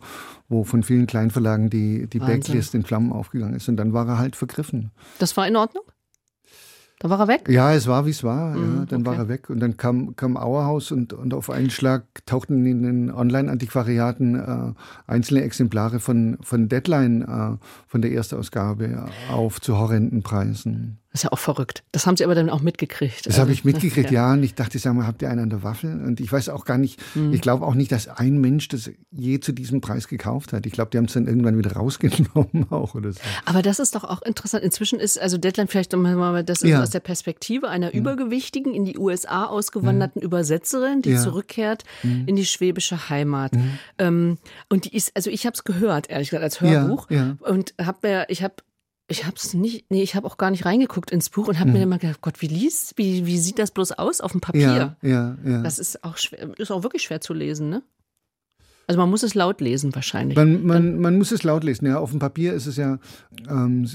wo 0.48 0.62
von 0.62 0.84
vielen 0.84 1.08
Kleinverlagen 1.08 1.68
die, 1.68 2.06
die 2.06 2.20
Backlist 2.20 2.76
in 2.76 2.84
Flammen 2.84 3.12
aufgegangen 3.12 3.54
ist. 3.54 3.68
Und 3.68 3.76
dann 3.76 3.92
war 3.92 4.06
er 4.06 4.18
halt 4.18 4.36
vergriffen. 4.36 4.92
Das 5.18 5.36
war 5.36 5.48
in 5.48 5.56
Ordnung? 5.56 5.82
Da 7.00 7.08
war 7.10 7.20
er 7.20 7.28
weg? 7.28 7.48
Ja, 7.48 7.72
es 7.72 7.86
war, 7.86 8.06
wie 8.06 8.10
es 8.10 8.24
war. 8.24 8.56
Mhm, 8.56 8.78
ja, 8.78 8.86
dann 8.86 9.00
okay. 9.02 9.10
war 9.10 9.16
er 9.16 9.28
weg. 9.28 9.50
Und 9.50 9.60
dann 9.60 9.76
kam, 9.76 10.16
kam 10.16 10.36
Auerhaus 10.36 10.90
und, 10.90 11.12
und 11.12 11.32
auf 11.32 11.48
einen 11.48 11.70
Schlag 11.70 12.04
tauchten 12.26 12.66
in 12.66 12.82
den 12.82 13.10
Online-Antiquariaten 13.12 14.34
äh, 14.34 14.72
einzelne 15.06 15.42
Exemplare 15.42 16.00
von, 16.00 16.38
von 16.42 16.68
Deadline, 16.68 17.22
äh, 17.22 17.56
von 17.86 18.02
der 18.02 18.10
Erstausgabe, 18.10 19.06
auf 19.30 19.60
zu 19.60 19.78
horrenden 19.78 20.22
Preisen. 20.22 20.98
Das 21.12 21.20
ist 21.20 21.24
ja 21.24 21.32
auch 21.32 21.38
verrückt. 21.38 21.84
Das 21.90 22.06
haben 22.06 22.18
Sie 22.18 22.24
aber 22.24 22.34
dann 22.34 22.50
auch 22.50 22.60
mitgekriegt. 22.60 23.26
Das 23.26 23.38
habe 23.38 23.50
ich 23.50 23.64
also, 23.64 23.68
mitgekriegt, 23.68 24.10
ja. 24.10 24.28
ja. 24.28 24.32
Und 24.34 24.42
ich 24.42 24.54
dachte, 24.54 24.78
sag 24.78 24.94
mal, 24.94 25.06
habt 25.06 25.22
ihr 25.22 25.30
einen 25.30 25.40
an 25.40 25.50
der 25.50 25.62
Waffel? 25.62 26.04
Und 26.04 26.20
ich 26.20 26.30
weiß 26.30 26.50
auch 26.50 26.66
gar 26.66 26.76
nicht, 26.76 27.00
mhm. 27.14 27.32
ich 27.32 27.40
glaube 27.40 27.64
auch 27.64 27.74
nicht, 27.74 27.90
dass 27.92 28.08
ein 28.08 28.38
Mensch 28.38 28.68
das 28.68 28.90
je 29.10 29.40
zu 29.40 29.52
diesem 29.52 29.80
Preis 29.80 30.06
gekauft 30.06 30.52
hat. 30.52 30.66
Ich 30.66 30.72
glaube, 30.72 30.90
die 30.90 30.98
haben 30.98 31.06
es 31.06 31.14
dann 31.14 31.26
irgendwann 31.26 31.56
wieder 31.56 31.72
rausgenommen 31.72 32.66
auch 32.70 32.94
oder 32.94 33.12
so. 33.12 33.20
Aber 33.46 33.62
das 33.62 33.78
ist 33.78 33.94
doch 33.94 34.04
auch 34.04 34.20
interessant. 34.20 34.62
Inzwischen 34.62 35.00
ist 35.00 35.18
also 35.18 35.38
Deadline 35.38 35.68
vielleicht 35.68 35.96
mal, 35.96 36.44
das 36.44 36.60
ist 36.60 36.68
ja. 36.68 36.82
aus 36.82 36.90
der 36.90 37.00
Perspektive 37.00 37.68
einer 37.68 37.94
ja. 37.94 38.00
übergewichtigen, 38.00 38.74
in 38.74 38.84
die 38.84 38.98
USA 38.98 39.46
ausgewanderten 39.46 40.20
Übersetzerin, 40.20 41.00
die 41.00 41.16
zurückkehrt 41.16 41.84
mhm. 42.02 42.24
in 42.26 42.36
die 42.36 42.44
schwäbische 42.44 43.08
Heimat. 43.08 43.54
Mhm. 43.54 43.78
Ähm, 43.98 44.38
und 44.68 44.84
die 44.84 44.94
ist, 44.94 45.12
also 45.16 45.30
ich 45.30 45.46
habe 45.46 45.54
es 45.54 45.64
gehört, 45.64 46.10
ehrlich 46.10 46.30
gesagt, 46.30 46.44
als 46.44 46.60
Hörbuch. 46.60 47.08
Und 47.40 47.74
habe 47.80 47.98
mir, 48.02 48.26
ich 48.28 48.42
habe 48.42 48.54
ich 49.08 49.24
habe 49.24 49.36
es 49.36 49.54
nicht, 49.54 49.90
nee, 49.90 50.02
ich 50.02 50.14
habe 50.14 50.26
auch 50.26 50.36
gar 50.36 50.50
nicht 50.50 50.66
reingeguckt 50.66 51.10
ins 51.10 51.30
Buch 51.30 51.48
und 51.48 51.58
habe 51.58 51.70
mhm. 51.70 51.76
mir 51.76 51.82
immer 51.82 51.98
gedacht, 51.98 52.20
Gott, 52.20 52.42
wie 52.42 52.46
liest, 52.46 52.92
wie, 52.96 53.24
wie 53.24 53.38
sieht 53.38 53.58
das 53.58 53.70
bloß 53.70 53.92
aus 53.92 54.20
auf 54.20 54.32
dem 54.32 54.42
Papier? 54.42 54.96
Ja, 55.02 55.08
ja, 55.08 55.38
ja. 55.44 55.62
Das 55.62 55.78
ist 55.78 56.04
auch 56.04 56.18
schwer, 56.18 56.50
ist 56.58 56.70
auch 56.70 56.82
wirklich 56.82 57.02
schwer 57.02 57.20
zu 57.20 57.32
lesen, 57.32 57.70
ne? 57.70 57.82
Also 58.86 58.98
man 58.98 59.10
muss 59.10 59.22
es 59.22 59.34
laut 59.34 59.60
lesen 59.60 59.94
wahrscheinlich. 59.94 60.36
Man, 60.36 60.64
man, 60.64 60.98
man 60.98 61.18
muss 61.18 61.30
es 61.30 61.42
laut 61.42 61.62
lesen, 61.62 61.86
ja. 61.86 61.98
Auf 61.98 62.10
dem 62.10 62.20
Papier 62.20 62.54
ist 62.54 62.66
es 62.66 62.76
ja 62.76 62.98
ähm, 63.48 63.86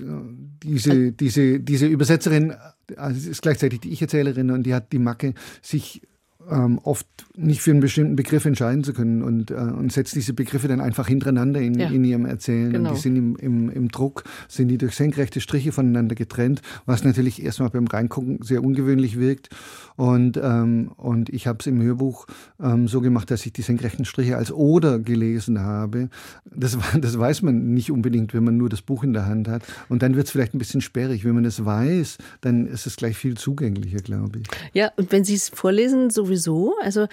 diese, 0.63 1.11
diese, 1.11 1.59
diese 1.59 1.87
Übersetzerin, 1.87 2.55
also 2.95 3.29
ist 3.29 3.41
gleichzeitig 3.41 3.81
die 3.81 3.91
Ich-Erzählerin 3.91 4.51
und 4.51 4.63
die 4.63 4.73
hat 4.73 4.91
die 4.93 4.99
Macke, 4.99 5.33
sich 5.63 6.01
ähm, 6.49 6.79
oft 6.83 7.07
nicht 7.35 7.61
für 7.61 7.71
einen 7.71 7.79
bestimmten 7.79 8.15
Begriff 8.15 8.45
entscheiden 8.45 8.83
zu 8.83 8.93
können 8.93 9.23
und, 9.23 9.51
äh, 9.51 9.55
und 9.55 9.91
setzt 9.91 10.15
diese 10.15 10.33
Begriffe 10.33 10.67
dann 10.67 10.81
einfach 10.81 11.07
hintereinander 11.07 11.61
in, 11.61 11.79
ja. 11.79 11.87
in 11.89 12.03
ihrem 12.03 12.25
Erzählen. 12.25 12.71
Genau. 12.71 12.89
Und 12.89 12.95
die 12.95 13.01
sind 13.01 13.15
im, 13.15 13.35
im, 13.37 13.69
im 13.69 13.87
Druck, 13.89 14.23
sind 14.47 14.67
die 14.67 14.77
durch 14.77 14.95
senkrechte 14.95 15.41
Striche 15.41 15.71
voneinander 15.71 16.15
getrennt, 16.15 16.61
was 16.85 17.03
natürlich 17.03 17.43
erstmal 17.43 17.69
beim 17.69 17.87
Reingucken 17.87 18.39
sehr 18.43 18.63
ungewöhnlich 18.63 19.19
wirkt. 19.19 19.49
Und, 19.95 20.39
ähm, 20.41 20.91
und 20.97 21.29
ich 21.29 21.47
habe 21.47 21.59
es 21.59 21.67
im 21.67 21.81
Hörbuch 21.81 22.25
ähm, 22.61 22.87
so 22.87 23.01
gemacht, 23.01 23.29
dass 23.31 23.45
ich 23.45 23.53
die 23.53 23.61
senkrechten 23.61 24.05
Striche 24.05 24.37
als 24.37 24.51
Oder 24.51 24.99
gelesen 24.99 25.59
habe. 25.59 26.09
Das, 26.45 26.77
das 26.99 27.17
weiß 27.17 27.41
man 27.43 27.73
nicht 27.73 27.91
unbedingt, 27.91 28.33
wenn 28.33 28.43
man 28.43 28.57
nur 28.57 28.69
das 28.69 28.81
Buch 28.81 29.03
in 29.03 29.13
der 29.13 29.25
Hand 29.25 29.47
hat. 29.47 29.63
Und 29.89 30.01
dann 30.01 30.15
wird 30.15 30.25
es 30.25 30.31
vielleicht 30.31 30.53
ein 30.53 30.59
bisschen 30.59 30.81
sperrig. 30.81 31.25
Wenn 31.25 31.35
man 31.35 31.45
es 31.45 31.63
weiß, 31.63 32.17
dann 32.41 32.65
ist 32.65 32.87
es 32.87 32.95
gleich 32.95 33.17
viel 33.17 33.35
zugänglicher, 33.37 33.99
glaube 33.99 34.39
ich. 34.39 34.47
Ja, 34.73 34.91
und 34.97 35.11
wenn 35.11 35.23
Sie 35.23 35.35
es 35.35 35.49
vorlesen, 35.49 36.09
sowieso, 36.35 36.75
also 36.81 37.07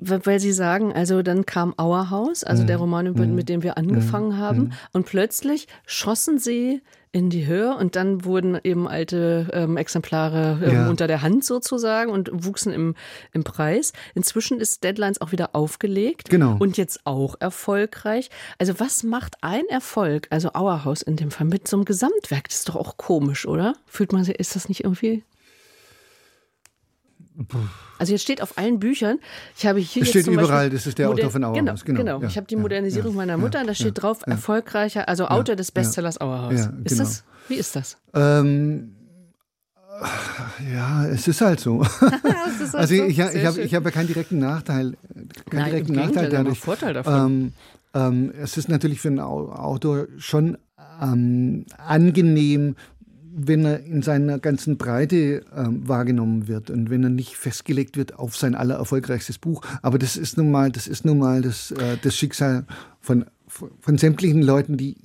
weil 0.00 0.38
Sie 0.38 0.52
sagen, 0.52 0.92
also 0.92 1.22
dann 1.22 1.44
kam 1.44 1.74
Auerhaus, 1.76 2.44
also 2.44 2.62
mhm. 2.62 2.66
der 2.68 2.76
Roman, 2.76 3.04
mit, 3.04 3.16
mhm. 3.16 3.34
mit 3.34 3.48
dem 3.48 3.62
wir 3.62 3.76
angefangen 3.76 4.30
mhm. 4.30 4.38
haben, 4.38 4.58
mhm. 4.58 4.72
und 4.92 5.06
plötzlich 5.06 5.66
schossen 5.86 6.38
Sie 6.38 6.82
in 7.10 7.30
die 7.30 7.46
Höhe 7.46 7.74
und 7.74 7.96
dann 7.96 8.24
wurden 8.24 8.58
eben 8.62 8.86
alte 8.86 9.48
ähm, 9.52 9.78
Exemplare 9.78 10.60
ähm, 10.62 10.74
ja. 10.74 10.90
unter 10.90 11.06
der 11.06 11.22
Hand 11.22 11.42
sozusagen 11.42 12.12
und 12.12 12.30
wuchsen 12.32 12.70
im, 12.72 12.94
im 13.32 13.44
Preis. 13.44 13.94
Inzwischen 14.14 14.60
ist 14.60 14.84
Deadlines 14.84 15.20
auch 15.22 15.32
wieder 15.32 15.54
aufgelegt 15.54 16.28
genau. 16.28 16.56
und 16.58 16.76
jetzt 16.76 17.06
auch 17.06 17.34
erfolgreich. 17.40 18.28
Also 18.58 18.78
was 18.78 19.04
macht 19.04 19.36
ein 19.40 19.64
Erfolg, 19.70 20.28
also 20.30 20.52
Auerhaus 20.52 21.00
in 21.00 21.16
dem 21.16 21.30
Fall, 21.30 21.46
mit 21.46 21.66
so 21.66 21.78
einem 21.78 21.86
Gesamtwerk? 21.86 22.48
Das 22.48 22.58
ist 22.58 22.68
doch 22.68 22.76
auch 22.76 22.98
komisch, 22.98 23.48
oder? 23.48 23.72
Fühlt 23.86 24.12
man 24.12 24.22
sich, 24.22 24.38
ist 24.38 24.54
das 24.54 24.68
nicht 24.68 24.84
irgendwie 24.84 25.24
also 27.98 28.12
jetzt 28.12 28.22
steht 28.22 28.42
auf 28.42 28.58
allen 28.58 28.78
Büchern, 28.78 29.18
ich 29.56 29.66
habe 29.66 29.80
hier 29.80 30.02
es 30.02 30.08
steht 30.08 30.26
jetzt 30.26 30.34
überall, 30.34 30.70
das 30.70 30.86
ist 30.86 30.98
der 30.98 31.10
Autor 31.10 31.30
von 31.30 31.44
Auerhaus. 31.44 31.84
Genau, 31.84 31.98
genau. 31.98 31.98
genau. 31.98 32.22
Ja, 32.22 32.28
ich 32.28 32.36
habe 32.36 32.46
die 32.46 32.56
Modernisierung 32.56 33.12
ja, 33.12 33.16
meiner 33.16 33.36
Mutter, 33.36 33.60
und 33.60 33.66
da 33.66 33.74
steht 33.74 34.02
drauf 34.02 34.20
erfolgreicher, 34.26 35.08
also 35.08 35.26
Autor 35.26 35.56
des 35.56 35.72
Bestsellers 35.72 36.20
Auerhaus. 36.20 36.68
Genau. 36.68 36.82
Ist 36.84 37.00
das? 37.00 37.24
Wie 37.48 37.54
ist 37.54 37.76
das? 37.76 37.96
Ähm, 38.14 38.94
ja, 40.72 41.06
es 41.06 41.26
ist 41.26 41.40
halt 41.40 41.60
so. 41.60 41.82
ist 42.00 42.00
halt 42.00 42.74
also 42.74 42.94
so. 42.94 43.02
ich, 43.02 43.18
ich 43.18 43.20
habe 43.20 43.62
hab 43.62 43.84
ja 43.84 43.90
keinen 43.90 44.06
direkten 44.06 44.38
Nachteil, 44.38 44.96
keinen 45.50 45.60
Nein, 45.60 45.70
direkten 45.70 45.92
Nachteil 45.94 46.28
dadurch. 46.28 46.60
Vorteil 46.60 46.94
davon. 46.94 47.14
Ähm, 47.14 47.52
ähm, 47.94 48.32
es 48.40 48.56
ist 48.56 48.68
natürlich 48.68 49.00
für 49.00 49.08
einen 49.08 49.20
Autor 49.20 50.06
schon 50.18 50.58
ähm, 51.00 51.66
angenehm, 51.78 52.76
wenn 53.46 53.64
er 53.64 53.84
in 53.84 54.02
seiner 54.02 54.38
ganzen 54.38 54.76
Breite 54.76 55.44
ähm, 55.56 55.86
wahrgenommen 55.86 56.48
wird 56.48 56.70
und 56.70 56.90
wenn 56.90 57.04
er 57.04 57.10
nicht 57.10 57.36
festgelegt 57.36 57.96
wird 57.96 58.18
auf 58.18 58.36
sein 58.36 58.54
allererfolgreichstes 58.54 59.38
Buch. 59.38 59.62
Aber 59.82 59.98
das 59.98 60.16
ist 60.16 60.36
nun 60.36 60.50
mal, 60.50 60.70
das 60.70 60.86
ist 60.86 61.04
nun 61.04 61.18
mal 61.18 61.42
das, 61.42 61.70
äh, 61.70 61.96
das 62.02 62.16
Schicksal 62.16 62.66
von, 63.00 63.26
von 63.46 63.96
sämtlichen 63.96 64.42
Leuten, 64.42 64.76
die 64.76 64.96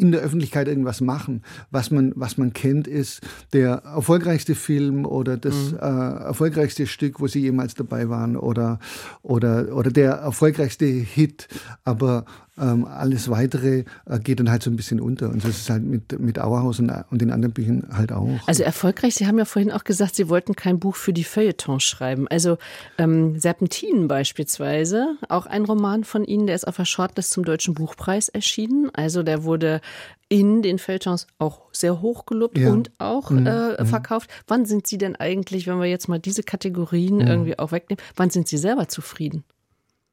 in 0.00 0.12
der 0.12 0.22
Öffentlichkeit 0.22 0.66
irgendwas 0.66 1.00
machen. 1.00 1.42
Was 1.70 1.90
man, 1.90 2.12
was 2.16 2.38
man 2.38 2.52
kennt, 2.52 2.88
ist 2.88 3.20
der 3.52 3.82
erfolgreichste 3.84 4.54
Film 4.54 5.04
oder 5.04 5.36
das 5.36 5.72
mhm. 5.72 5.78
äh, 5.78 6.24
erfolgreichste 6.24 6.86
Stück, 6.86 7.20
wo 7.20 7.26
sie 7.26 7.40
jemals 7.40 7.74
dabei 7.74 8.08
waren 8.08 8.36
oder, 8.36 8.78
oder, 9.22 9.76
oder 9.76 9.90
der 9.90 10.12
erfolgreichste 10.12 10.86
Hit. 10.86 11.48
Aber 11.84 12.24
ähm, 12.60 12.84
alles 12.84 13.30
Weitere 13.30 13.84
äh, 14.06 14.18
geht 14.18 14.40
dann 14.40 14.50
halt 14.50 14.62
so 14.62 14.70
ein 14.70 14.76
bisschen 14.76 15.00
unter. 15.00 15.30
Und 15.30 15.42
so 15.42 15.48
ist 15.48 15.62
es 15.62 15.70
halt 15.70 15.82
mit, 15.82 16.18
mit 16.20 16.38
Auerhaus 16.38 16.78
und, 16.78 16.92
und 17.10 17.20
den 17.20 17.30
anderen 17.30 17.52
Büchern 17.52 17.86
halt 17.92 18.12
auch. 18.12 18.28
Also 18.46 18.62
erfolgreich, 18.62 19.14
Sie 19.14 19.26
haben 19.26 19.38
ja 19.38 19.44
vorhin 19.44 19.72
auch 19.72 19.84
gesagt, 19.84 20.14
Sie 20.14 20.28
wollten 20.28 20.54
kein 20.54 20.78
Buch 20.78 20.96
für 20.96 21.12
die 21.12 21.24
Feuilletons 21.24 21.82
schreiben. 21.82 22.28
Also 22.28 22.58
ähm, 22.98 23.38
Serpentinen 23.38 24.08
beispielsweise, 24.08 25.16
auch 25.28 25.46
ein 25.46 25.64
Roman 25.64 26.04
von 26.04 26.24
Ihnen, 26.24 26.46
der 26.46 26.54
ist 26.54 26.66
auf 26.66 26.76
der 26.76 26.84
Shortlist 26.84 27.30
zum 27.30 27.44
Deutschen 27.44 27.74
Buchpreis 27.74 28.28
erschienen. 28.28 28.90
Also 28.92 29.22
der 29.22 29.44
wurde 29.44 29.80
in 30.28 30.62
den 30.62 30.78
Feuilletons 30.78 31.26
auch 31.38 31.62
sehr 31.72 32.00
hoch 32.00 32.24
gelobt 32.24 32.56
ja. 32.56 32.70
und 32.70 32.92
auch 32.98 33.30
mhm. 33.30 33.46
äh, 33.46 33.82
mhm. 33.82 33.86
verkauft. 33.86 34.30
Wann 34.46 34.64
sind 34.64 34.86
Sie 34.86 34.96
denn 34.96 35.16
eigentlich, 35.16 35.66
wenn 35.66 35.78
wir 35.80 35.86
jetzt 35.86 36.08
mal 36.08 36.20
diese 36.20 36.42
Kategorien 36.42 37.16
mhm. 37.16 37.26
irgendwie 37.26 37.58
auch 37.58 37.72
wegnehmen, 37.72 38.02
wann 38.16 38.30
sind 38.30 38.46
Sie 38.46 38.56
selber 38.56 38.88
zufrieden? 38.88 39.44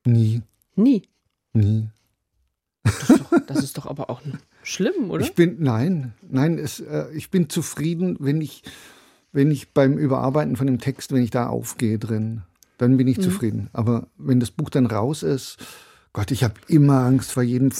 Nie. 0.06 0.42
Nie? 0.76 1.04
Nie. 1.54 1.90
Das 2.88 3.10
ist 3.10 3.19
doch, 3.19 3.45
das 3.47 3.63
ist 3.63 3.78
doch 3.78 3.86
aber 3.86 4.10
auch 4.10 4.21
schlimm, 4.63 5.12
oder? 5.12 5.23
Ich 5.23 5.34
bin, 5.34 5.58
nein, 5.60 6.13
nein, 6.30 6.58
es, 6.58 6.80
äh, 6.80 7.06
ich 7.13 7.30
bin 7.30 7.50
zufrieden, 7.50 8.17
wenn 8.19 8.41
ich, 8.41 8.63
wenn 9.32 9.52
ich 9.52 9.73
beim 9.73 9.97
Überarbeiten 9.97 10.56
von 10.56 10.67
dem 10.67 10.80
Text, 10.80 11.12
wenn 11.12 11.23
ich 11.23 11.32
da 11.32 11.47
aufgehe 11.47 12.00
drin, 12.00 12.41
dann 12.78 12.97
bin 12.97 13.08
ich 13.08 13.17
mhm. 13.17 13.23
zufrieden. 13.23 13.69
Aber 13.73 14.08
wenn 14.17 14.39
das 14.39 14.52
Buch 14.52 14.69
dann 14.69 14.86
raus 14.86 15.23
ist, 15.23 15.58
Gott, 16.13 16.32
ich 16.32 16.43
habe 16.43 16.56
immer 16.67 17.02
Angst 17.02 17.32
vor 17.32 17.43
jedem 17.43 17.71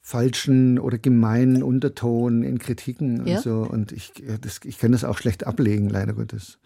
falschen 0.00 0.78
oder 0.78 0.98
gemeinen 0.98 1.62
Unterton 1.62 2.42
in 2.42 2.58
Kritiken 2.58 3.26
ja? 3.26 3.36
und 3.36 3.42
so. 3.42 3.60
Und 3.62 3.92
ich, 3.92 4.12
das, 4.40 4.60
ich 4.64 4.78
kann 4.78 4.92
das 4.92 5.04
auch 5.04 5.18
schlecht 5.18 5.46
ablegen, 5.46 5.88
leider 5.88 6.14
Gottes. 6.14 6.58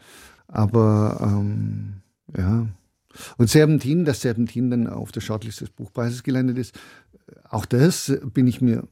Aber 0.48 1.20
ähm, 1.22 1.94
ja. 2.36 2.66
Und 3.36 3.48
Serpentin, 3.48 4.04
dass 4.04 4.22
Serpentin 4.22 4.70
dann 4.70 4.86
auf 4.88 5.12
der 5.12 5.20
Shortlist 5.20 5.60
des 5.60 5.70
Buchpreises 5.70 6.22
gelandet 6.22 6.58
ist, 6.58 6.78
auch 7.48 7.66
das 7.66 8.12
bin 8.32 8.46
ich 8.46 8.60
mir 8.60 8.88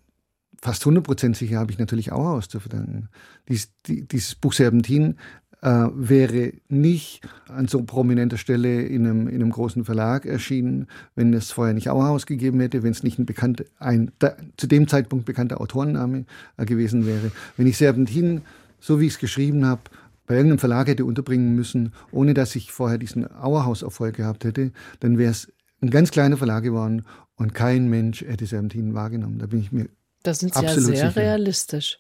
fast 0.61 0.85
100% 0.85 1.35
sicher, 1.35 1.59
habe 1.59 1.73
ich 1.73 1.79
natürlich 1.79 2.13
auch 2.13 2.25
aus 2.25 2.49
zu 2.49 2.61
verdanken. 2.61 3.09
Dies, 3.49 3.73
die, 3.87 4.07
dieses 4.07 4.37
Buch 4.37 4.53
Serpentin 4.53 5.17
äh, 5.61 5.87
wäre 5.95 6.53
nicht 6.69 7.23
an 7.49 7.69
so 7.69 7.83
prominenter 7.83 8.39
Stelle 8.39 8.83
in 8.83 9.07
einem, 9.07 9.29
in 9.29 9.37
einem 9.37 9.51
großen 9.51 9.85
Verlag 9.85 10.25
erschienen, 10.25 10.87
wenn 11.15 11.35
es 11.35 11.51
vorher 11.51 11.75
nicht 11.75 11.89
Auerhaus 11.89 12.27
gegeben 12.27 12.61
hätte, 12.61 12.83
wenn 12.83 12.93
es 12.93 13.03
nicht 13.03 13.19
ein, 13.19 13.27
bekannter, 13.27 13.65
ein 13.79 14.13
da, 14.19 14.37
zu 14.57 14.67
dem 14.67 14.87
Zeitpunkt 14.87 15.25
bekannter 15.25 15.61
Autorenname 15.61 16.27
äh, 16.57 16.65
gewesen 16.65 17.07
wäre. 17.07 17.33
Wenn 17.57 17.67
ich 17.67 17.77
Serpentin, 17.77 18.43
so 18.79 19.01
wie 19.01 19.07
ich 19.07 19.15
es 19.15 19.19
geschrieben 19.19 19.65
habe, 19.67 19.83
bei 20.27 20.35
irgendeinem 20.35 20.61
Verlag 20.61 20.87
hätte 20.87 21.05
unterbringen 21.05 21.55
müssen, 21.55 21.93
ohne 22.13 22.35
dass 22.35 22.55
ich 22.55 22.71
vorher 22.71 22.99
diesen 22.99 23.27
Auerhaus-Erfolg 23.31 24.17
gehabt 24.17 24.45
hätte, 24.45 24.71
dann 25.01 25.19
wäre 25.19 25.33
es 25.33 25.53
ein 25.81 25.91
ganz 25.91 26.13
kleiner 26.13 26.37
Verlag 26.37 26.63
geworden 26.63 27.05
und 27.37 27.55
kein 27.55 27.89
Mensch 27.89 28.23
hätte 28.23 28.47
Serpentin 28.47 28.95
wahrgenommen. 28.95 29.39
Da 29.39 29.47
bin 29.47 29.61
ich 29.61 29.73
mir 29.73 29.89
Das 30.23 30.41
sind 30.41 30.55
Sie 30.55 30.63
ja 30.63 30.73
sehr 30.73 30.81
sicher. 30.81 31.17
realistisch. 31.17 31.99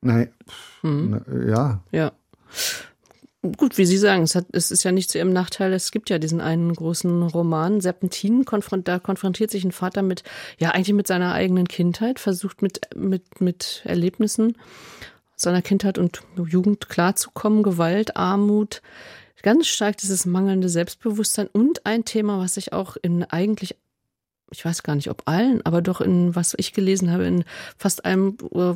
Nein, 0.00 0.30
hm. 0.80 1.10
na, 1.10 1.48
ja. 1.48 1.84
Ja. 1.92 2.12
Gut, 3.56 3.78
wie 3.78 3.86
Sie 3.86 3.96
sagen, 3.96 4.22
es, 4.22 4.34
hat, 4.34 4.46
es, 4.52 4.70
ist 4.70 4.84
ja 4.84 4.92
nicht 4.92 5.10
zu 5.10 5.16
Ihrem 5.16 5.32
Nachteil. 5.32 5.72
Es 5.72 5.92
gibt 5.92 6.10
ja 6.10 6.18
diesen 6.18 6.42
einen 6.42 6.74
großen 6.74 7.22
Roman, 7.22 7.80
Serpentin, 7.80 8.44
konfront, 8.44 8.86
da 8.86 8.98
konfrontiert 8.98 9.50
sich 9.50 9.64
ein 9.64 9.72
Vater 9.72 10.02
mit, 10.02 10.24
ja, 10.58 10.70
eigentlich 10.70 10.94
mit 10.94 11.06
seiner 11.06 11.32
eigenen 11.32 11.66
Kindheit, 11.66 12.18
versucht 12.18 12.60
mit, 12.60 12.80
mit, 12.94 13.40
mit 13.40 13.82
Erlebnissen 13.84 14.56
seiner 15.40 15.62
Kindheit 15.62 15.98
und 15.98 16.22
Jugend 16.36 16.88
klarzukommen, 16.88 17.62
Gewalt, 17.62 18.16
Armut, 18.16 18.82
ganz 19.42 19.68
stark 19.68 19.96
dieses 19.96 20.26
mangelnde 20.26 20.68
Selbstbewusstsein 20.68 21.46
und 21.46 21.86
ein 21.86 22.04
Thema, 22.04 22.38
was 22.38 22.54
sich 22.54 22.72
auch 22.72 22.96
in 23.00 23.24
eigentlich 23.24 23.76
ich 24.50 24.64
weiß 24.64 24.82
gar 24.82 24.94
nicht, 24.94 25.10
ob 25.10 25.22
allen, 25.26 25.64
aber 25.64 25.82
doch 25.82 26.00
in 26.00 26.34
was 26.34 26.54
ich 26.56 26.72
gelesen 26.72 27.10
habe, 27.10 27.24
in 27.24 27.44
fast 27.76 28.04
einem 28.04 28.36
äh, 28.52 28.74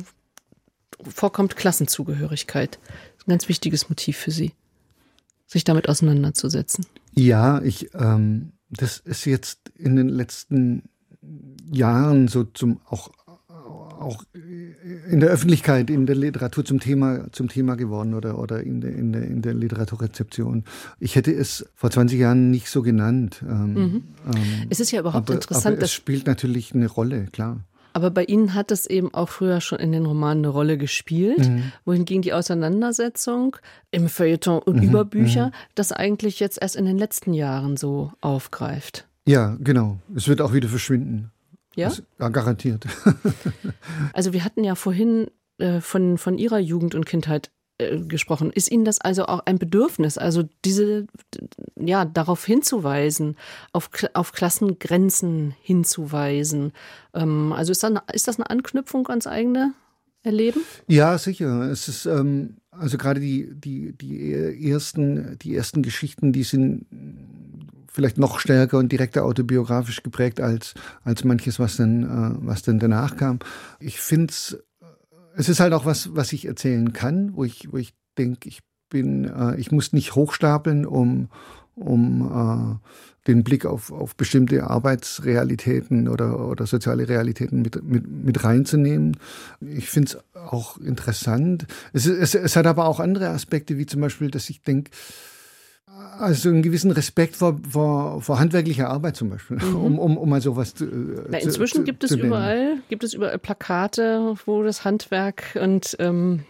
vorkommt 1.03 1.55
Klassenzugehörigkeit. 1.55 2.79
Ein 3.25 3.31
ganz 3.31 3.49
wichtiges 3.49 3.89
Motiv 3.89 4.17
für 4.17 4.31
Sie, 4.31 4.53
sich 5.47 5.63
damit 5.63 5.89
auseinanderzusetzen. 5.89 6.85
Ja, 7.13 7.61
ich, 7.61 7.93
ähm, 7.95 8.51
das 8.69 8.99
ist 8.99 9.25
jetzt 9.25 9.71
in 9.75 9.95
den 9.95 10.09
letzten 10.09 10.83
Jahren 11.71 12.27
so 12.27 12.43
zum 12.43 12.79
auch 12.85 13.09
auch 14.05 14.23
in 14.33 15.19
der 15.19 15.29
Öffentlichkeit, 15.29 15.89
in 15.89 16.05
der 16.05 16.15
Literatur 16.15 16.63
zum 16.63 16.79
Thema, 16.79 17.25
zum 17.31 17.49
Thema 17.49 17.75
geworden 17.75 18.13
oder, 18.13 18.39
oder 18.39 18.61
in, 18.61 18.81
der, 18.81 18.93
in, 18.93 19.11
der, 19.11 19.23
in 19.23 19.41
der 19.41 19.53
Literaturrezeption. 19.53 20.63
Ich 20.99 21.15
hätte 21.15 21.33
es 21.33 21.65
vor 21.75 21.91
20 21.91 22.19
Jahren 22.19 22.51
nicht 22.51 22.69
so 22.69 22.81
genannt. 22.81 23.43
Ähm, 23.47 23.73
mhm. 23.73 24.03
ähm, 24.27 24.43
es 24.69 24.79
ist 24.79 24.91
ja 24.91 24.99
überhaupt 25.01 25.29
aber, 25.29 25.33
interessant. 25.33 25.77
Aber 25.77 25.83
es 25.83 25.91
spielt 25.91 26.27
natürlich 26.27 26.73
eine 26.73 26.87
Rolle, 26.87 27.25
klar. 27.31 27.59
Aber 27.93 28.11
bei 28.11 28.25
Ihnen 28.25 28.53
hat 28.53 28.71
es 28.71 28.87
eben 28.87 29.13
auch 29.13 29.29
früher 29.29 29.61
schon 29.61 29.79
in 29.79 29.93
den 29.93 30.05
Romanen 30.05 30.43
eine 30.43 30.49
Rolle 30.49 30.77
gespielt, 30.77 31.47
mhm. 31.47 31.71
wohingegen 31.85 32.21
die 32.21 32.33
Auseinandersetzung 32.33 33.55
im 33.89 34.09
Feuilleton 34.09 34.59
und 34.59 34.77
mhm. 34.77 34.83
über 34.83 35.05
Bücher 35.05 35.47
mhm. 35.47 35.51
das 35.75 35.93
eigentlich 35.93 36.41
jetzt 36.41 36.61
erst 36.61 36.75
in 36.75 36.83
den 36.83 36.97
letzten 36.97 37.33
Jahren 37.33 37.77
so 37.77 38.11
aufgreift. 38.19 39.07
Ja, 39.25 39.55
genau. 39.61 39.97
Es 40.13 40.27
wird 40.27 40.41
auch 40.41 40.53
wieder 40.53 40.67
verschwinden. 40.67 41.31
Ja? 41.75 41.91
Ja, 42.19 42.29
garantiert. 42.29 42.85
also 44.13 44.33
wir 44.33 44.43
hatten 44.43 44.63
ja 44.63 44.75
vorhin 44.75 45.27
äh, 45.57 45.81
von, 45.81 46.17
von 46.17 46.37
Ihrer 46.37 46.59
Jugend 46.59 46.95
und 46.95 47.05
Kindheit 47.05 47.51
äh, 47.77 47.99
gesprochen. 47.99 48.51
Ist 48.51 48.71
Ihnen 48.71 48.85
das 48.85 48.99
also 48.99 49.25
auch 49.25 49.41
ein 49.45 49.59
Bedürfnis, 49.59 50.17
also 50.17 50.43
diese, 50.63 51.07
ja, 51.77 52.05
darauf 52.05 52.45
hinzuweisen, 52.45 53.35
auf, 53.73 53.89
auf 54.13 54.31
Klassengrenzen 54.31 55.53
hinzuweisen? 55.61 56.71
Ähm, 57.13 57.51
also 57.51 57.73
ist 57.73 57.83
das, 57.83 57.91
eine, 57.91 58.03
ist 58.13 58.27
das 58.29 58.37
eine 58.37 58.49
Anknüpfung 58.49 59.07
ans 59.09 59.27
eigene 59.27 59.73
Erleben? 60.23 60.61
Ja, 60.87 61.17
sicher. 61.17 61.69
Es 61.69 61.87
ist, 61.87 62.05
ähm, 62.05 62.57
also 62.71 62.97
gerade 62.97 63.19
die, 63.19 63.49
die, 63.53 63.91
die 63.91 64.71
ersten, 64.71 65.37
die 65.39 65.55
ersten 65.55 65.83
Geschichten, 65.83 66.31
die 66.31 66.43
sind 66.43 66.85
vielleicht 67.95 68.17
noch 68.17 68.39
stärker 68.39 68.77
und 68.77 68.91
direkter 68.91 69.23
autobiografisch 69.23 70.03
geprägt 70.03 70.41
als, 70.41 70.73
als 71.03 71.23
manches, 71.23 71.59
was 71.59 71.77
dann, 71.77 72.03
äh, 72.03 72.45
was 72.45 72.61
dann 72.61 72.77
danach 72.77 73.15
kam. 73.15 73.39
Ich 73.79 74.01
finde 74.01 74.31
es, 74.31 74.57
es 75.37 75.49
ist 75.49 75.61
halt 75.61 75.73
auch 75.73 75.85
was, 75.85 76.13
was 76.13 76.33
ich 76.33 76.45
erzählen 76.45 76.91
kann, 76.91 77.35
wo 77.35 77.45
ich, 77.45 77.71
wo 77.71 77.77
ich 77.77 77.93
denke, 78.17 78.49
ich 78.49 78.59
bin, 78.89 79.25
äh, 79.25 79.55
ich 79.55 79.71
muss 79.71 79.93
nicht 79.93 80.13
hochstapeln, 80.13 80.85
um, 80.85 81.29
um 81.73 82.81
äh, 82.81 83.29
den 83.29 83.43
Blick 83.43 83.65
auf, 83.65 83.91
auf 83.91 84.15
bestimmte 84.15 84.69
Arbeitsrealitäten 84.69 86.09
oder, 86.09 86.47
oder 86.47 86.67
soziale 86.67 87.07
Realitäten 87.07 87.61
mit, 87.61 87.81
mit, 87.81 88.07
mit 88.07 88.43
reinzunehmen. 88.43 89.17
Ich 89.61 89.89
finde 89.89 90.09
es 90.09 90.37
auch 90.37 90.77
interessant. 90.77 91.65
Es, 91.93 92.05
es, 92.05 92.35
es 92.35 92.55
hat 92.57 92.67
aber 92.67 92.85
auch 92.87 92.99
andere 92.99 93.29
Aspekte, 93.29 93.77
wie 93.77 93.85
zum 93.85 94.01
Beispiel, 94.01 94.29
dass 94.29 94.49
ich 94.49 94.61
denke, 94.61 94.91
also 96.19 96.49
einen 96.49 96.61
gewissen 96.61 96.91
Respekt 96.91 97.35
vor, 97.35 97.59
vor, 97.69 98.21
vor 98.21 98.39
handwerklicher 98.39 98.89
Arbeit 98.89 99.15
zum 99.15 99.29
Beispiel, 99.29 99.57
mhm. 99.57 99.75
um, 99.75 99.99
um, 99.99 100.17
um 100.17 100.29
mal 100.29 100.41
sowas 100.41 100.73
zu. 100.73 100.85
Na, 101.29 101.37
inzwischen 101.37 101.77
zu, 101.77 101.83
gibt 101.83 102.03
es 102.03 102.11
überall, 102.11 102.77
gibt 102.89 103.03
es 103.03 103.13
überall 103.13 103.37
Plakate, 103.37 104.35
wo 104.45 104.63
das 104.63 104.83
Handwerk 104.83 105.57
und 105.61 105.95
ähm, 105.99 106.43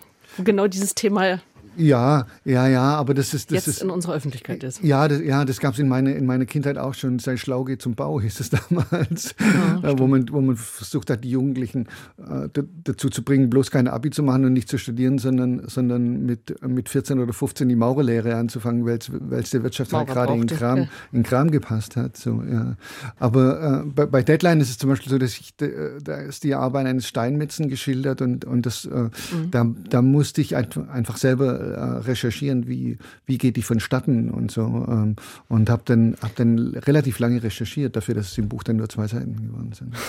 genau 0.44 0.68
dieses 0.68 0.96
Thema 0.96 1.40
ja, 1.78 2.28
ja, 2.44 2.68
ja, 2.68 2.96
aber 2.96 3.14
das 3.14 3.34
ist 3.34 3.52
das 3.52 3.66
jetzt 3.66 3.68
ist, 3.68 3.82
in 3.82 3.90
unserer 3.90 4.14
Öffentlichkeit 4.14 4.64
ist. 4.64 4.84
Ja, 4.84 5.08
das, 5.08 5.22
ja, 5.22 5.46
das 5.46 5.60
gab 5.60 5.74
es 5.74 5.80
in, 5.80 5.88
meine, 5.88 6.14
in 6.14 6.26
meiner 6.26 6.46
Kindheit 6.46 6.78
auch 6.78 6.94
schon. 6.94 7.20
Sei 7.20 7.38
schlau 7.38 7.64
geht 7.64 7.82
zum 7.82 7.96
Bau 7.96 8.20
hieß 8.22 8.40
es 8.40 8.50
damals, 8.70 9.36
ja, 9.40 9.90
äh, 9.90 10.00
wo 10.00 10.08
man 10.08 10.30
wo 10.32 10.42
man 10.42 10.56
versucht 10.56 11.10
hat, 11.10 11.24
die 11.24 11.32
Jugendlichen 11.32 11.88
äh, 12.18 12.50
dazu 12.84 13.10
zu 13.10 13.24
bringen, 13.24 13.50
bloß 13.50 13.72
keine 13.72 13.94
Abi 13.94 14.10
zu 14.10 14.24
machen 14.24 14.46
und 14.46 14.54
nicht 14.54 14.70
zu 14.70 14.78
studieren, 14.78 15.18
sondern 15.18 15.68
sondern 15.68 16.26
mit 16.26 16.56
mit 16.66 16.90
14 16.90 17.20
oder 17.20 17.34
15 17.34 17.68
die 17.70 17.76
Maurerlehre 17.76 18.36
anzufangen, 18.36 18.86
weil 18.86 19.00
es 19.40 19.50
der 19.50 19.64
Wirtschaft 19.64 19.94
halt 19.94 20.08
gerade 20.08 20.34
in 20.34 20.48
Kram 20.48 20.78
ja. 20.78 20.88
in 21.12 21.24
Kram 21.24 21.52
gepasst 21.52 21.96
hat. 21.96 22.18
So, 22.18 22.44
ja. 22.50 22.76
Aber 23.20 23.84
äh, 23.84 23.90
bei, 23.90 24.06
bei, 24.06 24.24
Deadline 24.24 24.60
ist 24.62 24.70
es 24.70 24.78
zum 24.78 24.90
Beispiel 24.90 25.12
so, 25.12 25.18
dass 25.18 25.38
ich 25.38 25.56
da 25.56 26.16
ist 26.16 26.44
die 26.44 26.56
Arbeit 26.56 26.86
eines 26.88 27.08
Steinmetzen 27.08 27.70
geschildert 27.70 28.22
und 28.22 28.46
und 28.46 28.66
das 28.66 28.86
äh, 28.86 28.90
mhm. 28.90 29.52
da 29.52 29.66
da 29.90 30.02
musste 30.02 30.42
ich 30.42 30.56
einfach 30.56 31.18
selber 31.18 31.60
äh, 31.60 31.65
recherchieren, 31.68 32.68
wie, 32.68 32.98
wie 33.26 33.38
geht 33.38 33.56
die 33.56 33.62
vonstatten 33.62 34.30
und 34.30 34.52
so. 34.52 34.86
Ähm, 34.88 35.16
und 35.48 35.70
habe 35.70 35.84
dann, 35.86 36.16
hab 36.22 36.36
dann 36.36 36.76
relativ 36.76 37.20
lange 37.20 37.42
recherchiert 37.44 37.96
dafür, 37.96 38.16
dass 38.16 38.32
es 38.32 38.38
im 38.38 38.50
Buch 38.50 38.64
dann 38.64 38.78
nur 38.78 38.90
zwei 38.90 39.08
Seiten 39.08 39.36
geworden 39.36 39.72
sind. 39.74 39.96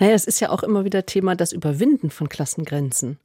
Naja, 0.00 0.14
es 0.14 0.24
ist 0.24 0.40
ja 0.40 0.48
auch 0.50 0.62
immer 0.62 0.84
wieder 0.84 1.06
Thema 1.06 1.36
das 1.36 1.52
Überwinden 1.52 2.10
von 2.10 2.28
Klassengrenzen. 2.28 3.18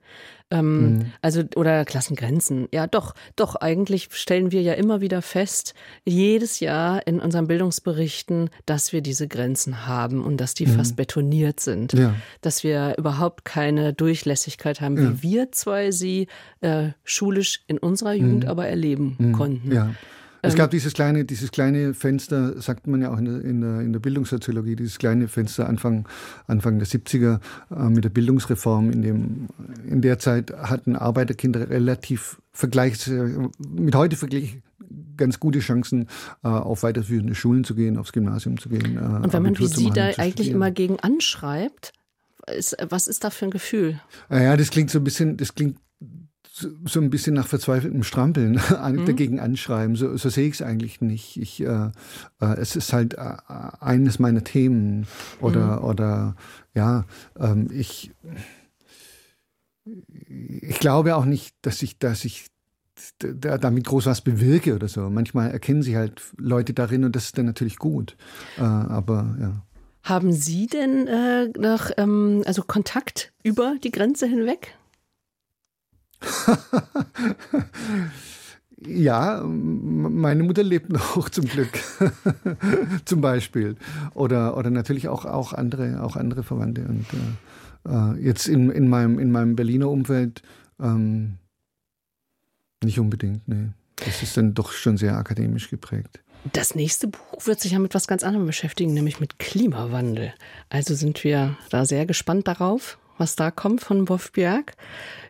Ähm, 0.49 0.79
mhm. 0.79 1.11
Also, 1.21 1.43
oder 1.55 1.83
Klassengrenzen. 1.83 2.67
Ja, 2.73 2.87
doch, 2.87 3.13
doch, 3.35 3.55
eigentlich 3.55 4.09
stellen 4.11 4.51
wir 4.51 4.61
ja 4.61 4.73
immer 4.73 5.01
wieder 5.01 5.21
fest, 5.21 5.73
jedes 6.05 6.59
Jahr 6.59 7.05
in 7.05 7.19
unseren 7.19 7.47
Bildungsberichten, 7.47 8.49
dass 8.65 8.93
wir 8.93 9.01
diese 9.01 9.27
Grenzen 9.27 9.85
haben 9.85 10.23
und 10.23 10.37
dass 10.37 10.53
die 10.53 10.65
mhm. 10.65 10.75
fast 10.75 10.95
betoniert 10.95 11.59
sind. 11.59 11.93
Ja. 11.93 12.15
Dass 12.41 12.63
wir 12.63 12.95
überhaupt 12.97 13.43
keine 13.43 13.93
Durchlässigkeit 13.93 14.79
haben, 14.79 14.97
ja. 14.97 15.03
wie 15.03 15.23
wir 15.23 15.51
zwei 15.51 15.91
sie 15.91 16.27
äh, 16.61 16.89
schulisch 17.03 17.61
in 17.67 17.77
unserer 17.77 18.13
Jugend 18.13 18.45
mhm. 18.45 18.49
aber 18.49 18.67
erleben 18.67 19.15
mhm. 19.17 19.33
konnten. 19.33 19.71
Ja. 19.73 19.93
Es 20.41 20.55
gab 20.55 20.67
ähm, 20.67 20.71
dieses 20.71 20.93
kleine, 20.93 21.25
dieses 21.25 21.51
kleine 21.51 21.93
Fenster, 21.93 22.61
sagt 22.61 22.87
man 22.87 23.01
ja 23.01 23.11
auch 23.11 23.17
in 23.17 23.25
der, 23.25 23.41
in 23.41 23.61
der, 23.61 23.81
in 23.81 23.93
der 23.93 23.99
Bildungssoziologie, 23.99 24.75
dieses 24.75 24.97
kleine 24.97 25.27
Fenster 25.27 25.67
Anfang, 25.67 26.07
Anfang 26.47 26.79
der 26.79 26.87
70er 26.87 27.39
äh, 27.71 27.89
mit 27.89 28.03
der 28.03 28.09
Bildungsreform. 28.09 28.91
In, 28.91 29.01
dem, 29.01 29.47
in 29.87 30.01
der 30.01 30.19
Zeit 30.19 30.53
hatten 30.53 30.95
Arbeiterkinder 30.95 31.69
relativ 31.69 32.41
vergleichs, 32.51 33.07
mit 33.07 33.95
heute 33.95 34.15
vergleich 34.15 34.61
ganz 35.17 35.39
gute 35.39 35.59
Chancen, 35.59 36.07
äh, 36.43 36.47
auf 36.47 36.83
weiterführende 36.83 37.35
Schulen 37.35 37.63
zu 37.63 37.75
gehen, 37.75 37.97
aufs 37.97 38.13
Gymnasium 38.13 38.59
zu 38.59 38.69
gehen. 38.69 38.97
Äh, 38.97 39.23
Und 39.23 39.33
wenn 39.33 39.43
man 39.43 39.57
wie 39.57 39.67
Sie 39.67 39.89
da 39.89 40.11
eigentlich 40.17 40.49
immer 40.49 40.71
gegen 40.71 40.99
anschreibt, 40.99 41.93
ist, 42.47 42.77
was 42.89 43.07
ist 43.07 43.23
da 43.23 43.29
für 43.29 43.45
ein 43.45 43.51
Gefühl? 43.51 43.99
Ja, 44.29 44.55
das 44.55 44.69
klingt 44.69 44.89
so 44.89 44.99
ein 44.99 45.03
bisschen, 45.03 45.37
das 45.37 45.53
klingt 45.53 45.77
so 46.57 46.99
ein 46.99 47.09
bisschen 47.09 47.35
nach 47.35 47.47
verzweifeltem 47.47 48.03
Strampeln 48.03 48.53
mhm. 48.69 49.05
dagegen 49.05 49.39
anschreiben. 49.39 49.95
So, 49.95 50.17
so 50.17 50.29
sehe 50.29 50.47
ich 50.47 50.55
es 50.55 50.61
eigentlich 50.61 51.01
nicht. 51.01 51.37
Ich, 51.37 51.61
äh, 51.61 51.89
äh, 52.41 52.57
es 52.57 52.75
ist 52.75 52.93
halt 52.93 53.15
äh, 53.15 53.35
eines 53.79 54.19
meiner 54.19 54.43
Themen 54.43 55.07
oder, 55.39 55.77
mhm. 55.77 55.85
oder 55.85 56.35
ja, 56.73 57.05
ähm, 57.39 57.67
ich, 57.71 58.11
ich 60.27 60.79
glaube 60.79 61.15
auch 61.15 61.25
nicht, 61.25 61.55
dass 61.61 61.81
ich, 61.81 61.99
dass 61.99 62.25
ich 62.25 62.47
damit 63.19 63.85
groß 63.85 64.07
was 64.07 64.21
bewirke 64.21 64.75
oder 64.75 64.87
so. 64.87 65.09
Manchmal 65.09 65.51
erkennen 65.51 65.83
sich 65.83 65.95
halt 65.95 66.21
Leute 66.37 66.73
darin 66.73 67.03
und 67.03 67.15
das 67.15 67.25
ist 67.25 67.37
dann 67.37 67.45
natürlich 67.45 67.77
gut. 67.77 68.17
Äh, 68.57 68.61
aber 68.61 69.37
ja. 69.39 69.63
Haben 70.03 70.31
Sie 70.31 70.67
denn 70.67 71.05
äh, 71.07 71.49
noch 71.59 71.91
ähm, 71.97 72.41
also 72.45 72.63
Kontakt 72.63 73.33
über 73.43 73.75
die 73.83 73.91
Grenze 73.91 74.25
hinweg? 74.25 74.77
ja, 78.85 79.41
meine 79.43 80.43
Mutter 80.43 80.63
lebt 80.63 80.91
noch 80.91 81.29
zum 81.37 81.45
Glück, 81.45 81.79
zum 83.05 83.21
Beispiel. 83.21 83.75
Oder, 84.13 84.57
oder 84.57 84.69
natürlich 84.69 85.07
auch, 85.07 85.25
auch, 85.25 85.53
andere, 85.53 86.03
auch 86.03 86.15
andere 86.15 86.43
Verwandte. 86.43 86.85
Und 86.87 87.05
äh, 87.13 87.89
äh, 87.89 88.23
jetzt 88.23 88.47
in, 88.47 88.69
in, 88.69 88.87
meinem, 88.87 89.17
in 89.19 89.31
meinem 89.31 89.55
Berliner 89.55 89.89
Umfeld 89.89 90.43
ähm, 90.79 91.37
nicht 92.83 92.99
unbedingt, 92.99 93.47
nee. 93.47 93.69
Das 94.05 94.21
ist 94.21 94.37
dann 94.37 94.53
doch 94.53 94.73
schon 94.73 94.97
sehr 94.97 95.17
akademisch 95.17 95.71
geprägt. 95.71 96.19
Das 96.53 96.75
nächste 96.75 97.07
Buch 97.07 97.45
wird 97.45 97.59
sich 97.59 97.71
ja 97.71 97.79
mit 97.79 97.95
was 97.95 98.07
ganz 98.07 98.23
anderem 98.23 98.45
beschäftigen, 98.45 98.93
nämlich 98.93 99.19
mit 99.19 99.39
Klimawandel. 99.39 100.35
Also 100.69 100.93
sind 100.93 101.23
wir 101.23 101.57
da 101.71 101.83
sehr 101.83 102.05
gespannt 102.05 102.47
darauf 102.47 102.99
was 103.17 103.35
da 103.35 103.51
kommt 103.51 103.81
von 103.81 104.09
Wolf 104.09 104.31
Bjerg. 104.31 104.73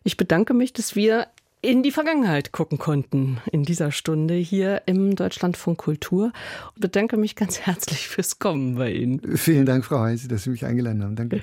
Ich 0.03 0.17
bedanke 0.17 0.53
mich, 0.53 0.73
dass 0.73 0.95
wir 0.95 1.27
in 1.61 1.83
die 1.83 1.91
Vergangenheit 1.91 2.51
gucken 2.51 2.77
konnten 2.77 3.39
in 3.51 3.63
dieser 3.63 3.91
Stunde 3.91 4.35
hier 4.35 4.83
im 4.85 5.15
Deutschlandfunk 5.15 5.79
Kultur 5.79 6.31
und 6.75 6.81
bedanke 6.81 7.17
mich 7.17 7.35
ganz 7.35 7.59
herzlich 7.65 8.07
fürs 8.07 8.39
Kommen 8.39 8.75
bei 8.75 8.91
Ihnen. 8.91 9.37
Vielen 9.37 9.65
Dank, 9.65 9.85
Frau 9.85 9.99
Heise, 9.99 10.27
dass 10.27 10.43
Sie 10.43 10.49
mich 10.49 10.65
eingeladen 10.65 11.03
haben. 11.03 11.15
Danke. 11.15 11.41